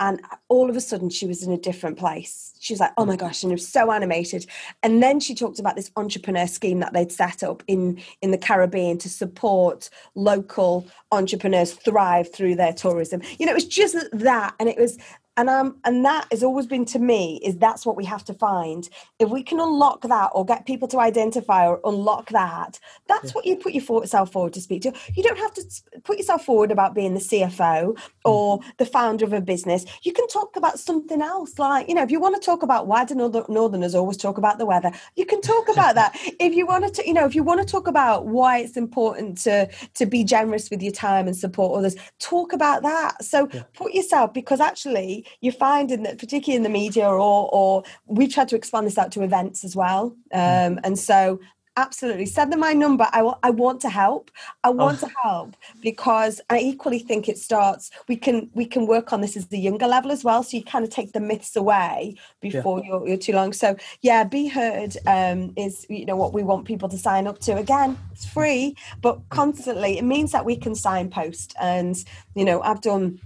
and 0.00 0.20
all 0.48 0.70
of 0.70 0.76
a 0.76 0.80
sudden 0.80 1.10
she 1.10 1.26
was 1.26 1.42
in 1.42 1.52
a 1.52 1.58
different 1.58 1.98
place. 1.98 2.52
She 2.60 2.72
was 2.72 2.80
like, 2.80 2.92
"Oh 2.96 3.04
my 3.04 3.16
mm. 3.16 3.20
gosh!" 3.20 3.42
and 3.42 3.52
it 3.52 3.56
was 3.56 3.68
so 3.68 3.92
animated. 3.92 4.46
And 4.82 5.02
then 5.02 5.20
she 5.20 5.34
talked 5.34 5.58
about 5.58 5.76
this 5.76 5.90
entrepreneur 5.96 6.46
scheme 6.46 6.80
that 6.80 6.92
they'd 6.92 7.12
set 7.12 7.42
up 7.42 7.62
in 7.66 8.00
in 8.22 8.30
the 8.30 8.38
Caribbean 8.38 8.98
to 8.98 9.08
support 9.08 9.90
local 10.14 10.86
entrepreneurs 11.12 11.72
thrive 11.72 12.32
through 12.32 12.56
their 12.56 12.72
tourism. 12.72 13.22
You 13.38 13.46
know, 13.46 13.52
it 13.52 13.56
was 13.56 13.66
just 13.66 13.96
that, 14.12 14.54
and 14.58 14.68
it 14.68 14.78
was 14.78 14.98
and 15.38 15.48
um 15.48 15.76
and 15.84 16.04
that 16.04 16.26
has 16.30 16.42
always 16.42 16.66
been 16.66 16.84
to 16.84 16.98
me 16.98 17.40
is 17.42 17.56
that's 17.56 17.86
what 17.86 17.96
we 17.96 18.04
have 18.04 18.24
to 18.26 18.34
find. 18.34 18.88
If 19.18 19.30
we 19.30 19.42
can 19.42 19.60
unlock 19.60 20.02
that 20.02 20.30
or 20.34 20.44
get 20.44 20.66
people 20.66 20.88
to 20.88 20.98
identify 21.00 21.66
or 21.66 21.80
unlock 21.84 22.28
that 22.30 22.78
that's 23.08 23.26
Yeah. 23.26 23.32
what 23.32 23.46
you 23.46 23.56
put 23.56 23.72
yourself 23.72 24.32
forward 24.32 24.52
to 24.54 24.60
speak 24.60 24.82
to. 24.82 24.92
You 25.14 25.22
don't 25.22 25.38
have 25.38 25.54
to 25.54 25.62
put 26.04 26.18
yourself 26.18 26.44
forward 26.44 26.70
about 26.70 26.94
being 26.94 27.14
the 27.14 27.20
cfo 27.20 27.96
or 28.24 28.60
the 28.76 28.84
founder 28.86 29.24
of 29.24 29.32
a 29.32 29.40
business. 29.40 29.86
You 30.02 30.12
can 30.12 30.26
talk 30.28 30.56
about 30.56 30.78
something 30.78 31.22
else 31.22 31.58
like 31.58 31.88
you 31.88 31.94
know 31.94 32.02
if 32.02 32.10
you 32.10 32.20
want 32.20 32.34
to 32.34 32.44
talk 32.44 32.62
about 32.62 32.86
why 32.86 33.04
do 33.04 33.14
Northern- 33.14 33.46
northerners 33.48 33.94
always 33.94 34.16
talk 34.18 34.36
about 34.38 34.58
the 34.58 34.66
weather 34.66 34.90
you 35.16 35.24
can 35.24 35.40
talk 35.40 35.68
about 35.74 35.94
that. 35.94 36.10
If 36.40 36.52
you 36.54 36.66
want 36.66 36.92
to 36.94 37.06
you 37.06 37.14
know 37.14 37.24
if 37.24 37.34
you 37.36 37.44
want 37.44 37.60
to 37.64 37.66
talk 37.76 37.86
about 37.86 38.26
why 38.26 38.58
it's 38.58 38.76
important 38.76 39.38
to 39.46 39.68
to 39.94 40.04
be 40.06 40.24
generous 40.24 40.68
with 40.70 40.82
your 40.82 40.92
time 40.92 41.26
and 41.28 41.36
support 41.36 41.78
others 41.78 41.96
talk 42.18 42.52
about 42.52 42.82
that. 42.82 43.24
So 43.24 43.48
Yeah. 43.52 43.62
put 43.74 43.94
yourself 43.94 44.32
because 44.32 44.60
actually 44.60 45.24
you're 45.40 45.52
finding 45.52 46.02
that 46.04 46.18
particularly 46.18 46.56
in 46.56 46.62
the 46.62 46.68
media 46.68 47.06
or 47.06 47.48
or 47.52 47.82
we've 48.06 48.32
tried 48.32 48.48
to 48.48 48.56
expand 48.56 48.86
this 48.86 48.98
out 48.98 49.12
to 49.12 49.22
events 49.22 49.64
as 49.64 49.74
well. 49.76 50.16
Um, 50.32 50.78
and 50.84 50.98
so 50.98 51.40
absolutely 51.78 52.26
send 52.26 52.52
them 52.52 52.58
my 52.58 52.72
number. 52.72 53.06
I 53.12 53.22
wa- 53.22 53.38
I 53.44 53.50
want 53.50 53.80
to 53.82 53.88
help. 53.88 54.32
I 54.64 54.70
want 54.70 54.98
to 55.00 55.08
help 55.22 55.56
because 55.80 56.40
i 56.50 56.58
equally 56.58 56.98
think 56.98 57.28
it 57.28 57.38
starts 57.38 57.90
we 58.08 58.16
can 58.16 58.50
we 58.52 58.66
can 58.66 58.86
work 58.86 59.12
on 59.12 59.20
this 59.20 59.36
as 59.36 59.46
the 59.46 59.58
younger 59.58 59.86
level 59.86 60.10
as 60.10 60.24
well. 60.24 60.42
So 60.42 60.56
you 60.56 60.64
kind 60.64 60.84
of 60.84 60.90
take 60.90 61.12
the 61.12 61.20
myths 61.20 61.54
away 61.54 62.16
before 62.40 62.82
you're, 62.84 63.06
you're 63.06 63.16
too 63.16 63.32
long. 63.32 63.52
So 63.52 63.76
yeah 64.02 64.24
be 64.24 64.48
heard 64.48 64.96
um, 65.06 65.52
is 65.56 65.86
you 65.88 66.04
know 66.04 66.16
what 66.16 66.34
we 66.34 66.42
want 66.42 66.66
people 66.66 66.88
to 66.88 66.98
sign 66.98 67.28
up 67.28 67.38
to. 67.40 67.56
Again 67.56 67.96
it's 68.12 68.26
free 68.26 68.76
but 69.00 69.20
constantly 69.28 69.98
it 69.98 70.04
means 70.04 70.32
that 70.32 70.44
we 70.44 70.56
can 70.56 70.74
signpost. 70.74 71.54
And 71.60 71.96
you 72.34 72.44
know 72.44 72.60
i've 72.62 72.80
done 72.80 73.20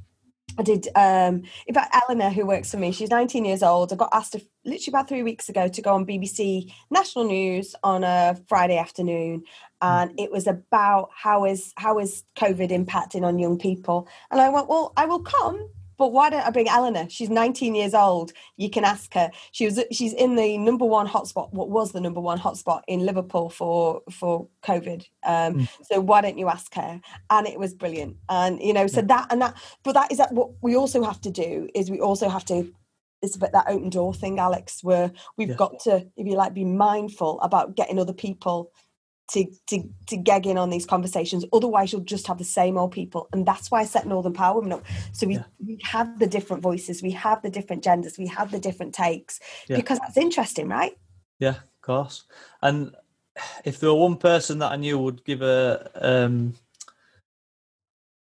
I 0.58 0.62
did. 0.62 0.88
Um, 0.94 1.42
in 1.66 1.74
fact, 1.74 1.94
Eleanor, 1.94 2.30
who 2.30 2.46
works 2.46 2.70
for 2.70 2.76
me, 2.76 2.92
she's 2.92 3.10
19 3.10 3.44
years 3.44 3.62
old. 3.62 3.92
I 3.92 3.96
got 3.96 4.10
asked 4.12 4.34
a, 4.34 4.42
literally 4.64 4.84
about 4.88 5.08
three 5.08 5.22
weeks 5.22 5.48
ago 5.48 5.68
to 5.68 5.82
go 5.82 5.94
on 5.94 6.06
BBC 6.06 6.72
National 6.90 7.24
News 7.24 7.74
on 7.82 8.04
a 8.04 8.36
Friday 8.48 8.76
afternoon, 8.76 9.44
and 9.80 10.12
it 10.18 10.30
was 10.30 10.46
about 10.46 11.10
how 11.14 11.44
is 11.44 11.72
how 11.76 11.98
is 11.98 12.24
COVID 12.36 12.70
impacting 12.70 13.24
on 13.24 13.38
young 13.38 13.58
people. 13.58 14.08
And 14.30 14.40
I 14.40 14.48
went, 14.48 14.68
well, 14.68 14.92
I 14.96 15.06
will 15.06 15.22
come, 15.22 15.68
but 16.02 16.12
why 16.12 16.28
don't 16.30 16.44
I 16.44 16.50
bring 16.50 16.68
Eleanor? 16.68 17.06
She's 17.08 17.30
19 17.30 17.76
years 17.76 17.94
old. 17.94 18.32
You 18.56 18.68
can 18.68 18.84
ask 18.84 19.14
her. 19.14 19.30
She 19.52 19.66
was 19.66 19.78
she's 19.92 20.12
in 20.12 20.34
the 20.34 20.58
number 20.58 20.84
one 20.84 21.06
hotspot. 21.06 21.52
What 21.52 21.70
was 21.70 21.92
the 21.92 22.00
number 22.00 22.18
one 22.20 22.40
hotspot 22.40 22.82
in 22.88 23.06
Liverpool 23.06 23.48
for 23.50 24.02
for 24.10 24.48
COVID? 24.64 25.06
Um, 25.24 25.68
So 25.82 26.00
why 26.00 26.20
don't 26.20 26.38
you 26.38 26.48
ask 26.48 26.74
her? 26.74 27.00
And 27.30 27.46
it 27.46 27.56
was 27.56 27.72
brilliant. 27.72 28.16
And 28.28 28.60
you 28.60 28.72
know, 28.72 28.88
so 28.88 29.00
that 29.02 29.28
and 29.30 29.40
that. 29.42 29.54
But 29.84 29.92
that 29.92 30.10
is 30.10 30.18
that. 30.18 30.32
What 30.32 30.50
we 30.60 30.74
also 30.74 31.04
have 31.04 31.20
to 31.20 31.30
do 31.30 31.68
is 31.72 31.88
we 31.88 32.00
also 32.00 32.28
have 32.28 32.44
to. 32.46 32.68
It's 33.22 33.36
about 33.36 33.52
that 33.52 33.68
open 33.68 33.88
door 33.90 34.12
thing, 34.12 34.40
Alex, 34.40 34.82
where 34.82 35.12
we've 35.36 35.50
Yeah. 35.50 35.54
got 35.54 35.78
to, 35.84 36.04
if 36.16 36.26
you 36.26 36.34
like, 36.34 36.52
be 36.52 36.64
mindful 36.64 37.40
about 37.42 37.76
getting 37.76 38.00
other 38.00 38.12
people 38.12 38.72
to 39.30 39.46
to 39.68 39.88
to 40.06 40.16
gag 40.16 40.46
in 40.46 40.58
on 40.58 40.70
these 40.70 40.86
conversations. 40.86 41.44
Otherwise, 41.52 41.92
you'll 41.92 42.02
just 42.02 42.26
have 42.26 42.38
the 42.38 42.44
same 42.44 42.76
old 42.76 42.92
people, 42.92 43.28
and 43.32 43.46
that's 43.46 43.70
why 43.70 43.80
I 43.80 43.84
set 43.84 44.06
Northern 44.06 44.32
Power 44.32 44.56
Women 44.56 44.72
up. 44.72 44.84
So 45.12 45.26
we 45.26 45.34
Yeah. 45.34 45.44
we 45.64 45.78
have 45.84 46.18
the 46.18 46.26
different 46.26 46.62
voices, 46.62 47.02
we 47.02 47.12
have 47.12 47.42
the 47.42 47.50
different 47.50 47.84
genders, 47.84 48.18
we 48.18 48.26
have 48.26 48.50
the 48.50 48.58
different 48.58 48.94
takes, 48.94 49.40
Yeah. 49.68 49.76
because 49.76 49.98
that's 50.00 50.16
interesting, 50.16 50.68
right? 50.68 50.96
Yeah, 51.38 51.56
of 51.56 51.80
course. 51.80 52.24
And 52.60 52.94
if 53.64 53.78
there 53.78 53.90
were 53.90 54.00
one 54.00 54.16
person 54.16 54.58
that 54.58 54.72
I 54.72 54.76
knew 54.76 54.98
would 54.98 55.24
give 55.24 55.42
a, 55.42 55.90
um, 55.94 56.54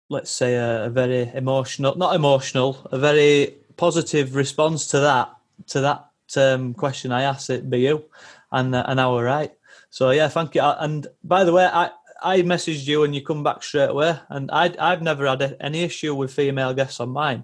let's 0.09 0.31
say, 0.31 0.55
a, 0.55 0.85
a 0.85 0.89
very 0.89 1.31
emotional, 1.33 1.97
not 1.97 2.15
emotional, 2.15 2.77
a 2.91 2.99
very 2.99 3.55
positive 3.77 4.35
response 4.35 4.87
to 4.87 4.99
that, 4.99 5.33
to 5.67 5.81
that 5.81 6.09
um, 6.37 6.73
question 6.73 7.11
I 7.11 7.23
asked, 7.23 7.49
it'd 7.49 7.69
be 7.69 7.79
you, 7.79 8.05
and 8.51 8.75
uh, 8.75 8.83
and 8.87 9.01
I 9.01 9.09
were 9.09 9.23
right. 9.23 9.51
So 9.91 10.09
yeah, 10.09 10.27
thank 10.27 10.55
you. 10.55 10.61
And 10.63 11.07
by 11.23 11.43
the 11.43 11.53
way, 11.53 11.65
I. 11.65 11.91
I 12.23 12.43
messaged 12.43 12.85
you 12.85 13.03
and 13.03 13.15
you 13.15 13.23
come 13.23 13.41
back 13.41 13.63
straight 13.63 13.89
away, 13.89 14.15
and 14.29 14.51
I 14.51 14.71
I've 14.77 15.01
never 15.01 15.25
had 15.25 15.57
any 15.59 15.81
issue 15.81 16.13
with 16.13 16.31
female 16.31 16.71
guests 16.71 16.99
on 16.99 17.09
mine, 17.09 17.43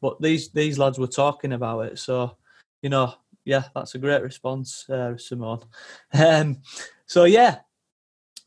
but 0.00 0.20
these 0.20 0.50
these 0.50 0.80
lads 0.80 0.98
were 0.98 1.06
talking 1.06 1.52
about 1.52 1.86
it, 1.86 2.00
so 2.00 2.36
you 2.82 2.90
know 2.90 3.14
yeah, 3.46 3.62
that's 3.74 3.94
a 3.94 3.98
great 3.98 4.22
response, 4.22 4.90
uh, 4.90 5.16
Simone. 5.16 5.62
Um, 6.12 6.58
so 7.06 7.24
yeah, 7.24 7.60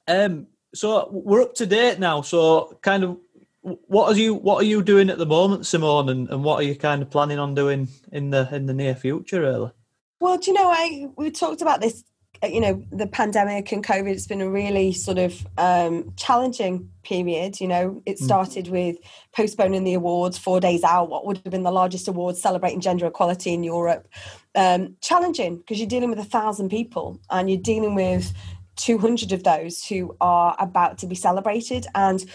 um, 0.07 0.47
so 0.75 1.09
we're 1.11 1.41
up 1.41 1.55
to 1.55 1.65
date 1.65 1.97
now. 1.97 2.21
So 2.21 2.77
kind 2.81 3.03
of, 3.03 3.17
what 3.61 4.13
are 4.13 4.19
you 4.19 4.35
what 4.35 4.61
are 4.61 4.65
you 4.65 4.83
doing 4.83 5.09
at 5.09 5.17
the 5.17 5.25
moment, 5.25 5.65
Simone, 5.65 6.09
and, 6.09 6.29
and 6.29 6.43
what 6.43 6.59
are 6.59 6.63
you 6.63 6.75
kind 6.75 7.01
of 7.01 7.09
planning 7.09 7.39
on 7.39 7.55
doing 7.55 7.87
in 8.11 8.29
the 8.29 8.53
in 8.53 8.65
the 8.65 8.73
near 8.73 8.93
future, 8.93 9.41
really? 9.41 9.71
Well, 10.19 10.37
do 10.37 10.51
you 10.51 10.57
know, 10.57 10.69
I 10.69 11.07
we 11.15 11.31
talked 11.31 11.61
about 11.61 11.79
this. 11.79 12.03
Uh, 12.43 12.47
You 12.47 12.61
know, 12.61 12.83
the 12.91 13.07
pandemic 13.07 13.71
and 13.71 13.83
COVID. 13.83 14.07
It's 14.07 14.27
been 14.27 14.41
a 14.41 14.49
really 14.49 14.91
sort 14.93 15.17
of 15.17 15.47
um, 15.57 16.13
challenging 16.15 16.89
period. 17.03 17.59
You 17.59 17.67
know, 17.67 18.01
it 18.05 18.19
started 18.19 18.67
with 18.67 18.97
postponing 19.35 19.83
the 19.83 19.93
awards 19.93 20.37
four 20.37 20.59
days 20.59 20.83
out. 20.83 21.09
What 21.09 21.25
would 21.25 21.37
have 21.37 21.51
been 21.51 21.63
the 21.63 21.71
largest 21.71 22.07
awards 22.07 22.41
celebrating 22.41 22.81
gender 22.81 23.07
equality 23.07 23.53
in 23.53 23.63
Europe. 23.63 24.07
Um, 24.55 24.95
challenging 25.01 25.57
because 25.57 25.79
you're 25.79 25.87
dealing 25.87 26.09
with 26.09 26.19
a 26.19 26.23
thousand 26.23 26.69
people 26.69 27.19
and 27.29 27.49
you're 27.49 27.61
dealing 27.61 27.95
with 27.95 28.33
200 28.77 29.31
of 29.31 29.43
those 29.43 29.85
who 29.85 30.15
are 30.21 30.55
about 30.57 30.97
to 30.99 31.07
be 31.07 31.15
celebrated 31.15 31.85
and 31.93 32.25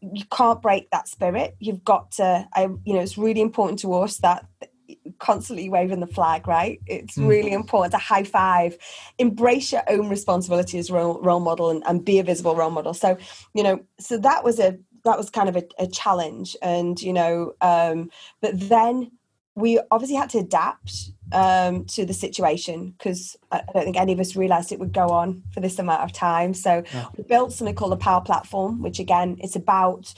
you 0.00 0.24
can't 0.32 0.60
break 0.60 0.90
that 0.90 1.06
spirit 1.06 1.54
you've 1.60 1.84
got 1.84 2.10
to 2.10 2.48
I, 2.54 2.62
you 2.84 2.94
know 2.94 3.00
it's 3.00 3.16
really 3.16 3.40
important 3.40 3.78
to 3.80 3.94
us 3.94 4.16
that 4.18 4.46
constantly 5.28 5.68
waving 5.68 6.00
the 6.00 6.06
flag 6.18 6.40
right 6.48 6.80
it's 6.86 7.16
Mm. 7.16 7.28
really 7.28 7.52
important 7.52 7.92
to 7.92 7.98
high 7.98 8.24
five 8.24 8.76
embrace 9.18 9.70
your 9.74 9.84
own 9.94 10.08
responsibility 10.08 10.76
as 10.82 10.90
role, 10.90 11.20
role 11.28 11.40
model 11.48 11.70
and, 11.70 11.82
and 11.86 12.04
be 12.04 12.18
a 12.18 12.24
visible 12.24 12.56
role 12.56 12.70
model 12.78 12.94
so 12.94 13.16
you 13.54 13.62
know 13.62 13.76
so 14.00 14.18
that 14.18 14.42
was 14.42 14.58
a 14.58 14.70
that 15.04 15.16
was 15.20 15.30
kind 15.30 15.48
of 15.48 15.56
a, 15.56 15.64
a 15.78 15.86
challenge 15.86 16.56
and 16.60 17.00
you 17.00 17.12
know 17.12 17.54
um 17.60 18.10
but 18.40 18.52
then 18.68 19.12
we 19.54 19.78
obviously 19.90 20.16
had 20.16 20.30
to 20.30 20.38
adapt 20.38 21.10
um, 21.32 21.84
to 21.84 22.06
the 22.06 22.14
situation 22.14 22.94
because 22.96 23.36
I 23.50 23.62
don't 23.74 23.84
think 23.84 23.98
any 23.98 24.14
of 24.14 24.20
us 24.20 24.34
realised 24.34 24.72
it 24.72 24.80
would 24.80 24.94
go 24.94 25.08
on 25.08 25.42
for 25.52 25.60
this 25.60 25.78
amount 25.78 26.02
of 26.02 26.10
time. 26.12 26.54
So 26.54 26.82
Yeah. 26.94 27.08
we 27.16 27.24
built 27.24 27.52
something 27.52 27.74
called 27.74 27.92
the 27.92 27.98
Power 28.08 28.22
Platform, 28.22 28.80
which 28.82 28.98
again 28.98 29.36
it's 29.44 29.54
about 29.56 30.14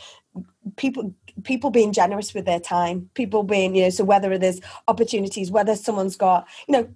people 0.77 1.15
people 1.43 1.71
being 1.71 1.93
generous 1.93 2.33
with 2.33 2.45
their 2.45 2.61
time, 2.61 3.11
people 3.15 3.43
being 3.43 3.75
you 3.75 3.83
know 3.85 3.91
so 3.91 4.05
whether 4.05 4.37
there's 4.39 4.61
opportunities, 4.89 5.51
whether 5.51 5.75
someone's 5.77 6.17
got 6.17 6.47
you 6.69 6.73
know 6.73 6.89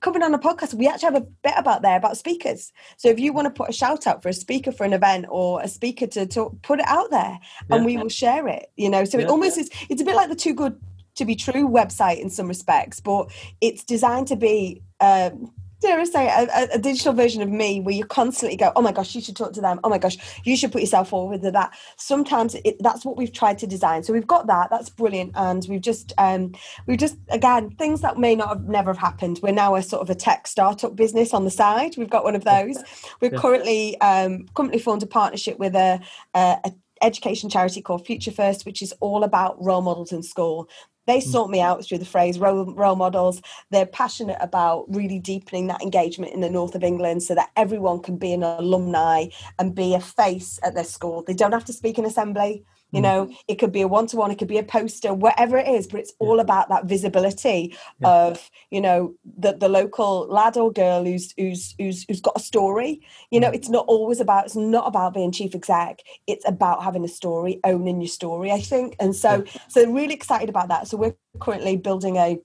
coming 0.00 0.22
on 0.22 0.32
a 0.34 0.38
podcast, 0.38 0.74
we 0.74 0.86
actually 0.86 1.12
have 1.12 1.22
a 1.22 1.26
bit 1.42 1.54
about 1.56 1.82
there 1.82 1.96
about 1.96 2.16
speakers. 2.16 2.72
So 2.96 3.08
if 3.08 3.18
you 3.18 3.32
want 3.32 3.46
to 3.46 3.50
put 3.50 3.70
a 3.70 3.72
shout 3.72 4.06
out 4.06 4.22
for 4.22 4.28
a 4.28 4.32
speaker 4.32 4.72
for 4.72 4.84
an 4.84 4.92
event 4.92 5.26
or 5.28 5.60
a 5.62 5.68
speaker 5.68 6.06
to 6.08 6.26
talk, 6.26 6.62
put 6.62 6.78
it 6.80 6.86
out 6.88 7.10
there 7.10 7.38
and 7.70 7.80
Yeah. 7.80 7.84
we 7.86 7.96
will 7.96 8.08
share 8.08 8.46
it. 8.46 8.70
You 8.76 8.90
know, 8.90 9.04
so 9.04 9.18
it 9.18 9.28
almost 9.28 9.58
is. 9.58 9.70
It's 9.88 10.00
a 10.00 10.04
bit 10.04 10.14
like 10.14 10.28
the 10.28 10.36
Too 10.36 10.54
Good 10.54 10.78
to 11.16 11.24
Be 11.24 11.34
True 11.34 11.68
website 11.68 12.20
in 12.20 12.30
some 12.30 12.46
respects, 12.46 13.00
but 13.00 13.30
it's 13.60 13.84
designed 13.84 14.28
to 14.28 14.36
be. 14.36 14.82
Um, 15.00 15.52
dare 15.80 15.98
I 16.00 16.04
say 16.04 16.28
a, 16.28 16.68
a- 16.74 16.78
digital 16.78 17.12
version 17.12 17.42
of 17.42 17.48
me 17.48 17.80
where 17.80 17.94
you 17.94 18.04
constantly 18.04 18.56
go, 18.56 18.72
oh 18.76 18.82
my 18.82 18.92
gosh, 18.92 19.14
you 19.14 19.20
should 19.20 19.36
talk 19.36 19.52
to 19.54 19.60
them. 19.60 19.80
Oh 19.84 19.88
my 19.88 19.98
gosh, 19.98 20.16
you 20.44 20.56
should 20.56 20.72
put 20.72 20.80
yourself 20.80 21.08
forward 21.10 21.40
with 21.42 21.52
that. 21.52 21.72
Sometimes 21.96 22.54
it, 22.64 22.76
that's 22.80 23.04
what 23.04 23.16
we've 23.16 23.32
tried 23.32 23.58
to 23.58 23.66
design. 23.66 24.02
So 24.02 24.12
we've 24.12 24.26
got 24.26 24.46
that. 24.46 24.70
That's 24.70 24.90
brilliant, 24.90 25.32
and 25.34 25.64
we've 25.68 25.80
just 25.80 26.12
um, 26.18 26.54
we've 26.86 26.98
just 26.98 27.16
again 27.30 27.70
things 27.70 28.00
that 28.02 28.18
may 28.18 28.34
not 28.34 28.48
have 28.48 28.68
never 28.68 28.90
have 28.92 28.98
happened. 28.98 29.40
We're 29.42 29.52
now 29.52 29.74
a 29.74 29.82
sort 29.82 30.02
of 30.02 30.10
a 30.10 30.14
tech 30.14 30.46
startup 30.46 30.96
business 30.96 31.32
on 31.34 31.44
the 31.44 31.50
side. 31.50 31.96
We've 31.96 32.10
got 32.10 32.24
one 32.24 32.36
of 32.36 32.44
those. 32.44 32.76
We're 33.20 33.32
Yeah. 33.32 33.38
currently 33.38 34.00
um, 34.00 34.46
currently 34.54 34.78
formed 34.78 35.02
a 35.02 35.06
partnership 35.06 35.58
with 35.58 35.74
a, 35.74 36.00
a, 36.34 36.58
a 36.64 36.72
education 37.02 37.48
charity 37.48 37.80
called 37.80 38.04
Future 38.06 38.30
First, 38.30 38.66
which 38.66 38.82
is 38.82 38.92
all 39.00 39.24
about 39.24 39.56
role 39.62 39.80
models 39.82 40.12
in 40.12 40.22
school. 40.22 40.68
They 41.10 41.18
mm. 41.18 41.22
sort 41.22 41.50
me 41.50 41.60
out 41.60 41.84
through 41.84 41.98
the 41.98 42.04
phrase 42.04 42.38
role, 42.38 42.72
role 42.72 42.94
models. 42.94 43.42
They're 43.70 43.84
passionate 43.84 44.38
about 44.40 44.84
really 44.94 45.18
deepening 45.18 45.66
that 45.66 45.82
engagement 45.82 46.32
in 46.32 46.40
the 46.40 46.48
north 46.48 46.76
of 46.76 46.84
England 46.84 47.24
so 47.24 47.34
that 47.34 47.50
everyone 47.56 47.98
can 48.00 48.16
be 48.16 48.32
an 48.32 48.44
alumni 48.44 49.26
and 49.58 49.74
be 49.74 49.94
a 49.94 50.00
face 50.00 50.60
at 50.62 50.76
their 50.76 50.84
school. 50.84 51.24
They 51.26 51.34
don't 51.34 51.50
have 51.50 51.64
to 51.64 51.72
speak 51.72 51.98
in 51.98 52.04
assembly. 52.04 52.64
You 52.92 53.00
Mm. 53.00 53.02
know 53.02 53.30
it 53.48 53.56
could 53.56 53.72
be 53.72 53.82
a 53.82 53.88
one-to-one 53.88 54.30
it 54.30 54.38
could 54.38 54.48
be 54.48 54.58
a 54.58 54.62
poster 54.62 55.12
whatever 55.14 55.56
it 55.58 55.68
is 55.68 55.86
but 55.86 56.00
it's 56.00 56.12
Yeah. 56.20 56.26
all 56.26 56.40
about 56.40 56.68
that 56.68 56.84
visibility 56.86 57.74
Yeah. 58.00 58.08
of 58.26 58.50
you 58.70 58.80
know 58.80 59.14
the, 59.38 59.52
the 59.52 59.68
local 59.68 60.26
lad 60.28 60.56
or 60.56 60.72
girl 60.72 61.04
who's 61.04 61.32
who's 61.38 61.74
who's 61.78 62.04
who's 62.08 62.20
got 62.20 62.36
a 62.36 62.40
story 62.40 63.00
you 63.30 63.40
know 63.40 63.50
Mm. 63.50 63.54
it's 63.54 63.68
not 63.68 63.84
always 63.86 64.20
about 64.20 64.46
it's 64.46 64.56
not 64.56 64.86
about 64.86 65.14
being 65.14 65.32
chief 65.32 65.54
exec 65.54 66.00
it's 66.26 66.46
about 66.48 66.82
having 66.82 67.04
a 67.04 67.08
story 67.08 67.60
owning 67.64 68.00
your 68.00 68.08
story 68.08 68.50
i 68.52 68.60
think 68.60 68.96
and 69.00 69.14
so 69.14 69.44
so 69.68 69.84
really 69.90 70.14
excited 70.14 70.48
about 70.48 70.68
that 70.68 70.88
so 70.88 70.96
we're 70.96 71.14
currently 71.40 71.76
building 71.76 72.16
a 72.16 72.38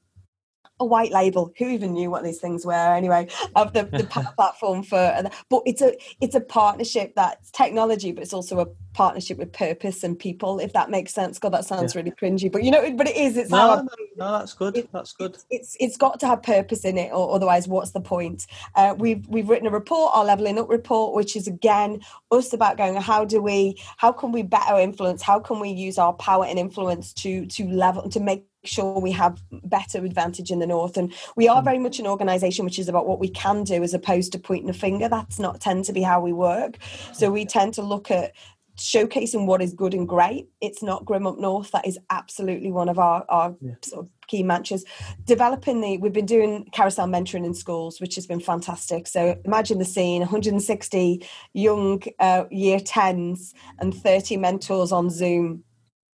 a 0.80 0.86
white 0.86 1.12
label 1.12 1.54
who 1.58 1.70
even 1.70 1.94
knew 1.94 2.10
what 2.12 2.24
these 2.24 2.40
things 2.40 2.66
were 2.66 2.74
anyway 2.74 3.28
of 3.56 3.72
the, 3.74 3.84
the 3.84 4.04
platform 4.38 4.84
for 4.84 5.24
but 5.50 5.62
it's 5.66 5.82
a 5.82 5.96
it's 6.20 6.36
a 6.36 6.42
partnership 6.42 7.14
that's 7.16 7.50
technology 7.52 8.12
but 8.12 8.22
it's 8.24 8.34
also 8.34 8.60
a 8.60 8.66
partnership 8.94 9.38
with 9.38 9.52
purpose 9.54 10.04
and 10.04 10.18
people 10.20 10.60
if 10.60 10.74
that 10.74 10.90
makes 10.90 11.14
sense 11.14 11.40
god 11.40 11.50
that 11.54 11.66
sounds 11.66 11.96
really 11.96 12.12
cringy 12.12 12.52
but 12.52 12.64
you 12.64 12.72
know 12.72 12.92
but 12.96 13.08
it 13.08 13.16
is 13.16 13.38
it's 13.38 13.50
No, 13.52 13.76
no, 13.76 13.90
no, 14.18 14.32
that's 14.40 14.54
good. 14.54 14.78
It- 14.78 14.90
That's 14.92 15.14
good. 15.14 15.38
it's 15.50 15.76
it's 15.80 15.98
got 15.98 16.20
to 16.20 16.28
have 16.28 16.42
purpose 16.44 16.84
in 16.86 16.98
it 16.98 17.12
or 17.14 17.34
otherwise 17.36 17.68
what's 17.68 17.92
the 17.92 18.02
point 18.02 18.46
uh, 18.76 18.96
we've 18.98 19.26
we've 19.28 19.50
written 19.50 19.68
a 19.68 19.72
report 19.72 20.12
our 20.14 20.26
leveling 20.26 20.58
up 20.60 20.70
report 20.70 21.14
which 21.16 21.36
is 21.36 21.48
again 21.48 22.00
us 22.32 22.54
about 22.54 22.78
going 22.78 22.96
how 22.96 23.24
do 23.26 23.42
we 23.42 23.78
how 23.98 24.12
can 24.12 24.32
we 24.32 24.44
better 24.44 24.78
influence 24.80 25.22
how 25.22 25.40
can 25.40 25.60
we 25.60 25.70
use 25.70 25.98
our 25.98 26.14
power 26.14 26.46
and 26.46 26.58
influence 26.60 27.14
to 27.14 27.46
to 27.48 27.66
level 27.70 28.10
to 28.10 28.20
make 28.20 28.46
sure 28.68 29.00
we 29.00 29.12
have 29.12 29.42
better 29.64 30.04
advantage 30.04 30.52
in 30.52 30.60
the 30.60 30.68
north. 30.68 30.98
And 30.98 31.14
we 31.36 31.48
are 31.48 31.62
very 31.62 31.80
much 31.80 32.00
an 32.00 32.08
organization 32.08 32.66
which 32.66 32.80
is 32.80 32.88
about 32.90 33.08
what 33.08 33.20
we 33.20 33.30
can 33.30 33.64
do 33.64 33.84
as 33.84 33.94
opposed 33.94 34.32
to 34.34 34.40
pointing 34.40 34.70
a 34.70 34.74
finger. 34.74 35.08
That's 35.10 35.40
not 35.40 35.62
tend 35.62 35.86
to 35.86 35.94
be 35.94 36.02
how 36.02 36.22
we 36.22 36.34
work. 36.34 36.78
So 37.14 37.32
we 37.32 37.46
tend 37.46 37.74
to 37.76 37.82
look 37.82 38.12
at 38.12 38.34
showcasing 38.78 39.46
what 39.46 39.62
is 39.62 39.74
good 39.74 39.94
and 39.94 40.08
great. 40.08 40.50
It's 40.62 40.84
not 40.84 41.06
grim 41.06 41.26
up 41.26 41.38
north. 41.38 41.72
That 41.72 41.88
is 41.88 41.98
absolutely 42.10 42.72
one 42.72 42.90
of 42.90 43.00
our, 43.00 43.26
our 43.30 43.56
Yeah. 43.62 43.76
sort 43.82 44.06
of 44.06 44.12
key 44.28 44.44
mantras. 44.44 44.84
Developing 45.24 45.82
the 45.82 45.98
we've 45.98 46.12
been 46.12 46.26
doing 46.26 46.68
carousel 46.74 47.08
mentoring 47.08 47.46
in 47.46 47.54
schools 47.54 48.02
which 48.02 48.16
has 48.16 48.28
been 48.28 48.40
fantastic. 48.40 49.08
So 49.08 49.40
imagine 49.46 49.78
the 49.78 49.86
scene 49.86 50.22
160 50.22 51.26
young 51.54 52.02
uh, 52.20 52.46
year 52.52 52.80
10s 52.80 53.54
and 53.80 53.94
30 53.94 54.38
mentors 54.38 54.92
on 54.92 55.10
zoom 55.10 55.64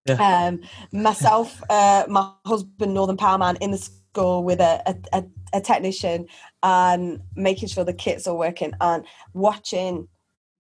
Yeah. 0.06 0.48
um, 0.48 0.62
myself 0.92 1.62
uh, 1.70 2.06
my 2.10 2.32
husband 2.46 2.94
northern 2.94 3.18
powerman 3.18 3.58
in 3.62 3.72
the 3.72 3.78
school 3.78 4.44
with 4.44 4.60
a, 4.60 4.82
a, 5.14 5.24
a 5.54 5.62
technician 5.62 6.28
and 6.64 7.22
making 7.36 7.70
sure 7.70 7.84
the 7.84 7.94
kits 7.94 8.28
are 8.28 8.36
working 8.36 8.74
and 8.82 9.06
watching 9.34 10.08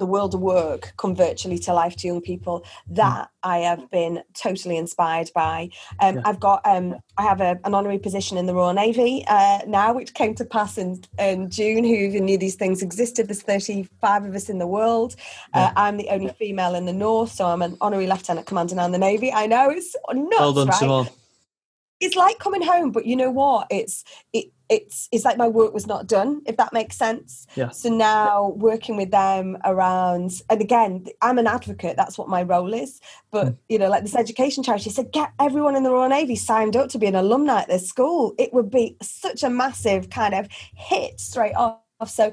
the 0.01 0.05
world 0.15 0.33
of 0.33 0.41
work 0.41 0.83
come 0.97 1.15
virtually 1.15 1.59
to 1.65 1.71
life 1.81 1.95
to 1.95 2.07
young 2.07 2.21
people 2.31 2.65
that 2.89 3.29
i 3.43 3.57
have 3.59 3.83
been 3.91 4.13
totally 4.33 4.75
inspired 4.83 5.29
by 5.35 5.57
um, 5.99 6.15
Yeah. 6.15 6.21
i've 6.25 6.39
got 6.39 6.59
um, 6.65 6.95
i 7.17 7.23
have 7.31 7.39
a, 7.49 7.51
an 7.67 7.73
honorary 7.77 7.99
position 8.07 8.35
in 8.41 8.45
the 8.47 8.55
royal 8.59 8.73
navy 8.73 9.23
uh, 9.27 9.59
now 9.67 9.93
which 9.93 10.11
came 10.15 10.33
to 10.41 10.45
pass 10.57 10.77
in, 10.83 10.89
in 11.19 11.49
june 11.51 11.83
who 11.83 11.93
even 12.07 12.25
knew 12.25 12.37
these 12.45 12.55
things 12.55 12.81
existed 12.81 13.27
there's 13.27 13.43
35 13.43 14.25
of 14.25 14.33
us 14.35 14.49
in 14.49 14.57
the 14.57 14.67
world 14.79 15.15
uh, 15.53 15.59
Yeah. 15.59 15.73
i'm 15.83 15.97
the 15.97 16.09
only 16.09 16.29
female 16.43 16.73
in 16.75 16.85
the 16.91 16.93
north 17.07 17.31
so 17.31 17.45
i'm 17.45 17.61
an 17.61 17.77
honorary 17.79 18.07
lieutenant 18.07 18.47
commander 18.47 18.75
now 18.75 18.85
in 18.85 18.91
the 18.91 18.97
navy 19.09 19.31
i 19.31 19.45
know 19.45 19.69
it's 19.69 19.95
nuts 20.11 20.35
well 20.39 20.53
done, 20.53 20.67
right? 20.69 20.75
Simone. 20.79 21.07
it's 21.99 22.15
like 22.15 22.39
coming 22.39 22.63
home 22.63 22.89
but 22.91 23.05
you 23.05 23.15
know 23.15 23.29
what 23.29 23.67
it's 23.69 24.03
it 24.33 24.45
it's 24.71 25.09
it's 25.11 25.25
like 25.25 25.37
my 25.37 25.47
work 25.47 25.73
was 25.73 25.85
not 25.85 26.07
done 26.07 26.41
if 26.47 26.55
that 26.57 26.71
makes 26.73 26.95
sense 26.95 27.45
Yeah. 27.55 27.69
so 27.69 27.89
now 27.89 28.49
working 28.55 28.95
with 28.95 29.11
them 29.11 29.57
around 29.65 30.31
and 30.49 30.61
again 30.61 31.05
i'm 31.21 31.37
an 31.37 31.45
advocate 31.45 31.97
that's 31.97 32.17
what 32.17 32.29
my 32.29 32.41
role 32.41 32.73
is 32.73 32.99
but 33.31 33.47
Mm. 33.47 33.57
you 33.69 33.77
know 33.79 33.89
like 33.89 34.03
this 34.03 34.15
education 34.15 34.63
charity 34.63 34.89
said 34.89 35.11
get 35.11 35.31
everyone 35.39 35.75
in 35.75 35.83
the 35.83 35.91
royal 35.91 36.09
navy 36.09 36.35
signed 36.35 36.75
up 36.77 36.87
to 36.89 36.97
be 36.97 37.07
an 37.07 37.15
alumni 37.15 37.61
at 37.61 37.67
their 37.67 37.79
school 37.79 38.33
it 38.39 38.53
would 38.53 38.69
be 38.71 38.95
such 39.01 39.43
a 39.43 39.49
massive 39.49 40.09
kind 40.09 40.33
of 40.33 40.47
hit 40.75 41.19
straight 41.19 41.55
off 41.55 41.79
so 42.09 42.31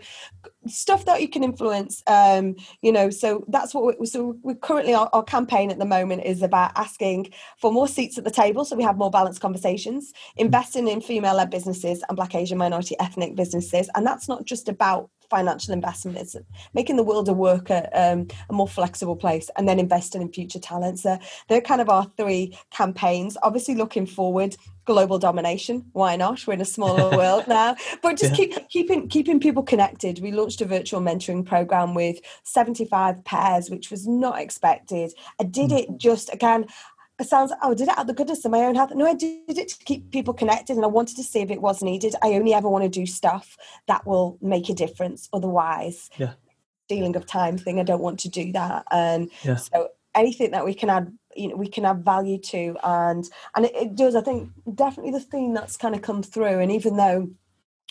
stuff 0.67 1.05
that 1.05 1.21
you 1.21 1.29
can 1.29 1.43
influence 1.43 2.03
um 2.07 2.55
you 2.83 2.93
know 2.93 3.11
so 3.11 3.45
that's 3.49 3.75
what 3.75 3.99
we 3.99 4.07
so 4.07 4.37
we're 4.43 4.55
currently 4.55 4.95
our, 4.95 5.09
our 5.13 5.23
campaign 5.23 5.71
at 5.71 5.79
the 5.79 5.85
moment 5.85 6.23
is 6.25 6.43
about 6.43 6.71
asking 6.77 7.31
for 7.59 7.73
more 7.73 7.89
seats 7.89 8.19
at 8.19 8.25
the 8.25 8.31
table 8.31 8.65
so 8.65 8.77
we 8.77 8.83
have 8.83 8.97
more 8.97 9.11
balanced 9.11 9.41
conversations 9.41 10.13
investing 10.37 10.89
in 10.89 11.01
female-led 11.01 11.51
businesses 11.51 12.03
and 12.09 12.17
black 12.17 12.35
asian 12.35 12.59
minority 12.59 12.95
ethnic 13.01 13.35
businesses. 13.35 13.89
And 13.95 14.07
that's 14.07 14.29
not 14.29 14.45
just 14.45 14.69
about 14.69 15.11
financial 15.31 15.75
investment 15.75 16.17
it's 16.19 16.37
making 16.75 16.97
the 16.97 17.03
world 17.03 17.29
a 17.29 17.33
work 17.33 17.71
a, 17.71 17.89
um, 17.99 18.27
a 18.49 18.53
more 18.53 18.69
flexible 18.69 19.17
place 19.17 19.51
and 19.57 19.69
then 19.69 19.79
investing 19.79 20.23
in 20.23 20.33
future 20.33 20.59
talents. 20.59 21.03
So 21.03 21.19
they're 21.49 21.61
kind 21.61 21.81
of 21.81 21.89
our 21.89 22.11
three 22.17 22.57
campaigns. 22.71 23.37
Obviously 23.43 23.75
looking 23.75 24.07
forward 24.07 24.57
global 24.85 25.19
domination. 25.19 25.85
Why 25.93 26.17
not? 26.17 26.47
We're 26.47 26.55
in 26.55 26.63
a 26.63 26.65
smaller 26.65 27.15
world 27.17 27.47
now. 27.47 27.77
But 28.03 28.17
just 28.17 28.39
Yeah. 28.39 28.47
keep 28.47 28.69
keeping 28.71 29.09
keeping 29.09 29.39
people 29.39 29.63
connected. 29.63 30.21
We 30.21 30.33
launched 30.33 30.61
a 30.63 30.65
virtual 30.65 31.01
mentoring 31.01 31.45
program 31.45 31.95
with 31.95 32.21
75 32.45 33.23
pairs 33.25 33.71
which 33.71 33.91
was 33.91 34.07
not 34.07 34.41
expected. 34.41 35.13
I 35.41 35.45
did 35.45 35.73
it 35.73 35.89
just 35.99 36.33
again 36.33 36.67
it 37.19 37.27
sounds 37.27 37.53
oh 37.63 37.73
I 37.73 37.75
did 37.75 37.89
it 37.89 37.91
out 37.91 38.01
of 38.01 38.07
the 38.07 38.15
goodness 38.15 38.45
of 38.45 38.51
my 38.51 38.61
own 38.61 38.75
heart 38.75 38.95
no 38.95 39.07
i 39.07 39.15
did 39.15 39.59
it 39.59 39.69
to 39.69 39.85
keep 39.85 40.11
people 40.11 40.35
connected 40.35 40.77
and 40.77 40.85
i 40.85 40.89
wanted 40.89 41.17
to 41.17 41.23
see 41.23 41.41
if 41.41 41.51
it 41.51 41.61
was 41.61 41.83
needed. 41.83 42.15
I 42.23 42.29
only 42.35 42.55
ever 42.55 42.69
want 42.69 42.85
to 42.85 42.91
do 42.91 43.07
stuff 43.07 43.57
that 43.87 44.07
will 44.07 44.39
make 44.41 44.69
a 44.69 44.75
difference 44.75 45.29
otherwise. 45.33 46.11
Yeah. 46.17 46.33
stealing 46.87 47.17
of 47.17 47.27
time 47.27 47.59
thing 47.59 47.81
i 47.81 47.83
don't 47.83 48.03
want 48.03 48.21
to 48.21 48.29
do 48.29 48.53
that. 48.53 48.85
And 48.91 49.31
Yeah. 49.43 49.57
so 49.57 49.89
anything 50.15 50.53
that 50.53 50.65
we 50.65 50.75
can 50.75 50.91
add 50.91 51.13
you 51.37 51.49
know 51.49 51.57
we 51.57 51.69
can 51.69 51.85
add 51.85 52.05
value 52.05 52.39
to 52.39 52.77
and 52.83 53.29
and 53.55 53.67
it, 53.67 53.75
it 53.75 53.95
does 53.95 54.17
i 54.17 54.21
think 54.21 54.51
definitely 54.75 55.13
the 55.13 55.21
theme 55.21 55.55
that's 55.55 55.77
kind 55.77 55.95
of 55.95 56.03
come 56.03 56.23
through 56.23 56.59
and 56.61 56.73
even 56.73 56.97
though 56.97 57.29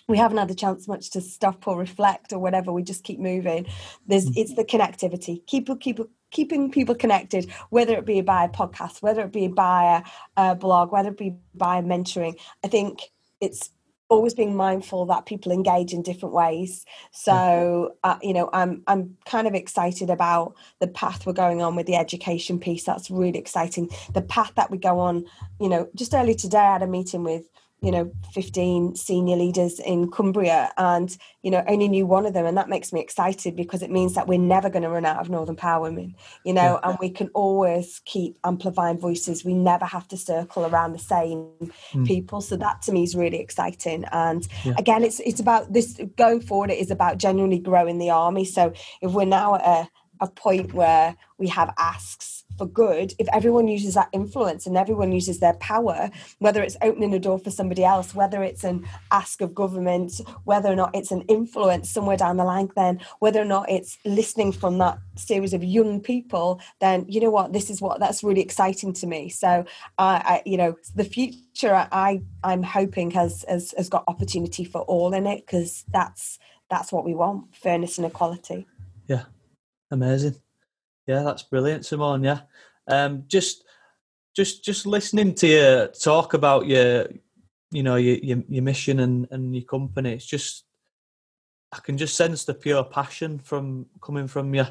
we 0.08 0.18
haven't 0.18 0.38
had 0.38 0.48
the 0.48 0.56
chance 0.56 0.88
much 0.88 1.10
to 1.12 1.22
stop 1.22 1.68
or 1.68 1.78
reflect 1.78 2.32
or 2.32 2.40
whatever 2.40 2.72
we 2.72 2.82
just 2.82 3.04
keep 3.04 3.20
moving. 3.20 3.66
There's 4.08 4.26
mm. 4.26 4.38
it's 4.38 4.56
the 4.56 4.64
connectivity. 4.64 5.46
Keep 5.46 5.70
keep 5.82 6.00
keeping 6.32 6.72
people 6.72 6.96
connected 6.96 7.50
whether 7.70 7.96
it 7.96 8.06
be 8.06 8.22
by 8.22 8.46
a 8.46 8.50
podcast 8.50 9.02
whether 9.02 9.22
it 9.22 9.32
be 9.32 9.48
by 9.48 10.04
a, 10.38 10.52
a 10.52 10.56
blog 10.56 10.92
whether 10.92 11.10
it 11.10 11.18
be 11.18 11.36
by 11.56 11.82
mentoring. 11.82 12.38
I 12.64 12.68
think 12.68 13.02
it's 13.42 13.70
always 14.10 14.34
being 14.34 14.56
mindful 14.56 15.06
that 15.06 15.26
people 15.26 15.52
engage 15.52 15.92
in 15.94 16.02
different 16.02 16.34
ways. 16.34 16.86
So 17.12 17.96
uh, 18.04 18.18
you 18.22 18.34
know 18.34 18.50
i'm 18.54 18.84
i'm 18.88 19.18
kind 19.26 19.48
of 19.48 19.54
excited 19.54 20.10
about 20.10 20.56
the 20.80 20.88
path 20.88 21.26
we're 21.26 21.34
going 21.34 21.62
on 21.62 21.76
with 21.76 21.88
the 21.88 21.96
education 21.96 22.60
piece. 22.60 22.84
That's 22.84 23.12
really 23.12 23.40
exciting. 23.40 23.90
The 24.14 24.22
path 24.22 24.54
that 24.56 24.72
we 24.72 24.78
go 24.78 25.00
on 25.00 25.26
you 25.60 25.70
know 25.70 25.90
just 25.96 26.14
earlier 26.14 26.36
today 26.36 26.58
i 26.60 26.74
had 26.74 26.84
a 26.84 26.88
meeting 26.88 27.24
with 27.24 27.50
you 27.82 27.92
know 27.92 28.12
15 28.34 28.96
senior 28.96 29.36
leaders 29.36 29.80
in 29.80 30.10
cumbria 30.10 30.72
and 30.78 31.18
you 31.44 31.52
know 31.52 31.64
only 31.68 31.88
knew 31.88 32.06
one 32.06 32.26
of 32.26 32.34
them 32.34 32.46
and 32.46 32.58
that 32.58 32.70
makes 32.70 32.92
me 32.92 33.00
excited 33.00 33.56
because 33.56 33.82
it 33.84 33.92
means 33.92 34.16
that 34.16 34.28
we're 34.28 34.40
never 34.40 34.70
going 34.70 34.84
to 34.84 34.90
run 34.90 35.06
out 35.06 35.20
of 35.20 35.30
northern 35.30 35.56
power 35.56 35.84
women 35.84 36.16
you 36.44 36.54
know 36.54 36.80
and 36.84 36.98
we 37.00 37.10
can 37.10 37.30
always 37.34 38.02
keep 38.06 38.38
amplifying 38.44 38.98
voices. 38.98 39.46
We 39.46 39.54
never 39.54 39.86
have 39.86 40.08
to 40.10 40.18
circle 40.18 40.66
around 40.66 40.94
the 40.94 41.00
same 41.00 41.48
Mm. 41.94 42.06
people. 42.06 42.42
So 42.42 42.56
that 42.58 42.82
to 42.84 42.92
me 42.92 43.04
is 43.04 43.16
really 43.16 43.40
exciting. 43.40 44.06
And 44.12 44.48
Yeah. 44.64 44.74
again 44.78 45.04
it's 45.04 45.20
it's 45.22 45.40
about 45.40 45.74
this 45.74 46.00
going 46.16 46.42
forward 46.42 46.72
it 46.72 46.80
is 46.80 46.92
about 46.92 47.18
genuinely 47.18 47.60
growing 47.60 47.98
the 47.98 48.10
army. 48.10 48.46
So 48.46 48.74
if 49.02 49.12
we're 49.12 49.26
now 49.26 49.56
at 49.56 49.66
a, 49.66 49.90
a 50.22 50.28
point 50.28 50.74
where 50.74 51.16
we 51.38 51.48
have 51.48 51.74
asks 51.78 52.37
for 52.58 52.66
good 52.66 53.14
if 53.20 53.28
everyone 53.34 53.68
uses 53.68 53.94
that 53.94 54.10
influence 54.14 54.66
and 54.66 54.78
everyone 54.78 55.12
uses 55.12 55.40
their 55.40 55.54
power 55.54 56.10
whether 56.40 56.62
it's 56.62 56.78
opening 56.82 57.14
a 57.14 57.20
door 57.20 57.40
for 57.40 57.52
somebody 57.52 57.84
else 57.84 58.16
whether 58.16 58.44
it's 58.44 58.64
an 58.64 58.86
ask 59.12 59.42
of 59.42 59.54
government 59.54 60.22
whether 60.46 60.70
or 60.70 60.76
not 60.76 60.92
it's 60.94 61.12
an 61.12 61.22
influence 61.24 61.90
somewhere 61.90 62.18
down 62.18 62.38
the 62.38 62.44
line 62.44 62.70
then 62.76 63.00
whether 63.20 63.42
or 63.42 63.46
not 63.46 63.70
it's 63.70 63.98
listening 64.06 64.52
from 64.52 64.78
that 64.78 64.98
series 65.16 65.54
of 65.54 65.64
young 65.64 66.00
people 66.00 66.60
then 66.80 67.06
you 67.08 67.20
know 67.20 67.30
what 67.30 67.54
this 67.54 67.70
is 67.70 67.82
what 67.82 68.00
that's 68.00 68.24
really 68.24 68.42
exciting 68.42 68.94
to 68.94 69.08
me. 69.08 69.30
So 69.30 69.66
I, 69.98 70.16
I 70.16 70.42
you 70.46 70.58
know 70.58 70.76
the 70.96 71.04
future 71.04 71.88
I 71.92 72.22
I'm 72.44 72.64
hoping 72.64 73.12
has 73.12 73.46
has, 73.48 73.74
has 73.78 73.90
got 73.90 74.04
opportunity 74.08 74.64
for 74.64 74.82
all 74.82 75.14
in 75.14 75.26
it 75.26 75.46
because 75.46 75.86
that's 75.92 76.40
that's 76.70 76.92
what 76.92 77.06
we 77.06 77.14
want 77.14 77.56
fairness 77.56 77.98
and 77.98 78.06
equality. 78.06 78.68
Yeah, 79.08 79.24
amazing. 79.92 80.36
Yeah, 81.08 81.24
that's 81.24 81.44
brilliant, 81.44 81.86
Simone. 81.86 82.24
Yeah, 82.24 82.42
um, 82.88 83.24
just 83.28 83.64
just 84.36 84.64
just 84.64 84.86
listening 84.86 85.34
to 85.36 85.48
you 85.48 85.88
talk 86.00 86.34
about 86.34 86.68
your, 86.68 87.08
you 87.72 87.82
know, 87.82 87.96
your 87.96 88.18
your, 88.18 88.44
your 88.50 88.64
mission 88.64 89.00
and 89.00 89.28
and 89.32 89.56
your 89.56 89.64
company. 89.64 90.14
It's 90.14 90.26
just 90.26 90.66
I 91.72 91.80
can 91.80 91.98
just 91.98 92.16
sense 92.16 92.46
the 92.46 92.54
pure 92.54 92.84
passion 92.84 93.40
from 93.40 93.88
coming 94.02 94.28
from 94.28 94.54
you. 94.54 94.66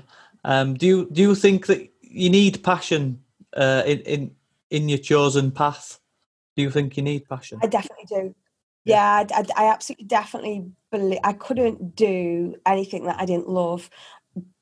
Um, 0.45 0.75
do 0.75 0.87
you 0.87 1.09
do 1.11 1.23
you 1.23 1.35
think 1.35 1.67
that 1.67 1.91
you 2.01 2.31
need 2.31 2.63
passion 2.63 3.23
uh, 3.57 3.83
in 3.87 4.01
in 4.01 4.31
in 4.71 4.89
your 4.89 4.99
chosen 4.99 5.51
path? 5.51 5.99
Do 6.57 6.63
you 6.63 6.71
think 6.71 6.97
you 6.97 7.03
need 7.03 7.29
passion? 7.29 7.61
I 7.63 7.67
definitely 7.67 8.07
do. 8.09 8.35
Yeah, 8.85 9.03
I, 9.03 9.27
I, 9.35 9.65
I 9.65 9.73
absolutely 9.73 10.07
definitely 10.07 10.65
believe 10.93 11.19
I 11.25 11.33
couldn't 11.33 11.97
do 11.97 12.55
anything 12.65 13.07
that 13.07 13.21
I 13.21 13.27
didn't 13.27 13.49
love. 13.49 13.91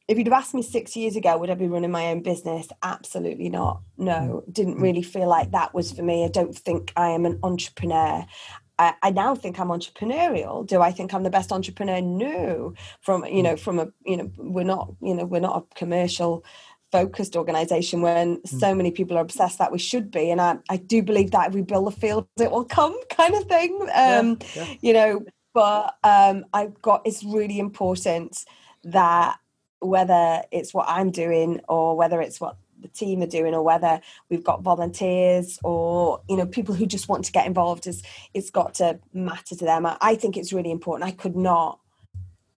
If 0.07 0.19
you'd 0.19 0.27
have 0.27 0.39
asked 0.39 0.55
me 0.55 0.63
six 0.63 0.97
years 0.97 1.17
ago, 1.17 1.37
would 1.39 1.51
I 1.51 1.55
be 1.55 1.67
running 1.67 1.91
my 1.91 2.07
own 2.07 2.23
business? 2.23 2.69
Absolutely 2.83 3.49
not. 3.49 3.81
No, 3.97 4.45
didn't 4.51 4.81
really 4.81 5.03
feel 5.03 5.29
like 5.29 5.53
that 5.53 5.73
was 5.73 5.93
for 5.93 6.03
me. 6.03 6.25
I 6.25 6.29
don't 6.29 6.57
think 6.57 6.93
I 6.97 7.11
am 7.11 7.25
an 7.25 7.39
entrepreneur. 7.43 8.27
I, 8.79 8.95
I 9.03 9.11
now 9.11 9.35
think 9.35 9.59
I'm 9.59 9.69
entrepreneurial. 9.69 10.67
Do 10.67 10.83
I 10.83 10.91
think 10.91 11.15
I'm 11.15 11.23
the 11.23 11.31
best 11.31 11.53
entrepreneur? 11.53 12.03
No. 12.03 12.75
From 13.01 13.25
you 13.25 13.43
know, 13.43 13.57
from 13.57 13.79
a 13.79 13.89
you 14.05 14.19
know, 14.19 14.31
we're 14.37 14.65
not 14.65 14.93
you 15.01 15.15
know, 15.15 15.25
we're 15.25 15.41
not 15.41 15.57
a 15.57 15.75
commercial 15.75 16.45
focused 16.93 17.35
organization 17.35 18.03
when 18.03 18.37
mm. 18.37 18.61
so 18.61 18.73
many 18.73 18.91
people 18.91 19.17
are 19.17 19.23
obsessed 19.23 19.59
that 19.59 19.73
we 19.73 19.79
should 19.79 20.13
be 20.13 20.31
and 20.31 20.41
I, 20.41 20.59
I 20.69 20.77
do 20.77 21.03
believe 21.03 21.33
that 21.33 21.49
if 21.49 21.55
we 21.55 21.63
build 21.63 21.89
the 21.89 21.91
field 21.91 22.29
it 22.39 22.53
will 22.53 22.65
come 22.65 22.97
kind 23.11 23.35
of 23.35 23.47
thing 23.47 23.81
um 23.93 24.39
yeah, 24.55 24.65
yeah. 24.65 24.75
you 24.81 24.93
know 24.93 25.25
but 25.55 25.97
um 26.05 26.45
i've 26.53 26.81
got 26.83 27.03
it's 27.05 27.25
really 27.25 27.59
important 27.59 28.45
that 28.85 29.41
whether 29.85 30.43
it's 30.51 30.73
what 30.73 30.87
i'm 30.89 31.11
doing 31.11 31.61
or 31.69 31.97
whether 31.97 32.21
it's 32.21 32.41
what 32.41 32.57
the 32.85 32.89
team 32.89 33.23
are 33.23 33.27
doing 33.27 33.55
or 33.55 33.63
whether 33.63 34.01
we've 34.29 34.45
got 34.45 34.63
volunteers 34.63 35.59
or 35.65 36.21
you 36.29 36.37
know 36.37 36.47
people 36.47 36.75
who 36.75 36.87
just 36.87 37.09
want 37.09 37.25
to 37.25 37.33
get 37.33 37.47
involved 37.47 37.87
is 37.87 38.03
it's 38.35 38.51
got 38.51 38.75
to 38.75 39.01
matter 39.13 39.57
to 39.57 39.65
them. 39.65 39.87
I, 39.87 39.97
I 40.01 40.15
think 40.15 40.37
it's 40.37 40.53
really 40.53 40.71
important. 40.71 41.09
I 41.09 41.13
could 41.13 41.35
not 41.35 41.81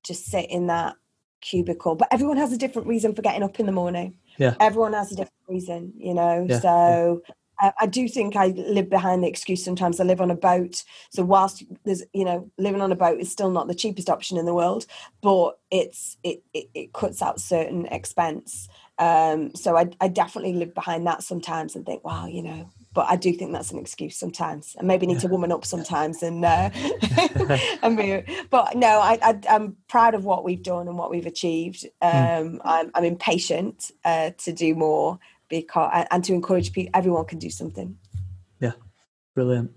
just 0.03 0.25
sit 0.25 0.49
in 0.51 0.67
that 0.67 0.95
cubicle 1.39 1.95
but 1.95 2.07
everyone 2.11 2.37
has 2.37 2.51
a 2.51 2.57
different 2.57 2.87
reason 2.87 3.13
for 3.13 3.21
getting 3.21 3.43
up 3.43 3.59
in 3.59 3.65
the 3.65 3.71
morning. 3.71 4.17
Yeah. 4.37 4.55
Everyone 4.59 4.93
has 4.93 5.11
a 5.11 5.15
different 5.15 5.47
reason 5.47 5.93
you 5.97 6.13
know? 6.13 6.45
Yeah. 6.47 6.59
so 6.59 7.21
I, 7.59 7.73
I 7.81 7.85
do 7.87 8.07
think 8.07 8.35
I 8.35 8.47
live 8.47 8.89
behind 8.89 9.23
the 9.23 9.27
excuse 9.27 9.63
sometimes. 9.63 9.99
I 9.99 10.03
live 10.03 10.21
on 10.21 10.31
a 10.31 10.35
boat, 10.35 10.83
so 11.09 11.23
whilst 11.23 11.63
there's 11.83 12.03
you 12.13 12.25
know 12.25 12.49
living 12.57 12.81
on 12.81 12.91
a 12.91 12.95
boat 12.95 13.19
is 13.19 13.31
still 13.31 13.51
not 13.51 13.67
the 13.67 13.75
cheapest 13.75 14.09
option 14.09 14.37
in 14.37 14.45
the 14.45 14.53
world, 14.53 14.85
but 15.21 15.59
it's 15.71 16.17
it 16.23 16.43
it, 16.53 16.69
it 16.73 16.93
cuts 16.93 17.21
out 17.21 17.39
certain 17.39 17.85
expense. 17.87 18.67
Um, 18.99 19.53
so 19.53 19.77
I, 19.77 19.89
I 20.01 20.07
definitely 20.07 20.53
live 20.53 20.73
behind 20.73 21.05
that 21.05 21.21
sometimes 21.21 21.75
and 21.75 21.85
think, 21.85 22.03
wow, 22.03 22.25
you 22.25 22.41
know, 22.41 22.67
but 22.93 23.05
I 23.07 23.15
do 23.15 23.31
think 23.31 23.51
that's 23.51 23.69
an 23.69 23.77
excuse 23.77 24.17
sometimes, 24.17 24.75
and 24.77 24.87
maybe 24.87 25.05
need 25.05 25.19
to 25.19 25.27
woman 25.27 25.51
up 25.51 25.65
sometimes 25.65 26.23
and 26.23 26.43
uh, 26.43 26.71
and 27.83 27.95
be. 27.95 28.23
But 28.49 28.75
no, 28.75 28.87
I, 28.87 29.19
I 29.21 29.55
am 29.55 29.75
proud 29.87 30.15
of 30.15 30.25
what 30.25 30.43
we've 30.43 30.63
done 30.63 30.87
and 30.87 30.97
what 30.97 31.11
we've 31.11 31.25
achieved. 31.25 31.85
Hmm. 32.01 32.17
Um. 32.17 32.61
I'm 32.63 32.91
I'm 32.93 33.03
impatient 33.03 33.91
uh, 34.03 34.31
to 34.39 34.51
do 34.51 34.75
more 34.75 35.19
because 35.49 36.05
and 36.11 36.23
to 36.23 36.33
encourage 36.33 36.71
people, 36.71 36.91
everyone 36.93 37.25
can 37.25 37.39
do 37.39 37.49
something. 37.49 37.97
Yeah, 38.59 38.73
brilliant. 39.35 39.71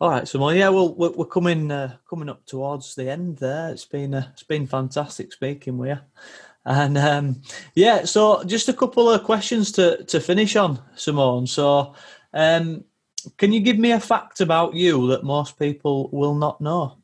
All 0.00 0.10
right, 0.10 0.26
so 0.26 0.40
well, 0.40 0.52
yeah, 0.52 0.68
well, 0.68 0.94
we're, 0.94 1.12
we're 1.12 1.26
coming 1.26 1.70
uh, 1.70 1.96
coming 2.10 2.28
up 2.28 2.44
towards 2.44 2.96
the 2.96 3.08
end 3.08 3.38
there. 3.38 3.70
It's 3.70 3.84
been 3.84 4.14
uh, 4.14 4.28
it's 4.32 4.42
been 4.42 4.66
fantastic 4.66 5.32
speaking 5.32 5.78
with 5.78 5.90
you, 5.90 5.98
and 6.64 6.98
um, 6.98 7.42
yeah, 7.74 8.04
so 8.04 8.42
just 8.42 8.68
a 8.68 8.72
couple 8.72 9.08
of 9.08 9.22
questions 9.22 9.70
to 9.72 10.02
to 10.04 10.18
finish 10.18 10.56
on, 10.56 10.82
Simone. 10.96 11.46
So, 11.46 11.94
um, 12.34 12.84
can 13.38 13.52
you 13.52 13.60
give 13.60 13.78
me 13.78 13.92
a 13.92 14.00
fact 14.00 14.40
about 14.40 14.74
you 14.74 15.06
that 15.08 15.22
most 15.22 15.56
people 15.56 16.10
will 16.10 16.34
not 16.34 16.60
know? 16.60 16.98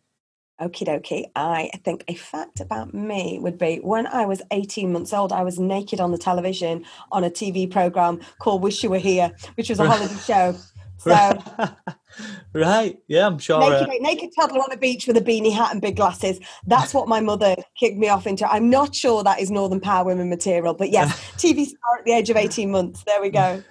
Okie 0.60 0.86
dokie. 0.86 1.30
I 1.36 1.70
think 1.84 2.04
a 2.08 2.14
fact 2.14 2.60
about 2.60 2.92
me 2.92 3.38
would 3.40 3.58
be 3.58 3.76
when 3.76 4.08
I 4.08 4.26
was 4.26 4.42
18 4.50 4.92
months 4.92 5.12
old, 5.12 5.32
I 5.32 5.42
was 5.42 5.58
naked 5.58 6.00
on 6.00 6.10
the 6.10 6.18
television 6.18 6.84
on 7.12 7.22
a 7.22 7.30
TV 7.30 7.70
program 7.70 8.20
called 8.40 8.62
Wish 8.62 8.82
You 8.82 8.90
Were 8.90 8.98
Here, 8.98 9.30
which 9.54 9.68
was 9.68 9.78
a 9.78 9.88
holiday 9.88 10.14
show. 10.26 10.56
So, 10.98 11.42
right, 12.52 12.98
yeah, 13.06 13.26
I'm 13.26 13.38
sure. 13.38 13.60
Naked, 13.60 13.88
uh, 13.88 13.92
naked 14.00 14.30
toddler 14.34 14.58
on 14.58 14.66
the 14.70 14.76
beach 14.76 15.06
with 15.06 15.16
a 15.16 15.20
beanie 15.20 15.52
hat 15.52 15.70
and 15.70 15.80
big 15.80 15.94
glasses. 15.94 16.40
That's 16.66 16.92
what 16.92 17.06
my 17.06 17.20
mother 17.20 17.54
kicked 17.78 17.96
me 17.96 18.08
off 18.08 18.26
into. 18.26 18.50
I'm 18.50 18.68
not 18.68 18.96
sure 18.96 19.22
that 19.22 19.38
is 19.38 19.50
Northern 19.50 19.80
Power 19.80 20.06
Women 20.06 20.28
material, 20.28 20.74
but 20.74 20.90
yes, 20.90 21.16
TV 21.36 21.66
star 21.66 21.98
at 22.00 22.04
the 22.04 22.12
age 22.12 22.30
of 22.30 22.36
18 22.36 22.70
months. 22.72 23.04
There 23.04 23.22
we 23.22 23.30
go. 23.30 23.62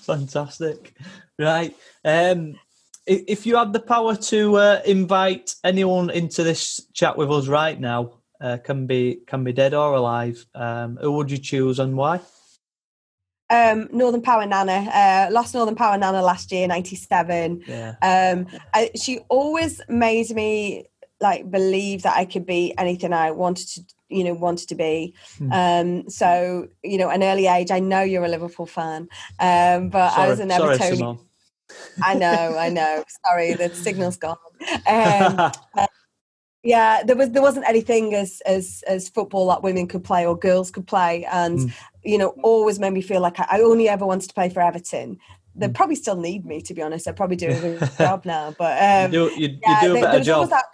Fantastic. 0.00 0.96
Right. 1.38 1.76
Um, 2.04 2.58
if 3.06 3.46
you 3.46 3.56
had 3.56 3.72
the 3.72 3.80
power 3.80 4.16
to 4.16 4.56
uh, 4.56 4.80
invite 4.86 5.54
anyone 5.62 6.10
into 6.10 6.42
this 6.42 6.86
chat 6.92 7.16
with 7.16 7.30
us 7.30 7.48
right 7.48 7.78
now, 7.78 8.20
uh, 8.40 8.58
can 8.58 8.86
be 8.86 9.20
can 9.26 9.44
be 9.44 9.52
dead 9.52 9.74
or 9.74 9.94
alive, 9.94 10.44
um, 10.54 10.98
who 11.00 11.12
would 11.12 11.30
you 11.30 11.38
choose 11.38 11.78
and 11.78 11.96
why? 11.96 12.20
Um, 13.50 13.88
Northern 13.92 14.22
Power 14.22 14.46
Nana, 14.46 14.90
uh, 14.92 15.32
lost 15.32 15.54
Northern 15.54 15.74
Power 15.74 15.98
Nana 15.98 16.22
last 16.22 16.50
year, 16.50 16.66
'97. 16.66 17.62
Yeah. 17.66 17.94
Um, 18.02 18.46
I, 18.72 18.90
she 18.96 19.20
always 19.28 19.80
made 19.88 20.30
me 20.30 20.86
like 21.20 21.50
believe 21.50 22.02
that 22.02 22.16
I 22.16 22.24
could 22.24 22.44
be 22.44 22.74
anything 22.76 23.12
I 23.12 23.30
wanted 23.30 23.68
to, 23.68 23.82
you 24.08 24.24
know, 24.24 24.34
wanted 24.34 24.68
to 24.70 24.74
be. 24.74 25.14
Hmm. 25.38 25.52
Um, 25.52 26.10
so 26.10 26.68
you 26.82 26.98
know, 26.98 27.10
an 27.10 27.22
early 27.22 27.46
age. 27.46 27.70
I 27.70 27.80
know 27.80 28.02
you're 28.02 28.24
a 28.24 28.28
Liverpool 28.28 28.66
fan, 28.66 29.08
um, 29.38 29.90
but 29.90 30.10
sorry, 30.10 30.26
I 30.26 30.28
was 30.28 30.40
an 30.40 30.48
Evertonian. 30.48 31.20
I 32.02 32.14
know, 32.14 32.56
I 32.58 32.68
know. 32.68 33.04
Sorry, 33.26 33.54
the 33.54 33.74
signal's 33.74 34.16
gone. 34.16 34.36
Um, 34.86 35.38
uh, 35.76 35.86
yeah, 36.62 37.02
there 37.04 37.14
was 37.14 37.30
there 37.30 37.42
wasn't 37.42 37.68
anything 37.68 38.14
as 38.14 38.40
as 38.46 38.82
as 38.86 39.08
football 39.08 39.48
that 39.48 39.62
women 39.62 39.86
could 39.86 40.02
play 40.02 40.26
or 40.26 40.36
girls 40.36 40.70
could 40.70 40.86
play, 40.86 41.26
and 41.30 41.58
mm. 41.58 41.72
you 42.02 42.16
know, 42.18 42.34
always 42.42 42.78
made 42.78 42.92
me 42.92 43.02
feel 43.02 43.20
like 43.20 43.38
I, 43.38 43.46
I, 43.50 43.60
only 43.60 43.88
ever 43.88 44.06
wanted 44.06 44.28
to 44.28 44.34
play 44.34 44.48
for 44.48 44.60
Everton. 44.60 45.18
They 45.54 45.68
mm. 45.68 45.74
probably 45.74 45.96
still 45.96 46.16
need 46.16 46.46
me, 46.46 46.62
to 46.62 46.74
be 46.74 46.80
honest. 46.80 47.06
I 47.06 47.12
probably 47.12 47.36
do 47.36 47.48
a 47.48 47.60
good 47.60 47.90
job 47.98 48.24
now, 48.24 48.54
but 48.58 48.82
um, 48.82 49.12
you, 49.12 49.28
do, 49.28 49.40
you, 49.40 49.58
yeah, 49.62 49.82
you 49.82 49.88
do 49.88 49.96
a 49.96 50.00
better 50.00 50.24
job. 50.24 50.50
That, 50.50 50.64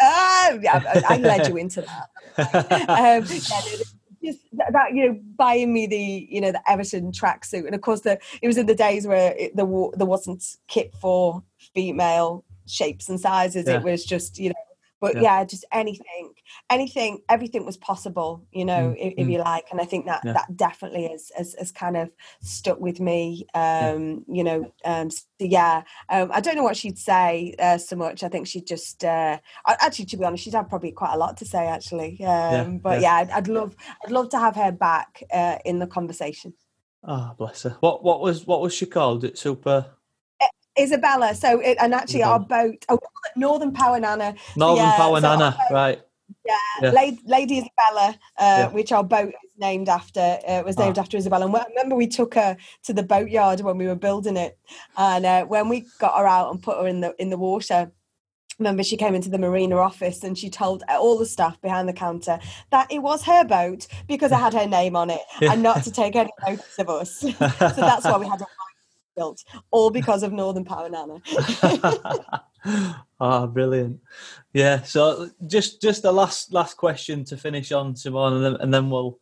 uh, 0.00 0.58
yeah, 0.62 1.02
I, 1.08 1.14
I 1.14 1.16
led 1.18 1.48
you 1.48 1.58
into 1.58 1.82
that. 1.82 2.08
um, 2.88 3.26
yeah, 3.28 3.84
just 4.24 4.40
that 4.52 4.94
you 4.94 5.08
know 5.08 5.20
buying 5.36 5.72
me 5.72 5.86
the 5.86 6.26
you 6.30 6.40
know 6.40 6.52
the 6.52 6.70
Everton 6.70 7.12
tracksuit, 7.12 7.66
and 7.66 7.74
of 7.74 7.80
course 7.80 8.00
the 8.00 8.18
it 8.40 8.46
was 8.46 8.56
in 8.56 8.66
the 8.66 8.74
days 8.74 9.06
where 9.06 9.34
it, 9.36 9.56
there 9.56 9.66
there 9.96 10.06
wasn't 10.06 10.44
kit 10.68 10.94
for 11.00 11.42
female 11.74 12.44
shapes 12.66 13.08
and 13.08 13.20
sizes. 13.20 13.66
Yeah. 13.66 13.78
It 13.78 13.82
was 13.82 14.04
just 14.04 14.38
you 14.38 14.50
know 14.50 14.54
but 15.02 15.16
yeah. 15.16 15.22
yeah. 15.22 15.44
just 15.44 15.66
anything 15.72 16.32
anything 16.70 17.18
everything 17.28 17.66
was 17.66 17.76
possible 17.76 18.46
you 18.52 18.64
know 18.64 18.94
mm, 18.94 18.96
if, 18.98 19.14
if, 19.18 19.26
mm. 19.26 19.32
you 19.32 19.38
like 19.38 19.66
and 19.70 19.80
i 19.80 19.84
think 19.84 20.06
that 20.06 20.22
yeah. 20.24 20.32
that 20.32 20.56
definitely 20.56 21.08
has, 21.08 21.30
has, 21.36 21.54
has 21.58 21.72
kind 21.72 21.96
of 21.96 22.10
stuck 22.40 22.80
with 22.80 23.00
me 23.00 23.44
um 23.54 24.24
yeah. 24.28 24.36
you 24.36 24.44
know 24.44 24.72
um 24.86 25.10
so 25.10 25.24
yeah 25.40 25.82
um 26.08 26.30
i 26.32 26.40
don't 26.40 26.56
know 26.56 26.62
what 26.62 26.76
she'd 26.76 26.96
say 26.96 27.54
uh, 27.58 27.76
so 27.76 27.96
much 27.96 28.22
i 28.22 28.28
think 28.28 28.46
she'd 28.46 28.66
just 28.66 29.04
uh 29.04 29.36
actually 29.66 30.06
to 30.06 30.16
be 30.16 30.24
honest 30.24 30.44
she'd 30.44 30.54
have 30.54 30.68
probably 30.68 30.92
quite 30.92 31.12
a 31.12 31.18
lot 31.18 31.36
to 31.36 31.44
say 31.44 31.66
actually 31.66 32.24
um 32.24 32.78
but 32.78 33.00
yeah, 33.00 33.16
I'd, 33.16 33.30
I'd, 33.30 33.48
love 33.48 33.76
i'd 34.04 34.12
love 34.12 34.30
to 34.30 34.38
have 34.38 34.54
her 34.56 34.72
back 34.72 35.22
uh 35.32 35.58
in 35.64 35.80
the 35.80 35.86
conversation 35.86 36.54
oh 37.02 37.34
bless 37.36 37.64
her 37.64 37.76
what 37.80 38.04
what 38.04 38.20
was 38.20 38.46
what 38.46 38.62
was 38.62 38.72
she 38.72 38.86
called 38.86 39.24
it 39.24 39.36
super 39.36 39.86
Isabella. 40.78 41.34
So, 41.34 41.60
it, 41.60 41.76
and 41.80 41.94
actually, 41.94 42.22
our 42.22 42.40
boat, 42.40 42.84
oh, 42.88 42.98
Northern 43.36 43.72
Power 43.72 44.00
Nana. 44.00 44.34
Northern 44.56 44.86
yeah, 44.86 44.96
Power 44.96 45.20
so 45.20 45.28
Nana, 45.28 45.56
right. 45.70 46.00
Yeah, 46.44 46.56
yeah. 46.82 46.90
Lady, 46.90 47.20
Lady, 47.24 47.58
Isabella, 47.58 48.08
uh, 48.08 48.14
yeah. 48.38 48.68
which 48.68 48.90
our 48.90 49.04
boat 49.04 49.28
is 49.28 49.50
named 49.58 49.88
after, 49.88 50.38
uh, 50.46 50.62
was 50.64 50.78
named 50.78 50.98
ah. 50.98 51.02
after 51.02 51.16
Isabella. 51.16 51.46
And 51.46 51.56
I 51.56 51.64
remember 51.68 51.94
we 51.94 52.08
took 52.08 52.34
her 52.34 52.56
to 52.84 52.92
the 52.92 53.02
boatyard 53.02 53.60
when 53.60 53.78
we 53.78 53.86
were 53.86 53.94
building 53.94 54.36
it, 54.36 54.58
and 54.96 55.24
uh, 55.24 55.44
when 55.44 55.68
we 55.68 55.86
got 55.98 56.16
her 56.18 56.26
out 56.26 56.50
and 56.50 56.62
put 56.62 56.78
her 56.78 56.86
in 56.86 57.00
the 57.00 57.14
in 57.20 57.30
the 57.30 57.38
water, 57.38 57.92
remember 58.58 58.82
she 58.82 58.96
came 58.96 59.14
into 59.14 59.28
the 59.28 59.38
marina 59.38 59.76
office 59.76 60.22
and 60.22 60.36
she 60.36 60.48
told 60.48 60.82
all 60.88 61.18
the 61.18 61.26
staff 61.26 61.60
behind 61.60 61.88
the 61.88 61.92
counter 61.92 62.38
that 62.70 62.90
it 62.92 63.00
was 63.00 63.22
her 63.24 63.44
boat 63.44 63.86
because 64.06 64.30
I 64.30 64.38
had 64.38 64.54
her 64.54 64.66
name 64.66 64.94
on 64.94 65.10
it 65.10 65.20
and 65.40 65.62
not 65.62 65.82
to 65.84 65.90
take 65.90 66.16
any 66.16 66.30
notice 66.46 66.78
of 66.78 66.88
us. 66.88 67.20
so 67.20 67.30
that's 67.38 68.04
why 68.04 68.18
we 68.18 68.26
had 68.26 68.40
a 68.40 68.46
built, 69.14 69.42
all 69.70 69.90
because 69.90 70.22
of 70.22 70.32
Northern 70.32 70.64
Power 70.64 70.88
Nana. 70.88 71.20
Ah, 72.64 73.04
oh, 73.42 73.46
brilliant! 73.48 74.00
Yeah. 74.52 74.82
So 74.82 75.30
just 75.46 75.82
just 75.82 76.02
the 76.02 76.12
last 76.12 76.52
last 76.52 76.76
question 76.76 77.24
to 77.24 77.36
finish 77.36 77.72
on, 77.72 77.96
Simone, 77.96 78.34
and 78.34 78.44
then, 78.44 78.56
and 78.60 78.72
then 78.72 78.88
we'll 78.88 79.18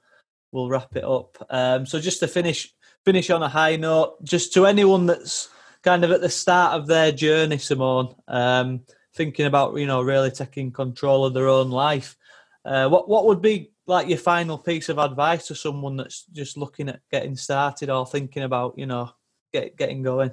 we'll 0.53 0.69
wrap 0.69 0.95
it 0.97 1.05
up. 1.05 1.37
Um, 1.49 1.87
so 1.87 2.01
just 2.01 2.21
to 2.21 2.29
finish 2.29 2.75
finish 3.05 3.31
on 3.31 3.43
a 3.43 3.49
high 3.49 3.77
note, 3.77 4.23
just 4.25 4.53
to 4.55 4.67
anyone 4.67 5.07
that's 5.07 5.49
kind 5.83 6.05
of 6.05 6.11
at 6.11 6.21
the 6.21 6.29
start 6.29 6.79
of 6.79 6.87
their 6.87 7.13
journey, 7.13 7.59
Simone, 7.59 8.15
um, 8.29 8.81
thinking 9.15 9.47
about 9.47 9.77
you 9.77 9.87
know 9.87 10.03
really 10.03 10.31
taking 10.31 10.71
control 10.71 11.25
of 11.25 11.35
their 11.35 11.49
own 11.49 11.71
life. 11.71 12.17
Uh, 12.65 12.89
what 12.89 13.09
what 13.09 13.27
would 13.27 13.41
be 13.41 13.71
like 13.87 14.09
your 14.09 14.19
final 14.19 14.59
piece 14.59 14.89
of 14.89 14.99
advice 14.99 15.47
to 15.47 15.55
someone 15.55 15.97
that's 15.97 16.25
just 16.27 16.57
looking 16.57 16.89
at 16.89 17.01
getting 17.11 17.37
started 17.37 17.91
or 17.91 18.07
thinking 18.07 18.43
about 18.43 18.75
you 18.77 18.87
know 18.87 19.11
get 19.53 19.77
getting 19.77 20.03
going? 20.03 20.33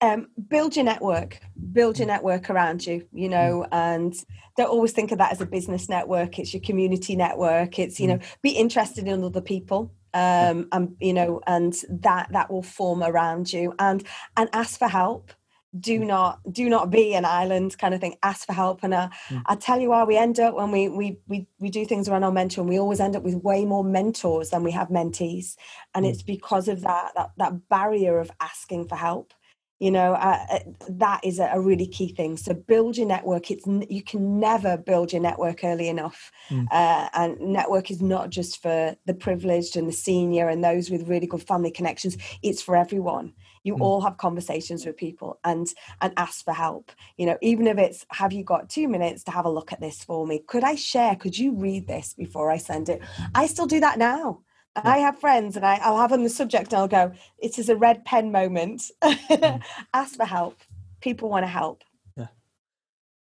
Um, 0.00 0.28
build 0.48 0.76
your 0.76 0.84
network 0.84 1.40
build 1.72 1.98
your 1.98 2.04
mm. 2.04 2.10
network 2.10 2.50
around 2.50 2.86
you 2.86 3.06
you 3.10 3.28
know 3.28 3.64
mm. 3.64 3.68
and 3.72 4.14
don't 4.54 4.68
always 4.68 4.92
think 4.92 5.12
of 5.12 5.18
that 5.18 5.32
as 5.32 5.40
a 5.40 5.46
business 5.46 5.88
network 5.88 6.38
it's 6.38 6.52
your 6.52 6.60
community 6.60 7.16
network 7.16 7.78
it's 7.78 7.98
you 7.98 8.08
know 8.08 8.18
mm. 8.18 8.36
be 8.42 8.50
interested 8.50 9.08
in 9.08 9.24
other 9.24 9.40
people 9.40 9.94
um 10.12 10.68
and 10.72 10.94
you 11.00 11.14
know 11.14 11.40
and 11.46 11.74
that 11.88 12.30
that 12.32 12.50
will 12.50 12.62
form 12.62 13.02
around 13.02 13.50
you 13.50 13.72
and 13.78 14.04
and 14.36 14.50
ask 14.52 14.78
for 14.78 14.88
help 14.88 15.32
do 15.78 16.04
not 16.04 16.40
do 16.52 16.68
not 16.68 16.90
be 16.90 17.14
an 17.14 17.24
island 17.24 17.76
kind 17.78 17.94
of 17.94 18.00
thing. 18.00 18.16
Ask 18.22 18.46
for 18.46 18.52
help. 18.52 18.82
And 18.82 18.94
uh, 18.94 19.08
mm. 19.28 19.42
i 19.46 19.56
tell 19.56 19.80
you 19.80 19.90
why 19.90 20.04
we 20.04 20.16
end 20.16 20.38
up 20.38 20.54
when 20.54 20.70
we, 20.70 20.88
we 20.88 21.18
we 21.26 21.46
we 21.58 21.70
do 21.70 21.84
things 21.84 22.08
around 22.08 22.24
our 22.24 22.32
mentor 22.32 22.60
and 22.60 22.70
we 22.70 22.78
always 22.78 23.00
end 23.00 23.16
up 23.16 23.22
with 23.22 23.34
way 23.36 23.64
more 23.64 23.84
mentors 23.84 24.50
than 24.50 24.62
we 24.62 24.70
have 24.72 24.88
mentees. 24.88 25.56
And 25.94 26.06
mm. 26.06 26.10
it's 26.10 26.22
because 26.22 26.68
of 26.68 26.82
that 26.82 27.12
that 27.16 27.30
that 27.38 27.68
barrier 27.68 28.18
of 28.18 28.30
asking 28.40 28.88
for 28.88 28.96
help. 28.96 29.34
You 29.80 29.90
know 29.90 30.14
uh, 30.14 30.46
uh, 30.50 30.58
that 30.88 31.20
is 31.24 31.40
a, 31.40 31.60
really 31.60 31.88
key 31.88 32.14
thing. 32.14 32.36
So 32.36 32.54
build 32.54 32.96
your 32.96 33.08
network. 33.08 33.50
It's 33.50 33.66
you 33.90 34.04
can 34.04 34.38
never 34.38 34.76
build 34.76 35.12
your 35.12 35.20
network 35.20 35.64
early 35.64 35.88
enough. 35.88 36.30
Mm. 36.48 36.68
uh, 36.70 37.08
and 37.12 37.40
network 37.40 37.90
is 37.90 38.00
not 38.00 38.30
just 38.30 38.62
for 38.62 38.94
the 39.04 39.14
privileged 39.14 39.76
and 39.76 39.88
the 39.88 39.92
senior 39.92 40.48
and 40.48 40.62
those 40.62 40.90
with 40.90 41.08
really 41.08 41.26
good 41.26 41.42
family 41.42 41.72
connections. 41.72 42.16
It's 42.42 42.62
for 42.62 42.76
everyone 42.76 43.34
you 43.64 43.74
mm. 43.74 43.80
all 43.80 44.00
have 44.00 44.16
conversations 44.16 44.86
with 44.86 44.96
people 44.96 45.40
and 45.42 45.68
and 46.00 46.12
ask 46.16 46.44
for 46.44 46.52
help 46.52 46.92
you 47.16 47.26
know 47.26 47.36
even 47.42 47.66
if 47.66 47.78
it's 47.78 48.06
have 48.10 48.32
you 48.32 48.44
got 48.44 48.68
two 48.68 48.86
minutes 48.86 49.24
to 49.24 49.32
have 49.32 49.44
a 49.44 49.50
look 49.50 49.72
at 49.72 49.80
this 49.80 50.04
for 50.04 50.26
me 50.26 50.38
could 50.46 50.62
i 50.62 50.74
share 50.74 51.16
could 51.16 51.36
you 51.36 51.52
read 51.52 51.88
this 51.88 52.14
before 52.14 52.50
i 52.50 52.56
send 52.56 52.88
it 52.88 53.00
i 53.34 53.46
still 53.46 53.66
do 53.66 53.80
that 53.80 53.98
now 53.98 54.40
I 54.76 54.98
have 54.98 55.20
friends 55.20 55.56
and 55.56 55.64
I, 55.64 55.88
will 55.88 55.98
have 55.98 56.12
on 56.12 56.24
the 56.24 56.28
subject 56.28 56.72
and 56.72 56.80
I'll 56.80 56.88
go, 56.88 57.12
it 57.38 57.58
is 57.58 57.68
a 57.68 57.76
red 57.76 58.04
pen 58.04 58.32
moment. 58.32 58.90
Mm. 59.04 59.62
Ask 59.92 60.16
for 60.16 60.24
help. 60.24 60.58
People 61.00 61.28
want 61.28 61.44
to 61.44 61.48
help. 61.48 61.82
Yeah. 62.16 62.28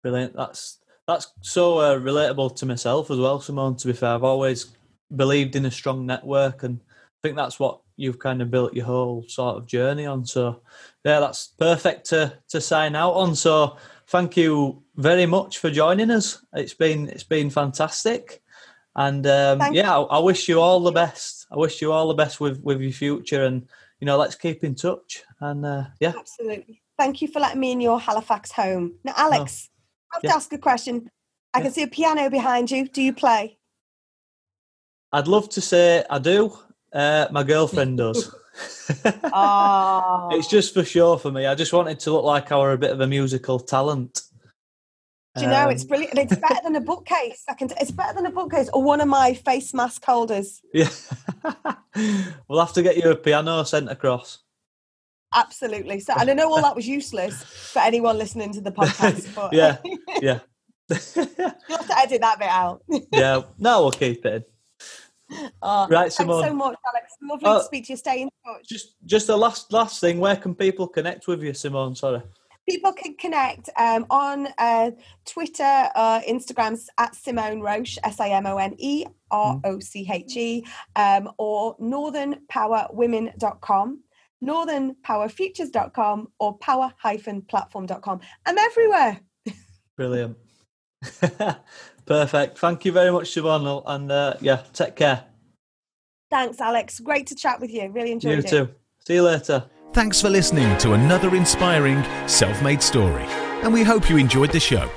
Brilliant. 0.03 0.35
That's 0.35 0.79
that's 1.07 1.29
so 1.41 1.79
uh, 1.79 1.99
relatable 1.99 2.57
to 2.57 2.67
myself 2.67 3.11
as 3.11 3.19
well, 3.19 3.41
Simone, 3.41 3.77
to 3.77 3.87
be 3.89 3.93
fair. 3.93 4.11
I've 4.15 4.25
always 4.25 4.67
believed 5.15 5.57
in 5.57 5.67
a 5.67 5.71
strong 5.71 6.07
network 6.07 6.63
and 6.63 6.81
I 6.81 7.19
think 7.23 7.37
that's 7.37 7.59
what 7.59 7.81
you've 8.01 8.19
kind 8.19 8.41
of 8.41 8.51
built 8.51 8.75
your 8.75 8.87
whole 8.87 9.25
sort 9.29 9.57
of 9.57 9.67
journey 9.67 10.07
on. 10.07 10.25
So 10.25 10.63
yeah, 11.05 11.21
that's 11.21 11.49
perfect 11.59 12.07
to 12.07 12.33
to 12.49 12.61
sign 12.61 12.97
out 12.97 13.13
on. 13.13 13.35
So 13.35 13.77
thank 14.09 14.37
you 14.37 14.83
very 14.97 15.27
much 15.27 15.59
for 15.59 15.71
joining 15.71 16.11
us. 16.11 16.45
It's 16.55 16.75
been 16.75 17.09
it's 17.09 17.25
been 17.25 17.51
fantastic. 17.51 18.43
And 18.97 19.27
um, 19.27 19.73
yeah, 19.73 19.97
I, 19.97 20.03
I, 20.03 20.19
wish 20.19 20.49
you 20.49 20.61
all 20.61 20.81
the 20.81 20.91
best. 20.91 21.47
I 21.53 21.57
wish 21.57 21.81
you 21.81 21.93
all 21.93 22.09
the 22.09 22.15
best 22.15 22.41
with 22.41 22.61
with 22.63 22.81
your 22.81 22.93
future, 22.93 23.45
and 23.45 23.69
you 24.01 24.07
know, 24.07 24.19
let's 24.19 24.35
keep 24.35 24.65
in 24.65 24.75
touch. 24.75 25.23
And 25.41 25.65
uh, 25.65 25.85
yeah, 26.01 26.13
absolutely. 26.19 26.83
Thank 26.99 27.23
you 27.23 27.29
for 27.29 27.39
letting 27.39 27.61
me 27.61 27.73
in 27.73 27.81
your 27.81 28.01
Halifax 28.01 28.51
home. 28.51 28.95
Now, 29.05 29.15
Alex, 29.17 29.71
oh, 29.71 29.77
I 30.13 30.17
have 30.17 30.25
yeah. 30.25 30.31
to 30.31 30.37
ask 30.37 30.53
a 30.53 30.59
question. 30.59 31.09
I 31.55 31.59
yeah. 31.59 31.63
can 31.65 31.73
see 31.73 31.83
a 31.83 31.89
piano 31.89 32.29
behind 32.31 32.71
you. 32.71 32.89
Do 32.89 33.01
you 33.01 33.13
play? 33.13 33.59
I'd 35.13 35.29
love 35.29 35.49
to 35.51 35.61
say 35.61 36.05
I 36.11 36.19
do. 36.19 36.57
Uh, 36.93 37.29
my 37.31 37.43
girlfriend 37.43 37.99
does. 37.99 38.35
oh. 39.25 40.29
It's 40.33 40.49
just 40.49 40.75
for 40.75 40.85
sure 40.85 41.19
for 41.19 41.31
me. 41.31 41.47
I 41.47 41.55
just 41.55 41.73
wanted 41.73 42.01
to 42.01 42.13
look 42.13 42.25
like 42.25 42.53
I 42.53 42.59
were 42.59 42.73
a 42.73 42.79
bit 42.79 42.91
of 42.91 43.01
a 43.01 43.07
musical 43.07 43.59
talent. 43.59 44.23
Do 45.37 45.43
you 45.43 45.49
know 45.49 45.67
um, 45.67 45.71
it's 45.71 45.85
brilliant? 45.85 46.19
It's 46.19 46.35
better 46.37 46.61
than 46.65 46.75
a 46.75 46.81
bookcase. 46.81 47.45
I 47.49 47.55
can. 47.55 47.71
It's 47.81 47.93
better 47.93 48.15
than 48.15 48.27
a 48.27 48.33
bookcase 48.33 48.69
or 48.73 48.83
one 48.83 49.01
of 49.01 49.07
my 49.07 49.35
face 49.35 49.73
mask 49.73 50.05
holders. 50.05 50.61
Yeah, 50.75 50.89
we'll 52.49 52.59
have 52.59 52.73
to 52.73 52.83
get 52.83 52.97
you 52.97 53.11
a 53.11 53.17
piano 53.17 53.63
sent 53.63 53.89
across. 53.89 54.41
Absolutely. 55.33 56.01
So, 56.01 56.15
and 56.19 56.29
I 56.29 56.35
know 56.35 56.51
all 56.51 56.61
that 56.61 56.75
was 56.75 56.89
useless 56.89 57.45
for 57.45 57.79
anyone 57.79 58.19
listening 58.19 58.53
to 58.55 58.61
the 58.61 58.73
podcast. 58.73 59.33
But 59.37 59.53
yeah, 59.53 59.77
yeah. 60.21 60.41
you 60.89 60.97
have 61.69 61.87
to 61.87 61.99
edit 61.99 62.21
that 62.23 62.41
bit 62.41 62.49
out. 62.49 62.83
yeah, 63.13 63.43
no, 63.57 63.83
we'll 63.83 63.93
keep 63.93 64.27
it. 64.27 64.50
Oh, 65.63 65.87
right, 65.89 66.13
Simone. 66.13 66.43
Thanks 66.43 66.51
so 66.51 66.57
much, 66.57 66.77
Alex. 66.93 67.13
Lovely 67.23 67.47
uh, 67.47 67.59
to 67.59 67.65
speak 67.65 67.87
to 67.87 67.93
you. 67.93 67.97
Stay 67.97 68.23
in 68.23 68.31
touch. 68.45 68.69
Just, 68.69 68.97
just 69.05 69.29
a 69.29 69.37
last, 69.37 69.73
last 69.73 70.01
thing. 70.01 70.19
Where 70.19 70.37
can 70.37 70.55
people 70.55 70.89
connect 70.89 71.29
with 71.29 71.43
you, 71.43 71.55
Simone? 71.55 71.95
Sorry 71.95 72.23
people 72.71 72.93
can 72.93 73.15
connect 73.15 73.71
um, 73.77 74.07
on 74.11 74.47
uh, 74.59 74.91
Twitter, 75.27 75.89
uh, 75.95 76.21
Instagrams 76.29 76.87
at 76.99 77.17
Simone 77.17 77.61
Roche, 77.61 77.97
S 78.05 78.21
I 78.21 78.29
M 78.31 78.47
O 78.47 78.59
N 78.59 78.75
E 78.79 79.07
R 79.31 79.61
O 79.65 79.81
C 79.81 80.09
H 80.11 80.37
E, 80.37 80.65
um, 80.97 81.31
or 81.39 81.77
northernpowerwomen.com, 81.79 84.03
northernpowerfutures.com, 84.45 86.29
or 86.39 86.59
power-platform.com. 86.59 88.21
I'm 88.47 88.59
everywhere. 88.59 89.21
Brilliant. 89.97 90.37
Perfect. 92.11 92.59
Thank 92.59 92.85
you 92.85 92.91
very 92.91 93.13
much, 93.13 93.31
Simone. 93.31 93.85
And 93.87 94.11
uh, 94.11 94.35
yeah, 94.41 94.65
take 94.73 94.97
care. 94.97 95.27
Thanks, 96.29 96.61
Alex. 96.61 96.99
Great 96.99 97.29
to 97.29 97.37
chat 97.37 97.61
with 97.61 97.71
you. 97.71 97.89
Really 97.89 98.11
enjoyed 98.11 98.33
you 98.33 98.39
it. 98.39 98.53
You 98.53 98.67
too. 98.67 98.75
See 99.07 99.15
you 99.15 99.23
later. 99.23 99.65
Thanks 99.93 100.21
for 100.21 100.29
listening 100.29 100.77
to 100.79 100.95
another 100.95 101.37
inspiring 101.37 102.03
self 102.29 102.61
made 102.65 102.83
story, 102.83 103.23
and 103.63 103.73
we 103.73 103.85
hope 103.85 104.11
you 104.11 104.17
enjoyed 104.17 104.51
the 104.51 104.59
show. 104.59 104.91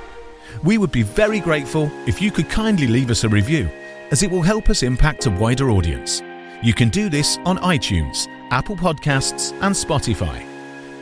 We 0.64 0.80
would 0.80 0.92
be 0.92 1.04
very 1.04 1.40
grateful 1.40 1.92
if 2.08 2.20
you 2.20 2.32
could 2.32 2.50
kindly 2.50 2.88
leave 2.88 3.12
us 3.12 3.24
a 3.24 3.30
review, 3.30 3.70
as 4.10 4.24
it 4.24 4.32
will 4.32 4.42
help 4.42 4.72
us 4.72 4.82
impact 4.82 5.28
a 5.28 5.30
wider 5.30 5.70
audience. 5.70 6.24
You 6.64 6.74
can 6.74 6.90
do 6.90 7.10
this 7.10 7.38
on 7.46 7.60
iTunes, 7.60 8.28
Apple 8.50 8.76
Podcasts, 8.76 9.52
and 9.62 9.76
Spotify. 9.76 10.44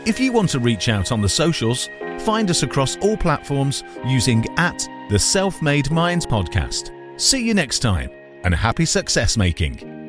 If 0.05 0.19
you 0.19 0.33
want 0.33 0.49
to 0.49 0.59
reach 0.59 0.89
out 0.89 1.13
on 1.13 1.21
the 1.21 1.29
socials, 1.29 1.87
find 2.19 2.49
us 2.49 2.63
across 2.63 2.97
all 2.97 3.17
platforms 3.17 3.83
using 4.05 4.45
at 4.57 4.87
the 5.09 5.19
Self 5.19 5.61
Made 5.61 5.91
Minds 5.91 6.25
Podcast. 6.25 6.91
See 7.19 7.45
you 7.45 7.53
next 7.53 7.79
time, 7.79 8.09
and 8.43 8.53
happy 8.53 8.85
success 8.85 9.37
making. 9.37 10.00